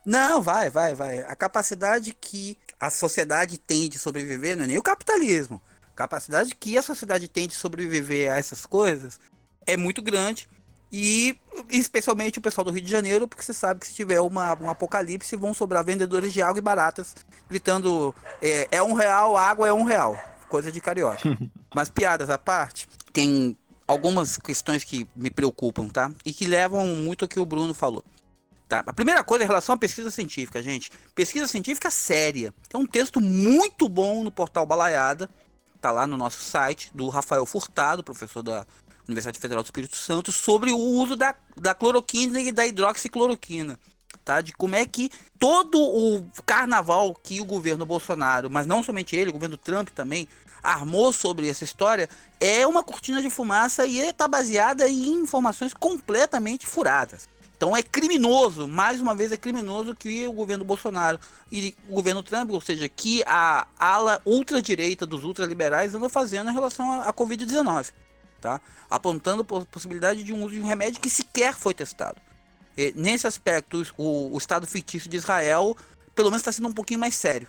Não, 0.06 0.42
vai, 0.42 0.70
vai, 0.70 0.94
vai. 0.94 1.20
A 1.20 1.36
capacidade 1.36 2.14
que 2.14 2.58
a 2.80 2.90
sociedade 2.90 3.58
tem 3.58 3.90
de 3.90 3.98
sobreviver 3.98 4.56
não 4.56 4.66
é 4.66 4.68
nem 4.68 4.78
o 4.78 4.84
capitalismo. 4.84 5.62
A 5.94 5.96
capacidade 5.96 6.54
que 6.56 6.78
a 6.78 6.82
sociedade 6.82 7.28
tem 7.28 7.48
de 7.48 7.56
sobreviver 7.56 8.32
a 8.32 8.38
essas 8.38 8.66
coisas 8.66 9.20
é 9.66 9.76
muito 9.76 10.02
grande. 10.02 10.48
E 10.92 11.38
especialmente 11.70 12.40
o 12.40 12.42
pessoal 12.42 12.64
do 12.64 12.72
Rio 12.72 12.84
de 12.84 12.92
Janeiro, 12.92 13.28
porque 13.28 13.44
você 13.44 13.54
sabe 13.54 13.80
que 13.80 13.88
se 13.88 13.94
tiver 13.94 14.22
uma, 14.22 14.56
um 14.62 14.70
apocalipse, 14.70 15.36
vão 15.36 15.54
sobrar 15.54 15.84
vendedores 15.84 16.32
de 16.32 16.42
água 16.42 16.60
e 16.60 16.62
baratas 16.62 17.16
gritando: 17.50 18.14
é, 18.42 18.68
é 18.72 18.84
um 18.84 18.94
real, 18.94 19.36
água 19.36 19.68
é 19.68 19.74
um 19.74 19.84
real 19.84 20.18
coisa 20.48 20.72
de 20.72 20.80
carioca. 20.80 21.22
Mas 21.74 21.90
piadas 21.90 22.30
à 22.30 22.38
parte, 22.38 22.88
tem 23.12 23.58
algumas 23.88 24.38
questões 24.38 24.84
que 24.84 25.08
me 25.16 25.30
preocupam, 25.30 25.90
tá? 25.90 26.12
E 26.24 26.34
que 26.34 26.48
levam 26.48 26.88
muito 26.88 27.26
ao 27.26 27.30
que 27.30 27.40
o 27.40 27.46
Bruno 27.46 27.74
falou. 27.74 28.04
Tá? 28.68 28.84
A 28.86 28.94
primeira 28.94 29.24
coisa 29.24 29.44
é 29.44 29.46
em 29.46 29.48
relação 29.48 29.76
à 29.76 29.78
pesquisa 29.78 30.10
científica, 30.10 30.62
gente. 30.62 30.92
Pesquisa 31.14 31.48
científica 31.48 31.92
séria. 31.92 32.54
Tem 32.68 32.80
um 32.80 32.88
texto 32.88 33.22
muito 33.22 33.88
bom 33.88 34.24
no 34.24 34.32
portal 34.32 34.66
Balaiada, 34.66 35.30
tá 35.80 35.92
lá 35.92 36.08
no 36.08 36.18
nosso 36.18 36.42
site, 36.42 36.90
do 36.94 37.10
Rafael 37.10 37.46
Furtado, 37.46 38.04
professor 38.04 38.42
da 38.42 38.66
Universidade 39.08 39.40
Federal 39.40 39.62
do 39.62 39.68
Espírito 39.68 39.96
Santo, 39.96 40.32
sobre 40.32 40.72
o 40.72 40.78
uso 40.78 41.16
da, 41.16 41.36
da 41.56 41.76
cloroquina 41.76 42.42
e 42.42 42.52
da 42.52 42.66
hidroxicloroquina 42.66 43.80
tá? 44.26 44.42
De 44.42 44.52
como 44.52 44.76
é 44.76 44.86
que 44.86 45.12
todo 45.40 45.80
o 45.80 46.26
carnaval 46.46 47.14
que 47.14 47.40
o 47.40 47.46
governo 47.46 47.86
Bolsonaro, 47.86 48.50
mas 48.50 48.66
não 48.66 48.84
somente 48.84 49.16
ele, 49.16 49.30
o 49.30 49.34
governo 49.34 49.56
Trump 49.56 49.90
também, 49.90 50.28
armou 50.64 51.14
sobre 51.14 51.48
essa 51.48 51.64
história, 51.64 52.10
é 52.40 52.66
uma 52.66 52.84
cortina 52.84 53.22
de 53.22 53.30
fumaça 53.30 53.86
e 53.86 54.00
está 54.00 54.28
baseada 54.28 54.90
em 54.90 55.14
informações 55.14 55.74
completamente 55.76 56.66
furadas. 56.66 57.30
Então 57.58 57.76
é 57.76 57.82
criminoso, 57.82 58.68
mais 58.68 59.00
uma 59.00 59.16
vez 59.16 59.32
é 59.32 59.38
criminoso 59.38 59.96
que 59.96 60.28
o 60.28 60.34
governo 60.34 60.66
Bolsonaro 60.66 61.18
e 61.50 61.74
o 61.88 61.96
governo 61.96 62.22
Trump, 62.22 62.52
ou 62.52 62.60
seja, 62.60 62.90
que 62.90 63.24
a 63.26 63.66
ala 63.80 64.22
ultradireita 64.26 65.06
dos 65.06 65.24
ultraliberais 65.24 65.96
andam 65.96 66.10
fazendo 66.10 66.50
em 66.50 66.54
relação 66.54 67.02
à 67.02 67.14
Covid-19, 67.14 67.92
tá? 68.42 68.60
Apontando 68.90 69.42
a 69.42 69.66
possibilidade 69.66 70.24
de 70.24 70.34
um 70.34 70.44
uso 70.44 70.56
de 70.56 70.62
um 70.62 70.66
remédio 70.66 71.00
que 71.00 71.10
sequer 71.10 71.54
foi 71.54 71.74
testado. 71.74 72.22
E, 72.78 72.94
nesse 72.94 73.26
aspecto, 73.26 73.88
o, 73.98 74.34
o, 74.34 74.38
Estado 74.38 74.68
fictício 74.68 75.10
de 75.10 75.16
Israel, 75.16 75.78
pelo 76.14 76.30
menos, 76.30 76.42
está 76.42 76.52
sendo 76.52 76.68
um 76.68 76.74
pouquinho 76.74 77.00
mais 77.00 77.16
sério. 77.16 77.48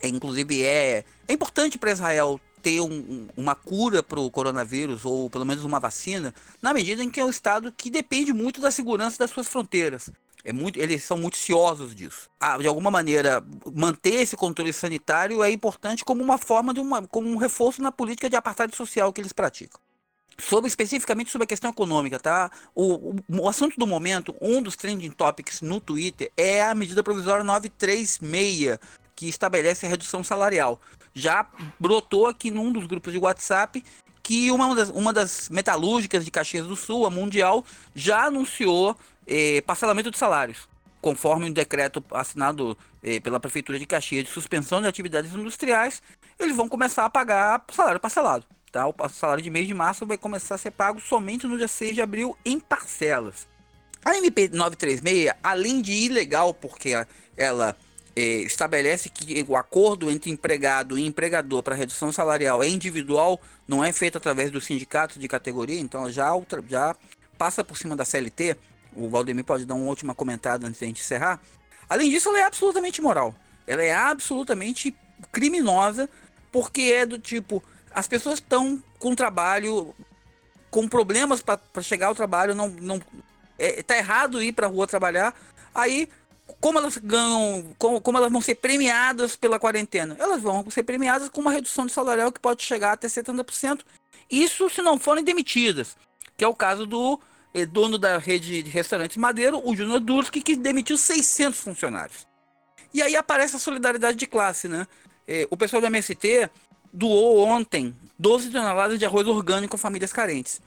É, 0.00 0.06
inclusive, 0.06 0.62
é, 0.62 1.04
é 1.26 1.32
importante 1.32 1.78
para 1.78 1.90
Israel 1.90 2.40
ter 2.62 2.80
um, 2.80 3.26
uma 3.36 3.54
cura 3.54 4.02
para 4.02 4.20
o 4.20 4.30
coronavírus, 4.30 5.04
ou 5.04 5.28
pelo 5.28 5.44
menos 5.44 5.64
uma 5.64 5.80
vacina, 5.80 6.34
na 6.60 6.72
medida 6.72 7.02
em 7.02 7.10
que 7.10 7.20
é 7.20 7.24
um 7.24 7.30
Estado 7.30 7.72
que 7.76 7.90
depende 7.90 8.32
muito 8.32 8.60
da 8.60 8.70
segurança 8.70 9.18
das 9.18 9.30
suas 9.30 9.48
fronteiras. 9.48 10.10
É 10.44 10.52
muito, 10.52 10.78
eles 10.78 11.04
são 11.04 11.16
muito 11.16 11.36
ciosos 11.36 11.94
disso. 11.94 12.28
Ah, 12.40 12.58
de 12.58 12.66
alguma 12.66 12.90
maneira, 12.90 13.44
manter 13.74 14.14
esse 14.22 14.36
controle 14.36 14.72
sanitário 14.72 15.42
é 15.42 15.50
importante 15.50 16.04
como 16.04 16.22
uma 16.22 16.38
forma 16.38 16.74
de 16.74 16.80
uma, 16.80 17.06
como 17.06 17.28
um 17.28 17.36
reforço 17.36 17.80
na 17.80 17.92
política 17.92 18.28
de 18.28 18.36
apartheid 18.36 18.74
social 18.74 19.12
que 19.12 19.20
eles 19.20 19.32
praticam 19.32 19.80
sobre 20.38 20.68
especificamente 20.68 21.30
sobre 21.30 21.44
a 21.44 21.46
questão 21.46 21.70
econômica, 21.70 22.18
tá? 22.18 22.50
O, 22.74 23.10
o, 23.10 23.16
o, 23.28 23.48
assunto 23.48 23.78
do 23.78 23.86
momento, 23.86 24.34
um 24.40 24.62
dos 24.62 24.76
trending 24.76 25.10
topics 25.10 25.60
no 25.60 25.80
Twitter 25.80 26.32
é 26.36 26.62
a 26.62 26.74
medida 26.74 27.02
provisória 27.02 27.44
936, 27.44 28.78
que 29.14 29.28
estabelece 29.28 29.86
a 29.86 29.88
redução 29.88 30.24
salarial. 30.24 30.80
Já 31.14 31.46
brotou 31.78 32.26
aqui 32.26 32.50
num 32.50 32.72
dos 32.72 32.86
grupos 32.86 33.12
de 33.12 33.18
WhatsApp 33.18 33.84
que 34.22 34.50
uma 34.50 34.74
das, 34.74 34.88
uma 34.90 35.12
das 35.12 35.48
metalúrgicas 35.48 36.24
de 36.24 36.30
Caxias 36.30 36.66
do 36.66 36.76
Sul, 36.76 37.04
a 37.04 37.10
Mundial, 37.10 37.64
já 37.94 38.26
anunciou 38.26 38.96
eh, 39.26 39.60
parcelamento 39.62 40.10
de 40.10 40.18
salários, 40.18 40.68
conforme 41.00 41.46
um 41.46 41.52
decreto 41.52 42.02
assinado 42.12 42.78
eh, 43.02 43.18
pela 43.18 43.40
Prefeitura 43.40 43.78
de 43.78 43.86
Caxias 43.86 44.24
de 44.24 44.30
suspensão 44.30 44.80
de 44.80 44.86
atividades 44.86 45.32
industriais, 45.34 46.00
eles 46.38 46.56
vão 46.56 46.68
começar 46.68 47.04
a 47.04 47.10
pagar 47.10 47.64
salário 47.72 47.98
parcelado. 47.98 48.46
Tá? 48.70 48.86
O 48.86 48.94
salário 49.10 49.42
de 49.42 49.50
mês 49.50 49.66
de 49.66 49.74
março 49.74 50.06
vai 50.06 50.16
começar 50.16 50.54
a 50.54 50.58
ser 50.58 50.70
pago 50.70 51.00
somente 51.00 51.46
no 51.46 51.58
dia 51.58 51.68
6 51.68 51.94
de 51.94 52.00
abril 52.00 52.36
em 52.44 52.58
parcelas. 52.58 53.46
A 54.04 54.16
MP 54.16 54.48
936, 54.48 55.32
além 55.42 55.82
de 55.82 55.92
ilegal, 55.92 56.54
porque 56.54 56.92
ela 57.36 57.76
estabelece 58.14 59.08
que 59.08 59.44
o 59.48 59.56
acordo 59.56 60.10
entre 60.10 60.30
empregado 60.30 60.98
e 60.98 61.06
empregador 61.06 61.62
para 61.62 61.74
redução 61.74 62.12
salarial 62.12 62.62
é 62.62 62.68
individual, 62.68 63.40
não 63.66 63.82
é 63.82 63.92
feito 63.92 64.18
através 64.18 64.50
do 64.50 64.60
sindicato 64.60 65.18
de 65.18 65.26
categoria, 65.28 65.80
então 65.80 66.10
já, 66.10 66.30
já 66.68 66.94
passa 67.38 67.64
por 67.64 67.76
cima 67.76 67.96
da 67.96 68.04
CLT. 68.04 68.56
O 68.94 69.08
Valdemir 69.08 69.44
pode 69.44 69.64
dar 69.64 69.74
uma 69.74 69.86
última 69.86 70.14
comentada 70.14 70.66
antes 70.66 70.78
de 70.78 70.84
a 70.84 70.88
gente 70.88 71.00
encerrar. 71.00 71.40
Além 71.88 72.10
disso, 72.10 72.28
ela 72.28 72.40
é 72.40 72.42
absolutamente 72.44 73.00
imoral. 73.00 73.34
Ela 73.66 73.82
é 73.82 73.94
absolutamente 73.94 74.94
criminosa, 75.30 76.08
porque 76.50 76.82
é 76.82 77.06
do 77.06 77.18
tipo, 77.18 77.62
as 77.94 78.06
pessoas 78.06 78.34
estão 78.34 78.82
com 78.98 79.14
trabalho, 79.14 79.94
com 80.70 80.86
problemas 80.86 81.42
para 81.42 81.60
chegar 81.80 82.08
ao 82.08 82.14
trabalho, 82.14 82.54
não, 82.54 82.68
não 82.68 83.00
é, 83.58 83.82
tá 83.82 83.96
errado 83.96 84.42
ir 84.42 84.52
para 84.52 84.66
rua 84.66 84.86
trabalhar. 84.86 85.34
Aí, 85.74 86.08
como 86.62 86.78
elas 86.78 86.96
ganham, 86.96 87.74
como, 87.76 88.00
como 88.00 88.18
elas 88.18 88.30
vão 88.30 88.40
ser 88.40 88.54
premiadas 88.54 89.34
pela 89.34 89.58
quarentena? 89.58 90.16
Elas 90.16 90.40
vão 90.40 90.70
ser 90.70 90.84
premiadas 90.84 91.28
com 91.28 91.40
uma 91.40 91.50
redução 91.50 91.86
de 91.86 91.92
salarial 91.92 92.30
que 92.30 92.38
pode 92.38 92.62
chegar 92.62 92.92
até 92.92 93.08
70%. 93.08 93.80
Isso 94.30 94.70
se 94.70 94.80
não 94.80 94.96
forem 94.96 95.24
demitidas, 95.24 95.96
que 96.36 96.44
é 96.44 96.46
o 96.46 96.54
caso 96.54 96.86
do 96.86 97.18
é 97.52 97.66
dono 97.66 97.98
da 97.98 98.16
rede 98.16 98.62
de 98.62 98.70
restaurantes 98.70 99.16
Madeiro, 99.16 99.60
o 99.68 99.74
Júnior 99.74 99.98
Durski, 99.98 100.40
que 100.40 100.54
demitiu 100.54 100.96
600 100.96 101.58
funcionários. 101.58 102.28
E 102.94 103.02
aí 103.02 103.16
aparece 103.16 103.56
a 103.56 103.58
solidariedade 103.58 104.16
de 104.16 104.26
classe, 104.28 104.68
né? 104.68 104.86
É, 105.26 105.48
o 105.50 105.56
pessoal 105.56 105.82
do 105.82 105.88
MST 105.88 106.48
doou 106.92 107.44
ontem 107.44 107.92
12 108.16 108.50
toneladas 108.50 109.00
de 109.00 109.04
arroz 109.04 109.26
orgânico 109.26 109.74
a 109.74 109.78
famílias 109.78 110.12
carentes. 110.12 110.60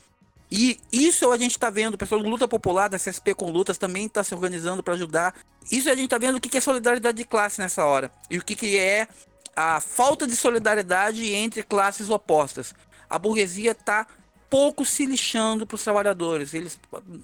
E 0.52 0.80
isso 0.92 1.32
a 1.32 1.38
gente 1.38 1.52
está 1.52 1.70
vendo, 1.70 1.98
pessoal 1.98 2.22
do 2.22 2.30
Luta 2.30 2.48
Popular, 2.48 2.88
da 2.88 2.98
CSP 2.98 3.34
com 3.34 3.50
Lutas, 3.50 3.78
também 3.78 4.06
está 4.06 4.24
se 4.24 4.34
organizando 4.34 4.84
para 4.84 4.94
ajudar. 4.94 5.36
Isso 5.72 5.90
a 5.90 5.96
gente 5.96 6.06
está 6.06 6.18
vendo 6.18 6.36
o 6.36 6.42
que 6.42 6.58
é 6.58 6.62
solidariedade 6.62 7.18
de 7.18 7.26
classe 7.26 7.60
nessa 7.60 7.84
hora. 7.84 8.12
E 8.30 8.38
o 8.38 8.44
que 8.44 8.78
é 8.78 9.08
a 9.56 9.80
falta 9.80 10.28
de 10.28 10.36
solidariedade 10.36 11.34
entre 11.34 11.64
classes 11.64 12.10
opostas. 12.10 12.76
A 13.10 13.18
burguesia 13.18 13.72
está 13.72 14.06
pouco 14.50 14.86
se 14.86 15.06
lixando 15.06 15.66
para 15.66 15.76
os 15.76 15.84
trabalhadores. 15.84 16.54
Eles, 16.54 16.80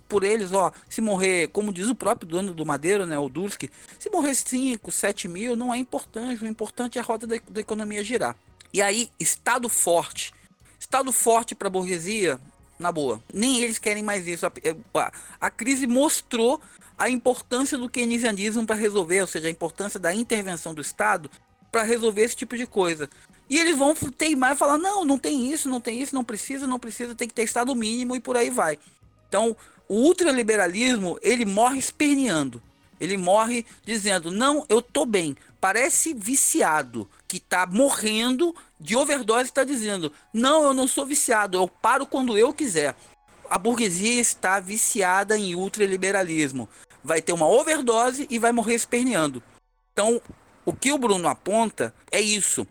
por 0.08 0.24
eles, 0.24 0.52
ó, 0.52 0.72
se 0.90 1.02
morrer, 1.02 1.48
como 1.50 1.74
diz 1.74 1.88
o 1.88 1.96
próprio 1.96 2.28
dono 2.28 2.54
do 2.54 2.66
Madeiro, 2.66 3.06
né, 3.06 3.18
o 3.20 3.30
Durski, 3.30 3.70
se 4.00 4.10
morrer 4.10 4.36
5, 4.36 4.92
7 4.92 5.28
mil, 5.28 5.56
não 5.56 5.74
é 5.74 5.78
importante. 5.78 6.44
O 6.44 6.48
importante 6.48 6.98
é 6.98 7.02
a 7.02 7.04
roda 7.04 7.28
da, 7.28 7.36
da 7.50 7.62
economia 7.62 8.04
girar. 8.04 8.36
E 8.74 8.82
aí, 8.82 9.10
Estado 9.20 9.68
forte. 9.68 10.34
Estado 10.80 11.12
forte 11.12 11.54
para 11.54 11.68
a 11.68 11.72
burguesia, 11.72 12.40
na 12.82 12.92
boa. 12.92 13.24
Nem 13.34 13.62
eles 13.62 13.80
querem 13.80 14.04
mais 14.04 14.28
isso. 14.28 14.46
A, 14.46 14.52
a, 14.96 15.12
a 15.40 15.50
crise 15.50 15.88
mostrou 15.88 16.62
a 16.98 17.10
importância 17.10 17.78
do 17.78 17.90
keynesianismo 17.90 18.66
para 18.66 18.76
resolver, 18.76 19.22
ou 19.22 19.28
seja, 19.28 19.48
a 19.48 19.52
importância 19.52 20.00
da 20.00 20.14
intervenção 20.14 20.74
do 20.74 20.82
Estado 20.82 21.30
para 21.72 21.84
resolver 21.84 22.24
esse 22.24 22.36
tipo 22.36 22.58
de 22.58 22.68
coisa. 22.68 23.10
E 23.50 23.58
eles 23.58 23.78
vão 23.78 23.96
teimar 23.96 24.54
e 24.54 24.58
falar: 24.58 24.78
não, 24.78 25.04
não 25.04 25.18
tem 25.18 25.52
isso, 25.52 25.70
não 25.70 25.82
tem 25.82 26.02
isso, 26.02 26.14
não 26.14 26.24
precisa, 26.24 26.68
não 26.68 26.80
precisa, 26.80 27.16
tem 27.16 27.28
que 27.28 27.34
ter 27.34 27.44
estado 27.44 27.76
mínimo 27.76 28.16
e 28.16 28.20
por 28.20 28.38
aí 28.38 28.50
vai. 28.50 28.78
Então, 29.28 29.56
o 29.88 29.96
ultraliberalismo, 29.96 31.18
ele 31.22 31.46
morre 31.46 31.80
esperneando. 31.80 32.62
Ele 33.00 33.18
morre 33.18 33.66
dizendo: 33.84 34.30
não, 34.30 34.66
eu 34.70 34.82
tô 34.82 35.06
bem. 35.06 35.36
Parece 35.60 36.14
viciado 36.14 37.10
que 37.28 37.40
tá 37.40 37.66
morrendo 37.66 38.56
de 38.82 38.98
overdose 38.98 39.46
está 39.46 39.64
dizendo: 39.64 40.12
não, 40.34 40.64
eu 40.64 40.74
não 40.74 40.88
sou 40.88 41.06
viciado, 41.06 41.58
eu 41.58 41.68
paro 41.68 42.06
quando 42.06 42.38
eu 42.38 42.54
quiser. 42.54 42.96
A 43.50 43.58
burguesia 43.58 44.20
está 44.20 44.60
viciada 44.60 45.38
em 45.38 45.56
ultraliberalismo. 45.56 46.68
Vai 47.04 47.22
ter 47.22 47.34
uma 47.34 47.48
overdose 47.48 48.28
e 48.30 48.40
vai 48.40 48.52
morrer 48.52 48.76
esperneando. 48.76 49.44
Então, 49.94 50.22
o 50.66 50.74
que 50.74 50.92
o 50.92 50.98
Bruno 50.98 51.28
aponta 51.28 51.94
é 52.12 52.20
isso 52.20 52.66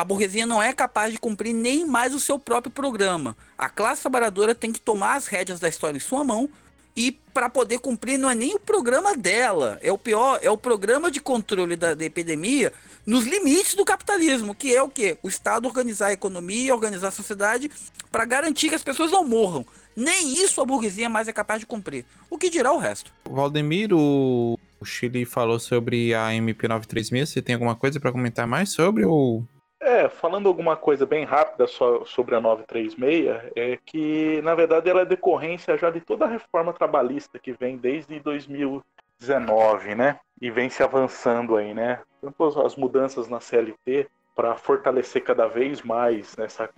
a 0.00 0.04
burguesia 0.04 0.46
não 0.46 0.62
é 0.62 0.72
capaz 0.72 1.12
de 1.12 1.18
cumprir 1.18 1.52
nem 1.52 1.84
mais 1.84 2.14
o 2.14 2.20
seu 2.20 2.38
próprio 2.38 2.72
programa. 2.72 3.36
A 3.58 3.68
classe 3.68 4.00
trabalhadora 4.00 4.54
tem 4.54 4.72
que 4.72 4.80
tomar 4.80 5.16
as 5.16 5.26
rédeas 5.26 5.60
da 5.60 5.68
história 5.68 5.96
em 5.98 6.00
sua 6.00 6.24
mão 6.24 6.48
e 6.96 7.12
para 7.12 7.50
poder 7.50 7.78
cumprir 7.80 8.18
não 8.18 8.30
é 8.30 8.34
nem 8.34 8.54
o 8.54 8.58
programa 8.58 9.16
dela, 9.16 9.78
é 9.82 9.92
o 9.92 9.98
pior, 9.98 10.38
é 10.42 10.50
o 10.50 10.56
programa 10.56 11.10
de 11.10 11.20
controle 11.20 11.76
da, 11.76 11.94
da 11.94 12.04
epidemia 12.04 12.72
nos 13.06 13.24
limites 13.26 13.74
do 13.74 13.84
capitalismo, 13.84 14.54
que 14.54 14.74
é 14.74 14.82
o 14.82 14.88
que? 14.88 15.18
O 15.22 15.28
Estado 15.28 15.66
organizar 15.66 16.08
a 16.08 16.12
economia, 16.12 16.74
organizar 16.74 17.08
a 17.08 17.12
sociedade 17.12 17.70
para 18.10 18.24
garantir 18.24 18.68
que 18.68 18.74
as 18.74 18.82
pessoas 18.82 19.10
não 19.10 19.24
morram. 19.24 19.64
Nem 19.96 20.32
isso 20.32 20.60
a 20.60 20.64
burguesia 20.64 21.08
mais 21.08 21.28
é 21.28 21.32
capaz 21.32 21.60
de 21.60 21.66
cumprir. 21.66 22.04
O 22.28 22.38
que 22.38 22.50
dirá 22.50 22.72
o 22.72 22.78
resto? 22.78 23.12
Valdemiro, 23.28 23.98
o 23.98 24.84
Chile 24.84 25.24
falou 25.24 25.58
sobre 25.58 26.14
a 26.14 26.28
MP936. 26.30 27.26
Você 27.26 27.42
tem 27.42 27.54
alguma 27.54 27.76
coisa 27.76 28.00
para 28.00 28.12
comentar 28.12 28.46
mais 28.46 28.70
sobre 28.70 29.04
ou 29.04 29.44
é, 29.80 30.10
falando 30.10 30.46
alguma 30.46 30.76
coisa 30.76 31.06
bem 31.06 31.24
rápida 31.24 31.66
só 31.66 32.04
sobre 32.04 32.34
a 32.34 32.40
936, 32.40 33.52
é 33.56 33.78
que, 33.84 34.42
na 34.42 34.54
verdade, 34.54 34.90
ela 34.90 35.00
é 35.00 35.06
decorrência 35.06 35.76
já 35.78 35.90
de 35.90 36.00
toda 36.00 36.26
a 36.26 36.28
reforma 36.28 36.74
trabalhista 36.74 37.38
que 37.38 37.52
vem 37.52 37.78
desde 37.78 38.20
2019, 38.20 39.94
né? 39.94 40.20
E 40.38 40.50
vem 40.50 40.68
se 40.68 40.82
avançando 40.82 41.56
aí, 41.56 41.72
né? 41.72 41.98
Tanto 42.20 42.60
as 42.60 42.76
mudanças 42.76 43.28
na 43.28 43.40
CLT 43.40 44.08
para 44.34 44.56
fortalecer 44.56 45.22
cada 45.24 45.46
vez 45.46 45.82
mais 45.82 46.36
nessa 46.36 46.70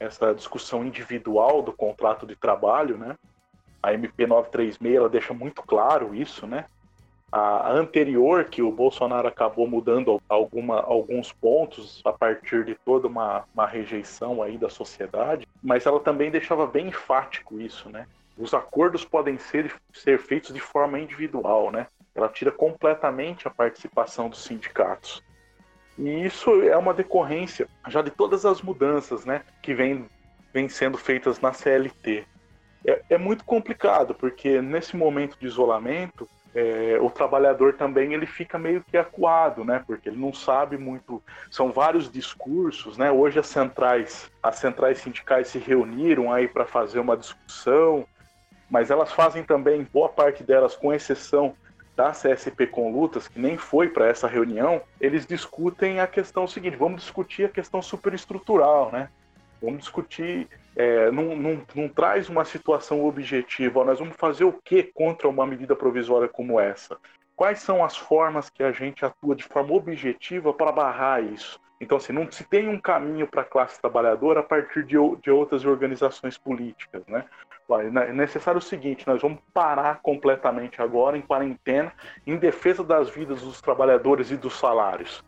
essa 0.00 0.34
discussão 0.34 0.84
individual 0.84 1.62
do 1.62 1.72
contrato 1.72 2.26
de 2.26 2.34
trabalho, 2.34 2.98
né? 2.98 3.16
A 3.80 3.94
MP 3.94 4.26
936 4.26 4.96
ela 4.96 5.08
deixa 5.08 5.32
muito 5.32 5.62
claro 5.62 6.12
isso, 6.12 6.44
né? 6.44 6.66
a 7.32 7.72
anterior, 7.72 8.44
que 8.44 8.60
o 8.60 8.70
Bolsonaro 8.70 9.26
acabou 9.26 9.66
mudando 9.66 10.20
alguma, 10.28 10.82
alguns 10.82 11.32
pontos 11.32 12.02
a 12.04 12.12
partir 12.12 12.62
de 12.62 12.74
toda 12.74 13.08
uma, 13.08 13.44
uma 13.54 13.66
rejeição 13.66 14.42
aí 14.42 14.58
da 14.58 14.68
sociedade, 14.68 15.48
mas 15.62 15.86
ela 15.86 15.98
também 15.98 16.30
deixava 16.30 16.66
bem 16.66 16.88
enfático 16.88 17.58
isso, 17.58 17.88
né? 17.88 18.06
Os 18.36 18.52
acordos 18.52 19.02
podem 19.02 19.38
ser, 19.38 19.74
ser 19.94 20.18
feitos 20.18 20.52
de 20.52 20.60
forma 20.60 21.00
individual, 21.00 21.70
né? 21.70 21.86
Ela 22.14 22.28
tira 22.28 22.50
completamente 22.50 23.46
a 23.48 23.50
participação 23.50 24.28
dos 24.28 24.44
sindicatos. 24.44 25.22
E 25.98 26.24
isso 26.24 26.62
é 26.62 26.76
uma 26.76 26.94
decorrência 26.94 27.68
já 27.88 28.02
de 28.02 28.10
todas 28.10 28.44
as 28.44 28.62
mudanças, 28.62 29.24
né, 29.24 29.42
que 29.60 29.74
vem, 29.74 30.06
vem 30.52 30.68
sendo 30.68 30.96
feitas 30.96 31.40
na 31.40 31.52
CLT. 31.52 32.24
É, 32.86 33.02
é 33.10 33.18
muito 33.18 33.44
complicado, 33.44 34.14
porque 34.14 34.60
nesse 34.60 34.96
momento 34.96 35.38
de 35.38 35.46
isolamento, 35.46 36.28
é, 36.54 36.98
o 37.00 37.08
trabalhador 37.08 37.74
também 37.74 38.12
ele 38.12 38.26
fica 38.26 38.58
meio 38.58 38.82
que 38.82 38.96
acuado, 38.96 39.64
né? 39.64 39.82
Porque 39.86 40.08
ele 40.08 40.18
não 40.18 40.34
sabe 40.34 40.76
muito. 40.76 41.22
São 41.50 41.72
vários 41.72 42.10
discursos, 42.10 42.98
né? 42.98 43.10
Hoje 43.10 43.38
as 43.38 43.46
centrais, 43.46 44.30
as 44.42 44.56
centrais 44.56 44.98
sindicais 44.98 45.48
se 45.48 45.58
reuniram 45.58 46.30
aí 46.30 46.46
para 46.46 46.66
fazer 46.66 47.00
uma 47.00 47.16
discussão, 47.16 48.06
mas 48.70 48.90
elas 48.90 49.12
fazem 49.12 49.42
também 49.42 49.86
boa 49.90 50.08
parte 50.08 50.42
delas, 50.42 50.76
com 50.76 50.92
exceção 50.92 51.54
da 51.96 52.10
CSP 52.10 52.66
com 52.66 52.92
lutas, 52.92 53.28
que 53.28 53.38
nem 53.38 53.56
foi 53.56 53.88
para 53.88 54.06
essa 54.06 54.26
reunião, 54.26 54.80
eles 55.00 55.26
discutem 55.26 56.00
a 56.00 56.06
questão 56.06 56.46
seguinte: 56.46 56.76
vamos 56.76 57.02
discutir 57.02 57.44
a 57.44 57.48
questão 57.48 57.82
superestrutural, 57.82 58.90
né? 58.90 59.08
Vamos 59.60 59.80
discutir 59.80 60.48
é, 60.74 61.10
não, 61.10 61.36
não, 61.36 61.62
não, 61.74 61.88
traz 61.88 62.28
uma 62.28 62.44
situação 62.44 63.04
objetiva. 63.04 63.84
Nós 63.84 63.98
vamos 63.98 64.16
fazer 64.16 64.44
o 64.44 64.52
que 64.52 64.82
contra 64.82 65.28
uma 65.28 65.46
medida 65.46 65.76
provisória 65.76 66.28
como 66.28 66.58
essa? 66.58 66.98
Quais 67.36 67.60
são 67.60 67.84
as 67.84 67.96
formas 67.96 68.48
que 68.50 68.62
a 68.62 68.72
gente 68.72 69.04
atua 69.04 69.34
de 69.34 69.44
forma 69.44 69.74
objetiva 69.74 70.52
para 70.52 70.72
barrar 70.72 71.22
isso? 71.22 71.60
Então, 71.80 71.98
assim, 71.98 72.12
não 72.12 72.30
se 72.30 72.44
tem 72.44 72.68
um 72.68 72.80
caminho 72.80 73.26
para 73.26 73.42
a 73.42 73.44
classe 73.44 73.80
trabalhadora 73.80 74.40
a 74.40 74.42
partir 74.42 74.84
de, 74.84 74.96
de 75.20 75.30
outras 75.30 75.64
organizações 75.64 76.38
políticas, 76.38 77.04
né? 77.06 77.24
É 77.70 78.12
necessário 78.12 78.58
o 78.58 78.62
seguinte: 78.62 79.06
nós 79.06 79.22
vamos 79.22 79.38
parar 79.52 80.00
completamente 80.02 80.82
agora, 80.82 81.16
em 81.16 81.22
quarentena, 81.22 81.92
em 82.26 82.36
defesa 82.36 82.84
das 82.84 83.08
vidas 83.08 83.40
dos 83.40 83.60
trabalhadores 83.60 84.30
e 84.30 84.36
dos 84.36 84.58
salários. 84.58 85.22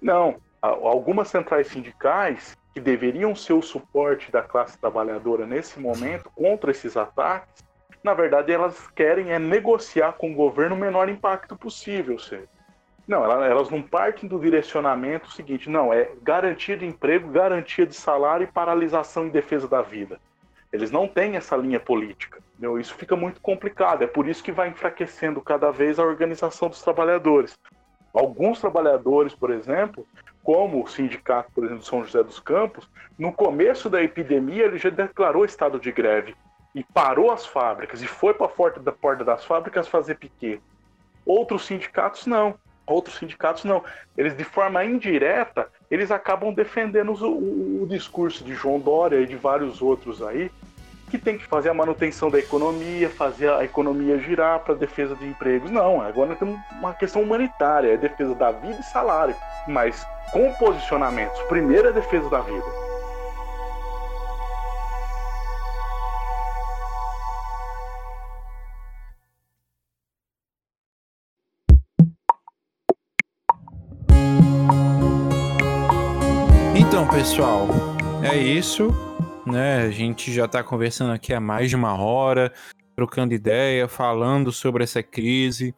Não. 0.00 0.36
Algumas 0.62 1.28
centrais 1.28 1.68
sindicais 1.68 2.56
que 2.74 2.80
deveriam 2.80 3.34
ser 3.34 3.54
o 3.54 3.62
suporte 3.62 4.30
da 4.30 4.42
classe 4.42 4.78
trabalhadora 4.78 5.46
nesse 5.46 5.80
momento 5.80 6.30
contra 6.34 6.70
esses 6.70 6.96
ataques, 6.96 7.64
na 8.04 8.14
verdade 8.14 8.52
elas 8.52 8.88
querem 8.90 9.32
é 9.32 9.38
negociar 9.38 10.12
com 10.12 10.30
o 10.30 10.34
governo 10.34 10.76
o 10.76 10.78
menor 10.78 11.08
impacto 11.08 11.56
possível, 11.56 12.18
seja. 12.18 12.48
Não, 13.08 13.24
elas 13.24 13.70
não 13.70 13.82
partem 13.82 14.28
do 14.28 14.38
direcionamento 14.38 15.32
seguinte, 15.32 15.68
não, 15.68 15.92
é 15.92 16.12
garantia 16.22 16.76
de 16.76 16.86
emprego, 16.86 17.28
garantia 17.28 17.84
de 17.84 17.94
salário 17.94 18.44
e 18.44 18.52
paralisação 18.52 19.26
em 19.26 19.30
defesa 19.30 19.66
da 19.66 19.82
vida. 19.82 20.20
Eles 20.72 20.90
não 20.90 21.08
têm 21.08 21.36
essa 21.36 21.56
linha 21.56 21.80
política. 21.80 22.38
Entendeu? 22.52 22.78
Isso 22.78 22.94
fica 22.94 23.16
muito 23.16 23.40
complicado. 23.40 24.02
É 24.02 24.06
por 24.06 24.28
isso 24.28 24.42
que 24.42 24.52
vai 24.52 24.68
enfraquecendo 24.68 25.40
cada 25.40 25.70
vez 25.70 25.98
a 25.98 26.04
organização 26.04 26.68
dos 26.68 26.82
trabalhadores. 26.82 27.58
Alguns 28.12 28.60
trabalhadores, 28.60 29.34
por 29.34 29.50
exemplo, 29.50 30.06
como 30.42 30.82
o 30.82 30.88
sindicato, 30.88 31.50
por 31.52 31.64
exemplo, 31.64 31.82
de 31.82 31.88
São 31.88 32.04
José 32.04 32.22
dos 32.22 32.40
Campos, 32.40 32.88
no 33.18 33.32
começo 33.32 33.88
da 33.88 34.02
epidemia 34.02 34.64
ele 34.64 34.78
já 34.78 34.90
declarou 34.90 35.44
estado 35.44 35.78
de 35.78 35.92
greve 35.92 36.34
e 36.74 36.82
parou 36.82 37.30
as 37.30 37.46
fábricas 37.46 38.02
e 38.02 38.06
foi 38.06 38.34
para 38.34 38.46
a 38.46 38.78
da 38.78 38.92
porta 38.92 39.24
das 39.24 39.44
fábricas 39.44 39.88
fazer 39.88 40.16
piquet. 40.16 40.60
Outros 41.24 41.66
sindicatos 41.66 42.26
não. 42.26 42.54
Outros 42.86 43.18
sindicatos 43.18 43.64
não. 43.64 43.84
Eles 44.16 44.36
de 44.36 44.44
forma 44.44 44.84
indireta, 44.84 45.68
eles 45.90 46.10
acabam 46.10 46.52
defendendo 46.52 47.12
o, 47.12 47.26
o, 47.26 47.82
o 47.82 47.86
discurso 47.86 48.42
de 48.42 48.54
João 48.54 48.80
Dória 48.80 49.20
e 49.20 49.26
de 49.26 49.36
vários 49.36 49.80
outros 49.80 50.22
aí, 50.22 50.50
que 51.10 51.18
tem 51.18 51.36
que 51.36 51.44
fazer 51.44 51.68
a 51.68 51.74
manutenção 51.74 52.30
da 52.30 52.38
economia, 52.38 53.10
fazer 53.10 53.50
a 53.50 53.64
economia 53.64 54.18
girar 54.18 54.60
para 54.60 54.74
defesa 54.74 55.16
de 55.16 55.26
empregos. 55.26 55.70
Não, 55.70 56.00
agora 56.00 56.36
temos 56.36 56.58
uma 56.78 56.94
questão 56.94 57.22
humanitária, 57.22 57.92
é 57.92 57.96
defesa 57.96 58.34
da 58.34 58.52
vida 58.52 58.78
e 58.78 58.84
salário. 58.84 59.34
Mas 59.66 60.06
com 60.32 60.52
posicionamentos. 60.54 61.40
Primeiro 61.42 61.88
é 61.88 61.92
defesa 61.92 62.30
da 62.30 62.40
vida. 62.40 62.64
Então, 76.76 77.06
pessoal, 77.08 77.68
é 78.22 78.36
isso 78.36 78.92
né? 79.50 79.82
A 79.82 79.90
gente 79.90 80.32
já 80.32 80.44
está 80.44 80.62
conversando 80.62 81.12
aqui 81.12 81.32
há 81.32 81.40
mais 81.40 81.70
de 81.70 81.76
uma 81.76 81.94
hora. 81.94 82.52
trocando 82.96 83.32
ideia, 83.32 83.88
falando 83.88 84.52
sobre 84.52 84.84
essa 84.84 85.02
crise. 85.02 85.74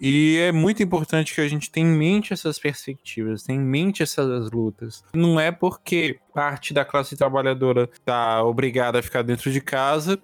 E 0.00 0.38
é 0.38 0.50
muito 0.50 0.82
importante 0.82 1.34
que 1.34 1.40
a 1.40 1.48
gente 1.48 1.70
tenha 1.70 1.86
em 1.86 1.96
mente 1.96 2.32
essas 2.32 2.58
perspectivas, 2.58 3.42
tenha 3.42 3.60
em 3.60 3.64
mente 3.64 4.02
essas 4.02 4.50
lutas. 4.50 5.04
Não 5.14 5.38
é 5.38 5.52
porque 5.52 6.18
parte 6.34 6.74
da 6.74 6.84
classe 6.84 7.16
trabalhadora 7.16 7.88
está 7.92 8.42
obrigada 8.42 8.98
a 8.98 9.02
ficar 9.02 9.22
dentro 9.22 9.50
de 9.50 9.60
casa 9.60 10.20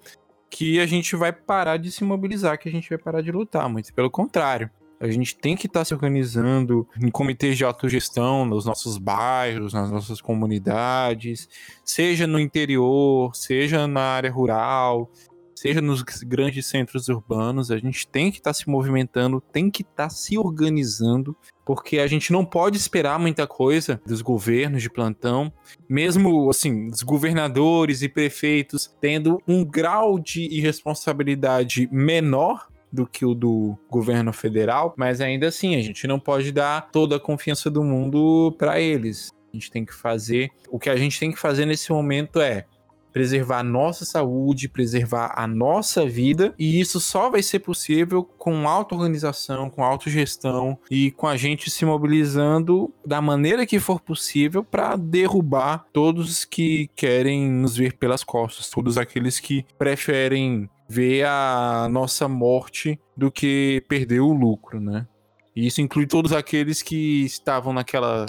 que 0.50 0.80
a 0.80 0.86
gente 0.86 1.14
vai 1.14 1.32
parar 1.32 1.76
de 1.76 1.92
se 1.92 2.02
mobilizar, 2.02 2.58
que 2.58 2.68
a 2.68 2.72
gente 2.72 2.88
vai 2.88 2.98
parar 2.98 3.22
de 3.22 3.30
lutar, 3.30 3.68
muito 3.68 3.94
pelo 3.94 4.10
contrário. 4.10 4.68
A 5.00 5.10
gente 5.10 5.34
tem 5.34 5.56
que 5.56 5.66
estar 5.66 5.80
tá 5.80 5.84
se 5.84 5.94
organizando 5.94 6.86
em 7.02 7.10
comitês 7.10 7.56
de 7.56 7.64
autogestão 7.64 8.44
nos 8.44 8.66
nossos 8.66 8.98
bairros, 8.98 9.72
nas 9.72 9.90
nossas 9.90 10.20
comunidades, 10.20 11.48
seja 11.82 12.26
no 12.26 12.38
interior, 12.38 13.34
seja 13.34 13.86
na 13.86 14.02
área 14.02 14.30
rural, 14.30 15.10
seja 15.60 15.82
nos 15.82 16.02
grandes 16.02 16.66
centros 16.66 17.08
urbanos, 17.08 17.70
a 17.70 17.76
gente 17.76 18.06
tem 18.08 18.30
que 18.30 18.38
estar 18.38 18.50
tá 18.50 18.54
se 18.54 18.68
movimentando, 18.68 19.42
tem 19.52 19.70
que 19.70 19.82
estar 19.82 20.04
tá 20.04 20.10
se 20.10 20.38
organizando, 20.38 21.36
porque 21.66 21.98
a 21.98 22.06
gente 22.06 22.32
não 22.32 22.46
pode 22.46 22.78
esperar 22.78 23.18
muita 23.18 23.46
coisa 23.46 24.00
dos 24.06 24.22
governos 24.22 24.82
de 24.82 24.88
plantão, 24.88 25.52
mesmo 25.86 26.48
assim, 26.48 26.88
os 26.88 27.02
governadores 27.02 28.00
e 28.00 28.08
prefeitos 28.08 28.90
tendo 29.00 29.38
um 29.46 29.62
grau 29.62 30.18
de 30.18 30.42
irresponsabilidade 30.42 31.88
menor 31.92 32.69
do 32.92 33.06
que 33.06 33.24
o 33.24 33.34
do 33.34 33.76
governo 33.88 34.32
federal, 34.32 34.94
mas 34.96 35.20
ainda 35.20 35.48
assim 35.48 35.76
a 35.76 35.80
gente 35.80 36.06
não 36.06 36.18
pode 36.18 36.52
dar 36.52 36.90
toda 36.90 37.16
a 37.16 37.20
confiança 37.20 37.70
do 37.70 37.84
mundo 37.84 38.54
para 38.58 38.80
eles. 38.80 39.30
A 39.52 39.56
gente 39.56 39.70
tem 39.70 39.84
que 39.84 39.94
fazer, 39.94 40.50
o 40.68 40.78
que 40.78 40.90
a 40.90 40.96
gente 40.96 41.18
tem 41.18 41.32
que 41.32 41.38
fazer 41.38 41.66
nesse 41.66 41.90
momento 41.92 42.40
é 42.40 42.66
preservar 43.12 43.58
a 43.58 43.64
nossa 43.64 44.04
saúde, 44.04 44.68
preservar 44.68 45.32
a 45.36 45.46
nossa 45.46 46.06
vida, 46.06 46.54
e 46.58 46.80
isso 46.80 47.00
só 47.00 47.30
vai 47.30 47.42
ser 47.42 47.60
possível 47.60 48.22
com 48.22 48.68
auto-organização, 48.68 49.68
com 49.68 49.84
autogestão 49.84 50.78
e 50.90 51.10
com 51.10 51.26
a 51.26 51.36
gente 51.36 51.70
se 51.70 51.84
mobilizando 51.84 52.92
da 53.04 53.20
maneira 53.20 53.66
que 53.66 53.78
for 53.78 54.00
possível 54.00 54.62
para 54.62 54.96
derrubar 54.96 55.86
todos 55.92 56.44
que 56.44 56.88
querem 56.94 57.50
nos 57.50 57.76
ver 57.76 57.94
pelas 57.94 58.24
costas, 58.24 58.70
todos 58.70 58.96
aqueles 58.96 59.40
que 59.40 59.64
preferem 59.78 60.68
ver 60.90 61.24
a 61.24 61.86
nossa 61.88 62.26
morte 62.26 62.98
do 63.16 63.30
que 63.30 63.80
perder 63.88 64.18
o 64.18 64.32
lucro, 64.32 64.80
né? 64.80 65.06
E 65.54 65.64
isso 65.64 65.80
inclui 65.80 66.04
todos 66.04 66.32
aqueles 66.32 66.82
que 66.82 67.24
estavam 67.24 67.72
naquela 67.72 68.26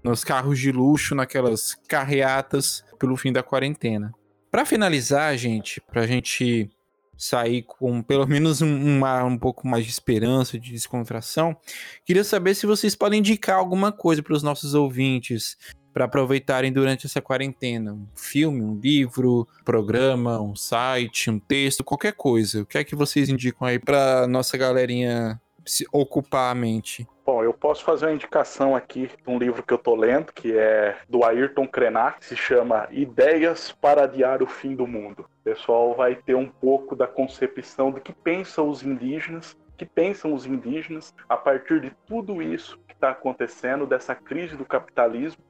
nos 0.00 0.22
carros 0.22 0.60
de 0.60 0.70
luxo, 0.70 1.12
naquelas 1.12 1.74
carreatas 1.88 2.84
pelo 3.00 3.16
fim 3.16 3.32
da 3.32 3.42
quarentena. 3.42 4.14
Para 4.48 4.64
finalizar, 4.64 5.36
gente, 5.36 5.80
para 5.80 6.02
a 6.02 6.06
gente 6.06 6.70
sair 7.18 7.62
com 7.62 8.00
pelo 8.00 8.28
menos 8.28 8.62
um, 8.62 8.96
uma, 8.96 9.24
um 9.24 9.36
pouco 9.36 9.66
mais 9.66 9.84
de 9.84 9.90
esperança, 9.90 10.56
de 10.56 10.70
descontração, 10.70 11.56
queria 12.04 12.22
saber 12.22 12.54
se 12.54 12.64
vocês 12.64 12.94
podem 12.94 13.18
indicar 13.18 13.56
alguma 13.56 13.90
coisa 13.90 14.22
para 14.22 14.34
os 14.34 14.42
nossos 14.42 14.72
ouvintes 14.72 15.56
para 15.94 16.06
aproveitarem 16.06 16.72
durante 16.72 17.06
essa 17.06 17.22
quarentena. 17.22 17.92
Um 17.92 18.08
filme, 18.16 18.62
um 18.62 18.74
livro, 18.74 19.46
programa, 19.64 20.42
um 20.42 20.56
site, 20.56 21.30
um 21.30 21.38
texto, 21.38 21.84
qualquer 21.84 22.14
coisa. 22.14 22.62
O 22.62 22.66
que 22.66 22.76
é 22.76 22.84
que 22.84 22.96
vocês 22.96 23.28
indicam 23.28 23.68
aí 23.68 23.78
para 23.78 24.26
nossa 24.26 24.58
galerinha 24.58 25.40
se 25.64 25.86
ocupar 25.92 26.50
a 26.50 26.54
mente? 26.54 27.06
Bom, 27.24 27.42
eu 27.42 27.54
posso 27.54 27.84
fazer 27.84 28.06
uma 28.06 28.12
indicação 28.12 28.76
aqui 28.76 29.06
de 29.06 29.30
um 29.30 29.38
livro 29.38 29.62
que 29.62 29.72
eu 29.72 29.78
tô 29.78 29.94
lendo, 29.94 30.32
que 30.32 30.58
é 30.58 30.96
do 31.08 31.24
Ayrton 31.24 31.66
Krenak, 31.66 32.22
se 32.22 32.36
chama 32.36 32.88
Ideias 32.90 33.72
para 33.72 34.02
Adiar 34.02 34.42
o 34.42 34.46
Fim 34.46 34.74
do 34.74 34.86
Mundo. 34.86 35.20
O 35.40 35.44
pessoal 35.44 35.94
vai 35.94 36.16
ter 36.16 36.34
um 36.34 36.48
pouco 36.48 36.94
da 36.94 37.06
concepção 37.06 37.90
do 37.90 38.00
que 38.00 38.12
pensam 38.12 38.68
os 38.68 38.82
indígenas, 38.82 39.56
que 39.78 39.86
pensam 39.86 40.34
os 40.34 40.44
indígenas 40.44 41.14
a 41.28 41.36
partir 41.36 41.80
de 41.80 41.92
tudo 42.06 42.42
isso 42.42 42.78
que 42.86 42.92
está 42.92 43.10
acontecendo, 43.10 43.86
dessa 43.86 44.14
crise 44.14 44.54
do 44.56 44.64
capitalismo 44.64 45.42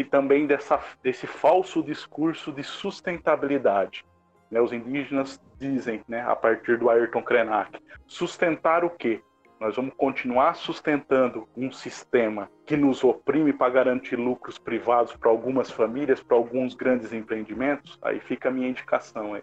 e 0.00 0.04
também 0.04 0.46
dessa, 0.46 0.80
desse 1.02 1.26
falso 1.26 1.82
discurso 1.82 2.50
de 2.50 2.64
sustentabilidade. 2.64 4.02
Né, 4.50 4.58
os 4.58 4.72
indígenas 4.72 5.38
dizem, 5.58 6.02
né, 6.08 6.22
a 6.22 6.34
partir 6.34 6.78
do 6.78 6.88
Ayrton 6.88 7.22
Krenak, 7.22 7.78
sustentar 8.06 8.82
o 8.82 8.88
quê? 8.88 9.20
Nós 9.60 9.76
vamos 9.76 9.92
continuar 9.94 10.54
sustentando 10.54 11.46
um 11.54 11.70
sistema 11.70 12.50
que 12.64 12.78
nos 12.78 13.04
oprime 13.04 13.52
para 13.52 13.70
garantir 13.70 14.16
lucros 14.16 14.58
privados 14.58 15.14
para 15.14 15.30
algumas 15.30 15.70
famílias, 15.70 16.22
para 16.22 16.34
alguns 16.34 16.74
grandes 16.74 17.12
empreendimentos? 17.12 17.98
Aí 18.00 18.20
fica 18.20 18.48
a 18.48 18.52
minha 18.52 18.70
indicação. 18.70 19.34
Aí. 19.34 19.42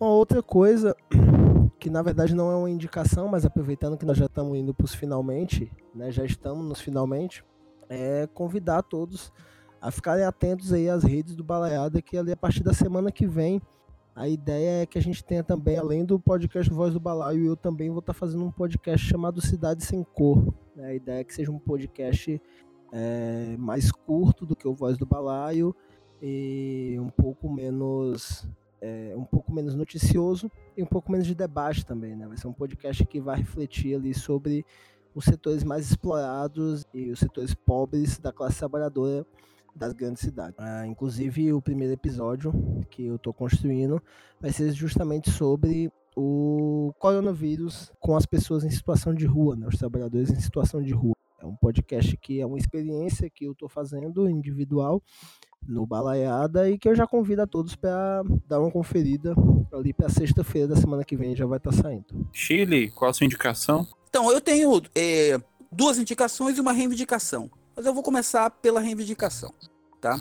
Uma 0.00 0.10
outra 0.10 0.42
coisa 0.42 0.96
que 1.78 1.88
na 1.88 2.02
verdade 2.02 2.34
não 2.34 2.50
é 2.50 2.56
uma 2.56 2.70
indicação, 2.70 3.28
mas 3.28 3.46
aproveitando 3.46 3.96
que 3.96 4.04
nós 4.04 4.18
já 4.18 4.26
estamos 4.26 4.58
indo 4.58 4.74
para 4.74 4.84
os 4.84 4.94
finalmente, 4.96 5.70
né, 5.94 6.10
já 6.10 6.24
estamos 6.24 6.66
nos 6.66 6.80
finalmente, 6.80 7.44
é 7.88 8.26
convidar 8.32 8.82
todos 8.82 9.32
a 9.80 9.90
ficarem 9.90 10.24
atentos 10.24 10.72
aí 10.72 10.88
às 10.88 11.04
redes 11.04 11.36
do 11.36 11.44
Balaiada, 11.44 12.00
que 12.00 12.16
ali 12.16 12.32
a 12.32 12.36
partir 12.36 12.62
da 12.62 12.72
semana 12.72 13.12
que 13.12 13.26
vem 13.26 13.60
a 14.16 14.28
ideia 14.28 14.82
é 14.82 14.86
que 14.86 14.96
a 14.96 15.02
gente 15.02 15.24
tenha 15.24 15.42
também, 15.42 15.76
além 15.76 16.04
do 16.04 16.20
podcast 16.20 16.72
Voz 16.72 16.92
do 16.92 17.00
Balaio, 17.00 17.46
eu 17.46 17.56
também 17.56 17.90
vou 17.90 17.98
estar 17.98 18.12
tá 18.12 18.18
fazendo 18.18 18.44
um 18.44 18.50
podcast 18.50 19.04
chamado 19.04 19.40
Cidade 19.40 19.84
Sem 19.84 20.04
Cor. 20.04 20.54
Né? 20.76 20.86
A 20.86 20.94
ideia 20.94 21.20
é 21.20 21.24
que 21.24 21.34
seja 21.34 21.50
um 21.50 21.58
podcast 21.58 22.40
é, 22.92 23.56
mais 23.58 23.90
curto 23.90 24.46
do 24.46 24.54
que 24.54 24.68
o 24.68 24.72
Voz 24.72 24.96
do 24.96 25.04
Balaio 25.04 25.74
e 26.22 26.96
um 27.00 27.10
pouco 27.10 27.50
menos 27.50 28.48
é, 28.80 29.14
um 29.16 29.24
pouco 29.24 29.52
menos 29.52 29.74
noticioso 29.74 30.48
e 30.76 30.82
um 30.82 30.86
pouco 30.86 31.10
menos 31.10 31.26
de 31.26 31.34
debate 31.34 31.84
também, 31.84 32.14
né? 32.14 32.28
Vai 32.28 32.36
ser 32.36 32.46
um 32.46 32.52
podcast 32.52 33.04
que 33.06 33.20
vai 33.20 33.38
refletir 33.38 33.96
ali 33.96 34.14
sobre 34.14 34.64
os 35.14 35.24
setores 35.24 35.62
mais 35.62 35.90
explorados 35.90 36.84
e 36.92 37.10
os 37.10 37.18
setores 37.18 37.54
pobres 37.54 38.18
da 38.18 38.32
classe 38.32 38.58
trabalhadora 38.58 39.24
das 39.74 39.92
grandes 39.92 40.22
cidades. 40.22 40.54
Ah, 40.58 40.86
inclusive, 40.86 41.52
o 41.52 41.60
primeiro 41.60 41.92
episódio 41.92 42.52
que 42.90 43.06
eu 43.06 43.16
estou 43.16 43.32
construindo 43.32 44.02
vai 44.40 44.52
ser 44.52 44.72
justamente 44.72 45.30
sobre 45.30 45.90
o 46.16 46.92
coronavírus 46.98 47.92
com 47.98 48.16
as 48.16 48.24
pessoas 48.24 48.64
em 48.64 48.70
situação 48.70 49.14
de 49.14 49.26
rua, 49.26 49.56
né, 49.56 49.66
os 49.66 49.76
trabalhadores 49.76 50.30
em 50.30 50.38
situação 50.38 50.80
de 50.80 50.92
rua. 50.92 51.14
É 51.40 51.46
um 51.46 51.56
podcast 51.56 52.16
que 52.16 52.40
é 52.40 52.46
uma 52.46 52.56
experiência 52.56 53.28
que 53.28 53.44
eu 53.44 53.52
estou 53.52 53.68
fazendo 53.68 54.28
individual 54.30 55.02
no 55.66 55.86
Balaiada 55.86 56.70
e 56.70 56.78
que 56.78 56.88
eu 56.88 56.94
já 56.94 57.06
convido 57.06 57.42
a 57.42 57.46
todos 57.46 57.74
para 57.74 58.22
dar 58.46 58.60
uma 58.60 58.70
conferida 58.70 59.34
ali 59.72 59.92
para 59.92 60.08
sexta-feira 60.08 60.68
da 60.68 60.76
semana 60.76 61.04
que 61.04 61.16
vem 61.16 61.34
já 61.34 61.46
vai 61.46 61.58
estar 61.58 61.70
tá 61.70 61.76
saindo. 61.76 62.28
Chile, 62.32 62.90
qual 62.90 63.10
a 63.10 63.14
sua 63.14 63.24
indicação? 63.24 63.86
Então, 64.14 64.30
eu 64.30 64.40
tenho 64.40 64.80
é, 64.94 65.40
duas 65.72 65.98
indicações 65.98 66.56
e 66.56 66.60
uma 66.60 66.72
reivindicação. 66.72 67.50
Mas 67.74 67.84
eu 67.84 67.92
vou 67.92 68.00
começar 68.00 68.48
pela 68.48 68.78
reivindicação, 68.78 69.52
tá? 70.00 70.16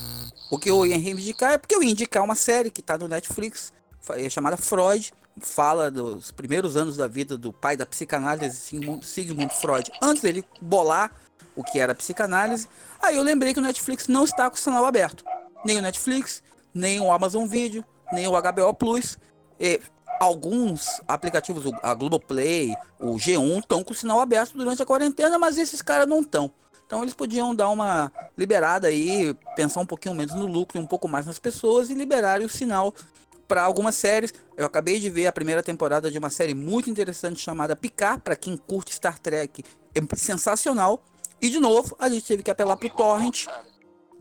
O 0.49 0.57
que 0.57 0.67
eu 0.67 0.83
ia 0.83 0.97
reivindicar 0.97 1.53
é 1.53 1.57
porque 1.59 1.75
eu 1.75 1.83
ia 1.83 1.91
indicar 1.91 2.23
uma 2.23 2.33
série 2.33 2.71
que 2.71 2.81
está 2.81 2.97
no 2.97 3.07
Netflix, 3.07 3.71
é 4.09 4.27
chamada 4.31 4.57
Freud, 4.57 5.13
fala 5.39 5.91
dos 5.91 6.31
primeiros 6.31 6.75
anos 6.75 6.97
da 6.97 7.05
vida 7.05 7.37
do 7.37 7.53
pai 7.53 7.77
da 7.77 7.85
psicanálise, 7.85 8.57
Sigmund 9.03 9.53
Freud, 9.53 9.91
antes 10.01 10.23
dele 10.23 10.43
bolar 10.59 11.13
o 11.55 11.63
que 11.63 11.77
era 11.77 11.93
psicanálise. 11.93 12.67
Aí 12.99 13.15
eu 13.15 13.21
lembrei 13.21 13.53
que 13.53 13.59
o 13.59 13.63
Netflix 13.63 14.07
não 14.07 14.23
está 14.23 14.49
com 14.49 14.55
o 14.55 14.59
sinal 14.59 14.87
aberto. 14.87 15.23
Nem 15.63 15.77
o 15.77 15.81
Netflix, 15.83 16.41
nem 16.73 16.99
o 16.99 17.11
Amazon 17.11 17.45
Video, 17.45 17.85
nem 18.11 18.27
o 18.27 18.31
HBO 18.31 18.73
Plus. 18.73 19.19
E 19.59 19.79
alguns 20.20 21.01
aplicativos, 21.07 21.72
a 21.82 21.93
Globoplay, 21.93 22.76
o 22.99 23.16
G1, 23.16 23.59
estão 23.59 23.84
com 23.84 23.93
o 23.93 23.95
sinal 23.95 24.20
aberto 24.20 24.53
durante 24.57 24.82
a 24.82 24.86
quarentena, 24.86 25.38
mas 25.38 25.57
esses 25.57 25.82
caras 25.82 26.07
não 26.07 26.22
estão. 26.22 26.51
Então 26.86 27.01
eles 27.01 27.14
podiam 27.14 27.55
dar 27.55 27.70
uma 27.70 28.11
liberada 28.38 28.88
aí, 28.88 29.34
pensar 29.55 29.80
um 29.80 29.86
pouquinho 29.86 30.16
menos 30.16 30.36
no 30.36 30.45
lucro, 30.45 30.80
um 30.80 30.86
pouco 30.86 31.07
mais 31.07 31.26
nas 31.26 31.39
pessoas 31.39 31.89
e 31.89 31.93
liberarem 31.93 32.45
o 32.45 32.49
sinal 32.49 32.93
para 33.47 33.64
algumas 33.64 33.95
séries. 33.95 34.34
Eu 34.55 34.66
acabei 34.66 34.99
de 34.99 35.09
ver 35.09 35.28
a 35.28 35.32
primeira 35.32 35.64
temporada 35.64 36.11
de 36.11 36.18
uma 36.18 36.30
série 36.30 36.53
muito 36.53 36.89
interessante 36.89 37.39
chamada 37.39 37.76
Picar, 37.76 38.20
para 38.20 38.36
quem 38.36 38.57
curte 38.57 38.93
Star 38.93 39.18
Trek, 39.20 39.64
é 39.95 40.16
sensacional. 40.16 41.03
E 41.41 41.49
de 41.49 41.59
novo, 41.59 41.95
a 41.99 42.09
gente 42.09 42.26
teve 42.26 42.43
que 42.43 42.51
apelar 42.51 42.78
pro 42.78 42.89
torrent, 42.89 43.47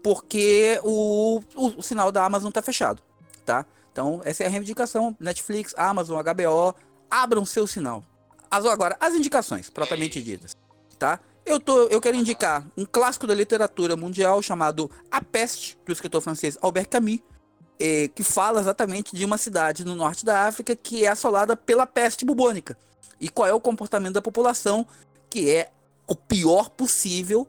porque 0.03 0.81
o, 0.83 1.41
o, 1.55 1.67
o 1.79 1.83
sinal 1.83 2.11
da 2.11 2.25
Amazon 2.25 2.51
tá 2.51 2.61
fechado, 2.63 3.03
tá? 3.45 3.65
Então, 3.93 4.23
essa 4.25 4.43
é 4.43 4.47
a 4.47 4.51
reivindicação. 4.51 5.15
Netflix, 5.21 5.75
Amazon, 5.77 6.19
HBO, 6.23 6.75
abram 7.11 7.45
seu 7.45 7.67
sinal. 7.67 8.03
As, 8.51 8.65
agora, 8.65 8.97
as 8.99 9.15
indicações, 9.15 9.69
propriamente 9.71 10.21
ditas, 10.23 10.57
tá? 10.99 11.21
Eu, 11.45 11.61
tô, 11.61 11.85
eu 11.89 12.01
quero 12.01 12.17
indicar 12.17 12.67
um 12.77 12.85
clássico 12.85 13.27
da 13.27 13.35
literatura 13.35 13.97
mundial 13.97 14.41
chamado 14.43 14.91
A 15.11 15.21
Peste, 15.21 15.79
do 15.85 15.93
escritor 15.93 16.21
francês 16.21 16.57
Albert 16.61 16.89
Camus, 16.89 17.21
eh, 17.79 18.09
que 18.15 18.23
fala 18.23 18.61
exatamente 18.61 19.15
de 19.15 19.25
uma 19.25 19.37
cidade 19.37 19.85
no 19.85 19.95
norte 19.95 20.25
da 20.25 20.47
África 20.47 20.77
que 20.77 21.05
é 21.05 21.09
assolada 21.09 21.57
pela 21.57 21.87
peste 21.87 22.25
bubônica. 22.25 22.79
E 23.21 23.29
qual 23.29 23.49
é 23.49 23.53
o 23.53 23.61
comportamento 23.61 24.15
da 24.15 24.23
população, 24.23 24.87
que 25.29 25.51
é 25.51 25.71
o 26.07 26.15
pior 26.15 26.71
possível 26.71 27.49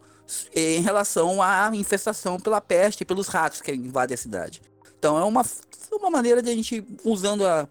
eh, 0.56 0.78
em 0.78 0.82
relação 0.82 1.42
à 1.42 1.70
infestação 1.74 2.40
pela 2.40 2.62
peste 2.62 3.02
e 3.02 3.06
pelos 3.06 3.28
ratos 3.28 3.62
que 3.62 3.72
invadem 3.72 4.16
a 4.16 4.18
cidade. 4.18 4.62
Então 5.04 5.20
é 5.20 5.24
uma, 5.26 5.46
uma 5.92 6.10
maneira 6.10 6.42
de 6.42 6.50
a 6.50 6.56
gente, 6.56 6.82
usando 7.04 7.46
a, 7.46 7.68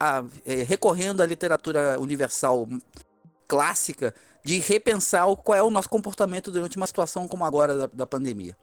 a, 0.00 0.24
é, 0.46 0.62
recorrendo 0.62 1.22
à 1.22 1.26
literatura 1.26 2.00
universal 2.00 2.66
clássica 3.46 4.14
de 4.42 4.58
repensar 4.58 5.26
o, 5.26 5.36
qual 5.36 5.58
é 5.58 5.62
o 5.62 5.68
nosso 5.68 5.90
comportamento 5.90 6.50
durante 6.50 6.78
uma 6.78 6.86
situação 6.86 7.28
como 7.28 7.44
agora 7.44 7.76
da, 7.76 7.86
da 7.92 8.06
pandemia. 8.06 8.56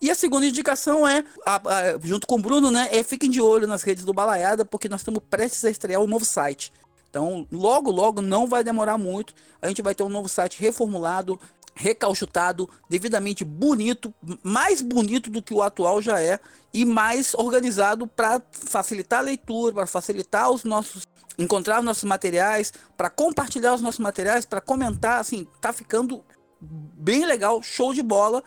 E 0.00 0.10
a 0.10 0.14
segunda 0.14 0.46
indicação 0.46 1.06
é, 1.06 1.22
a, 1.44 1.56
a, 1.56 1.98
junto 2.02 2.26
com 2.26 2.36
o 2.36 2.40
Bruno, 2.40 2.70
né, 2.70 2.88
é 2.92 3.02
fiquem 3.02 3.28
de 3.28 3.42
olho 3.42 3.66
nas 3.66 3.82
redes 3.82 4.06
do 4.06 4.14
Balaiada, 4.14 4.64
porque 4.64 4.88
nós 4.88 5.02
estamos 5.02 5.20
prestes 5.28 5.66
a 5.66 5.70
estrear 5.70 6.00
um 6.00 6.06
novo 6.06 6.24
site. 6.24 6.72
Então, 7.10 7.46
logo, 7.52 7.90
logo, 7.90 8.22
não 8.22 8.46
vai 8.46 8.64
demorar 8.64 8.96
muito. 8.96 9.34
A 9.60 9.68
gente 9.68 9.82
vai 9.82 9.94
ter 9.94 10.02
um 10.02 10.08
novo 10.08 10.30
site 10.30 10.58
reformulado, 10.58 11.38
recalchutado, 11.78 12.68
devidamente 12.90 13.44
bonito, 13.44 14.12
mais 14.42 14.82
bonito 14.82 15.30
do 15.30 15.40
que 15.40 15.54
o 15.54 15.62
atual 15.62 16.02
já 16.02 16.20
é, 16.20 16.40
e 16.74 16.84
mais 16.84 17.34
organizado 17.34 18.06
para 18.06 18.42
facilitar 18.50 19.20
a 19.20 19.22
leitura, 19.22 19.72
para 19.72 19.86
facilitar 19.86 20.50
os 20.50 20.64
nossos. 20.64 21.06
encontrar 21.38 21.78
os 21.78 21.84
nossos 21.84 22.02
materiais, 22.02 22.72
para 22.96 23.08
compartilhar 23.08 23.74
os 23.74 23.80
nossos 23.80 24.00
materiais, 24.00 24.44
para 24.44 24.60
comentar. 24.60 25.20
Assim, 25.20 25.46
tá 25.60 25.72
ficando 25.72 26.24
bem 26.60 27.24
legal, 27.24 27.62
show 27.62 27.94
de 27.94 28.02
bola. 28.02 28.42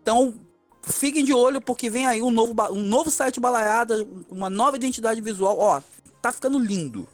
Então, 0.00 0.34
fiquem 0.84 1.24
de 1.24 1.34
olho, 1.34 1.60
porque 1.60 1.90
vem 1.90 2.06
aí 2.06 2.22
um 2.22 2.30
novo, 2.30 2.54
um 2.70 2.82
novo 2.82 3.10
site 3.10 3.40
balaiada, 3.40 4.06
uma 4.30 4.48
nova 4.48 4.76
identidade 4.76 5.20
visual. 5.20 5.58
Ó, 5.58 5.82
tá 6.22 6.30
ficando 6.30 6.56
lindo. 6.56 7.08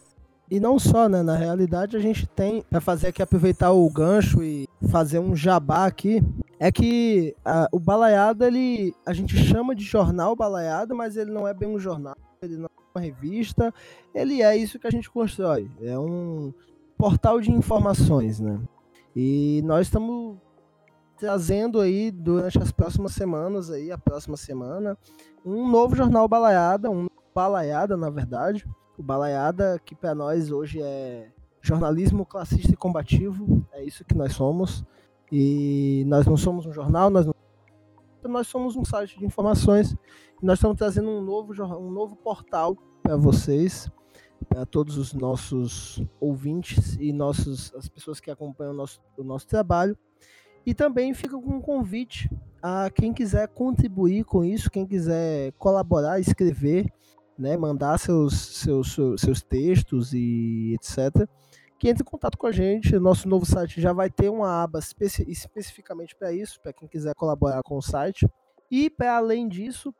E 0.52 0.60
não 0.60 0.78
só, 0.78 1.08
né? 1.08 1.22
Na 1.22 1.34
realidade, 1.34 1.96
a 1.96 1.98
gente 1.98 2.26
tem, 2.26 2.60
para 2.60 2.78
fazer 2.78 3.06
aqui, 3.06 3.22
aproveitar 3.22 3.72
o 3.72 3.88
gancho 3.88 4.42
e 4.42 4.68
fazer 4.90 5.18
um 5.18 5.34
jabá 5.34 5.86
aqui, 5.86 6.22
é 6.60 6.70
que 6.70 7.34
a, 7.42 7.70
o 7.72 7.80
Balaiada, 7.80 8.48
ele, 8.48 8.94
a 9.06 9.14
gente 9.14 9.34
chama 9.34 9.74
de 9.74 9.82
jornal 9.82 10.36
Balaiada, 10.36 10.94
mas 10.94 11.16
ele 11.16 11.30
não 11.30 11.48
é 11.48 11.54
bem 11.54 11.70
um 11.70 11.78
jornal, 11.78 12.14
ele 12.42 12.58
não 12.58 12.66
é 12.66 12.82
uma 12.94 13.02
revista, 13.02 13.72
ele 14.14 14.42
é 14.42 14.54
isso 14.54 14.78
que 14.78 14.86
a 14.86 14.90
gente 14.90 15.10
constrói. 15.10 15.70
É 15.80 15.98
um 15.98 16.52
portal 16.98 17.40
de 17.40 17.50
informações, 17.50 18.38
né? 18.38 18.60
E 19.16 19.62
nós 19.64 19.86
estamos 19.86 20.36
trazendo 21.16 21.80
aí 21.80 22.10
durante 22.10 22.58
as 22.58 22.70
próximas 22.70 23.12
semanas 23.12 23.70
aí, 23.70 23.90
a 23.90 23.96
próxima 23.96 24.36
semana, 24.36 24.98
um 25.46 25.66
novo 25.66 25.96
jornal 25.96 26.28
Balaiada, 26.28 26.90
um 26.90 27.06
Balaiada, 27.34 27.96
na 27.96 28.10
verdade, 28.10 28.66
o 28.96 29.02
Balaiada, 29.02 29.80
que 29.84 29.94
para 29.94 30.14
nós 30.14 30.50
hoje 30.50 30.80
é 30.82 31.30
jornalismo 31.60 32.26
classista 32.26 32.72
e 32.72 32.76
combativo, 32.76 33.64
é 33.72 33.84
isso 33.84 34.04
que 34.04 34.14
nós 34.14 34.34
somos. 34.34 34.84
E 35.30 36.04
nós 36.06 36.26
não 36.26 36.36
somos 36.36 36.66
um 36.66 36.72
jornal, 36.72 37.08
nós 37.08 37.24
não... 37.24 37.34
nós 38.24 38.46
somos 38.48 38.76
um 38.76 38.84
site 38.84 39.18
de 39.18 39.24
informações. 39.24 39.96
E 40.42 40.44
nós 40.44 40.58
estamos 40.58 40.76
trazendo 40.76 41.08
um 41.08 41.22
novo, 41.22 41.54
um 41.78 41.90
novo 41.90 42.16
portal 42.16 42.76
para 43.02 43.16
vocês, 43.16 43.90
para 44.48 44.66
todos 44.66 44.98
os 44.98 45.14
nossos 45.14 46.02
ouvintes 46.20 46.96
e 47.00 47.12
nossos, 47.12 47.72
as 47.74 47.88
pessoas 47.88 48.20
que 48.20 48.30
acompanham 48.30 48.72
o 48.72 48.76
nosso, 48.76 49.00
o 49.16 49.24
nosso 49.24 49.46
trabalho. 49.46 49.96
E 50.66 50.74
também 50.74 51.14
fica 51.14 51.36
com 51.38 51.56
um 51.56 51.60
convite 51.60 52.30
a 52.62 52.90
quem 52.90 53.12
quiser 53.12 53.48
contribuir 53.48 54.24
com 54.24 54.44
isso, 54.44 54.70
quem 54.70 54.86
quiser 54.86 55.52
colaborar, 55.52 56.20
escrever 56.20 56.92
né, 57.42 57.56
mandar 57.56 57.98
seus, 57.98 58.34
seus, 58.34 58.96
seus 59.18 59.42
textos 59.42 60.14
e 60.14 60.74
etc., 60.74 61.28
que 61.76 61.88
entre 61.88 62.02
em 62.02 62.06
contato 62.06 62.38
com 62.38 62.46
a 62.46 62.52
gente. 62.52 62.96
Nosso 62.96 63.28
novo 63.28 63.44
site 63.44 63.80
já 63.80 63.92
vai 63.92 64.08
ter 64.08 64.28
uma 64.28 64.62
aba 64.62 64.78
especi 64.78 65.28
especificamente 65.28 66.14
para 66.14 66.32
isso, 66.32 66.60
para 66.60 66.72
quem 66.72 66.86
quiser 66.86 67.12
colaborar 67.16 67.60
com 67.64 67.76
o 67.76 67.82
site. 67.82 68.24
E 68.70 68.88
para 68.88 69.16
além 69.16 69.48
disso, 69.48 69.92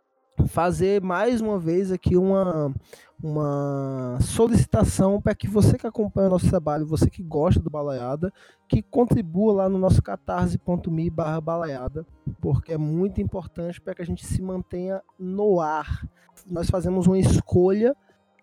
fazer 0.47 1.03
mais 1.03 1.41
uma 1.41 1.59
vez 1.59 1.91
aqui 1.91 2.17
uma, 2.17 2.73
uma 3.21 4.17
solicitação 4.21 5.21
para 5.21 5.35
que 5.35 5.49
você 5.49 5.77
que 5.77 5.85
acompanha 5.85 6.29
o 6.29 6.31
nosso 6.31 6.49
trabalho, 6.49 6.87
você 6.87 7.11
que 7.11 7.21
gosta 7.23 7.59
do 7.59 7.69
Balaiada, 7.69 8.33
que 8.69 8.81
contribua 8.81 9.53
lá 9.53 9.69
no 9.69 9.77
nosso 9.77 10.01
catarse.me 10.01 11.11
barra 11.11 11.41
balaiada, 11.41 12.07
porque 12.41 12.73
é 12.73 12.79
muito 12.79 13.21
importante 13.21 13.81
para 13.81 13.93
que 13.93 14.03
a 14.03 14.07
gente 14.07 14.25
se 14.25 14.41
mantenha 14.41 15.03
no 15.19 15.61
ar 15.61 16.09
nós 16.51 16.69
fazemos 16.69 17.07
uma 17.07 17.19
escolha, 17.19 17.95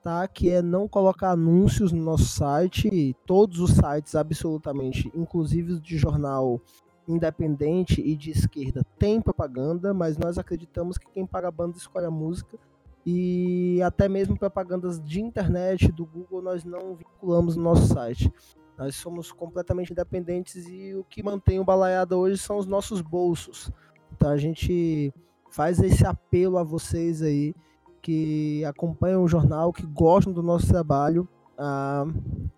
tá? 0.01 0.27
Que 0.27 0.49
é 0.49 0.61
não 0.61 0.87
colocar 0.87 1.31
anúncios 1.31 1.91
no 1.91 2.03
nosso 2.03 2.25
site. 2.25 3.15
Todos 3.25 3.59
os 3.59 3.71
sites, 3.71 4.15
absolutamente, 4.15 5.11
inclusive 5.15 5.79
de 5.79 5.97
jornal 5.97 6.61
independente 7.07 8.01
e 8.01 8.15
de 8.15 8.29
esquerda, 8.29 8.85
tem 8.99 9.19
propaganda, 9.19 9.93
mas 9.93 10.15
nós 10.15 10.37
acreditamos 10.37 10.97
que 10.97 11.09
quem 11.11 11.25
paga 11.25 11.47
a 11.47 11.51
banda 11.51 11.75
escolhe 11.75 12.05
a 12.05 12.11
música. 12.11 12.57
E 13.05 13.81
até 13.81 14.07
mesmo 14.07 14.37
propagandas 14.37 15.01
de 15.03 15.19
internet, 15.19 15.91
do 15.91 16.05
Google, 16.05 16.43
nós 16.43 16.63
não 16.63 16.95
vinculamos 16.95 17.55
no 17.55 17.63
nosso 17.63 17.87
site. 17.87 18.31
Nós 18.77 18.95
somos 18.95 19.31
completamente 19.31 19.91
independentes 19.91 20.67
e 20.67 20.93
o 20.93 21.03
que 21.03 21.23
mantém 21.23 21.59
o 21.59 21.65
Balaiada 21.65 22.15
hoje 22.15 22.37
são 22.37 22.57
os 22.57 22.67
nossos 22.67 23.01
bolsos. 23.01 23.71
Então 24.13 24.29
a 24.29 24.37
gente 24.37 25.13
faz 25.49 25.79
esse 25.79 26.05
apelo 26.05 26.57
a 26.57 26.63
vocês 26.63 27.21
aí 27.21 27.55
que 28.01 28.63
acompanham 28.65 29.23
o 29.23 29.27
jornal, 29.27 29.73
que 29.73 29.85
gostam 29.85 30.33
do 30.33 30.41
nosso 30.41 30.67
trabalho, 30.67 31.27
a, 31.57 32.05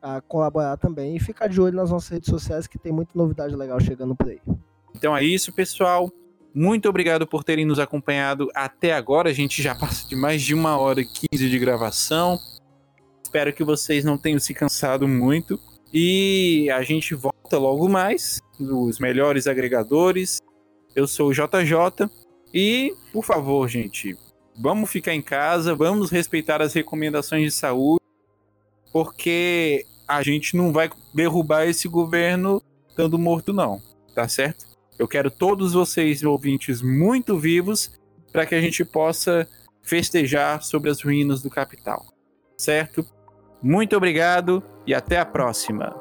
a 0.01 0.21
colaborar 0.21 0.77
também. 0.77 1.15
E 1.15 1.19
ficar 1.19 1.47
de 1.47 1.59
olho 1.59 1.75
nas 1.75 1.89
nossas 1.89 2.09
redes 2.09 2.29
sociais, 2.29 2.67
que 2.67 2.77
tem 2.77 2.91
muita 2.91 3.11
novidade 3.15 3.55
legal 3.55 3.79
chegando 3.79 4.15
por 4.15 4.29
aí. 4.29 4.39
Então 4.95 5.15
é 5.15 5.23
isso, 5.23 5.51
pessoal. 5.51 6.11
Muito 6.53 6.89
obrigado 6.89 7.25
por 7.25 7.43
terem 7.43 7.65
nos 7.65 7.79
acompanhado 7.79 8.49
até 8.53 8.93
agora. 8.93 9.29
A 9.29 9.33
gente 9.33 9.61
já 9.61 9.73
passa 9.73 10.07
de 10.07 10.15
mais 10.15 10.41
de 10.41 10.53
uma 10.53 10.77
hora 10.77 11.01
e 11.01 11.05
quinze 11.05 11.49
de 11.49 11.57
gravação. 11.57 12.37
Espero 13.23 13.53
que 13.53 13.63
vocês 13.63 14.03
não 14.03 14.17
tenham 14.17 14.39
se 14.39 14.53
cansado 14.53 15.07
muito. 15.07 15.59
E 15.93 16.69
a 16.71 16.81
gente 16.83 17.15
volta 17.15 17.57
logo 17.57 17.87
mais 17.89 18.41
nos 18.59 18.99
melhores 18.99 19.47
agregadores. 19.47 20.39
Eu 20.95 21.07
sou 21.07 21.29
o 21.29 21.33
JJ. 21.33 22.09
E, 22.53 22.93
por 23.13 23.23
favor, 23.23 23.67
gente, 23.69 24.17
vamos 24.57 24.89
ficar 24.89 25.13
em 25.13 25.21
casa, 25.21 25.75
vamos 25.75 26.09
respeitar 26.09 26.61
as 26.61 26.73
recomendações 26.73 27.43
de 27.43 27.51
saúde, 27.51 28.01
porque 28.91 29.85
a 30.07 30.21
gente 30.21 30.55
não 30.55 30.71
vai 30.71 30.89
derrubar 31.13 31.65
esse 31.65 31.87
governo 31.87 32.61
estando 32.87 33.17
morto, 33.17 33.53
não, 33.53 33.81
tá 34.13 34.27
certo? 34.27 34.65
Eu 34.99 35.07
quero 35.07 35.31
todos 35.31 35.73
vocês, 35.73 36.23
ouvintes, 36.23 36.81
muito 36.81 37.37
vivos, 37.37 37.91
para 38.31 38.45
que 38.45 38.55
a 38.55 38.61
gente 38.61 38.83
possa 38.85 39.47
festejar 39.81 40.61
sobre 40.61 40.89
as 40.89 41.01
ruínas 41.01 41.41
do 41.41 41.49
capital, 41.49 42.05
certo? 42.57 43.05
Muito 43.61 43.95
obrigado 43.95 44.63
e 44.85 44.93
até 44.93 45.17
a 45.17 45.25
próxima. 45.25 46.00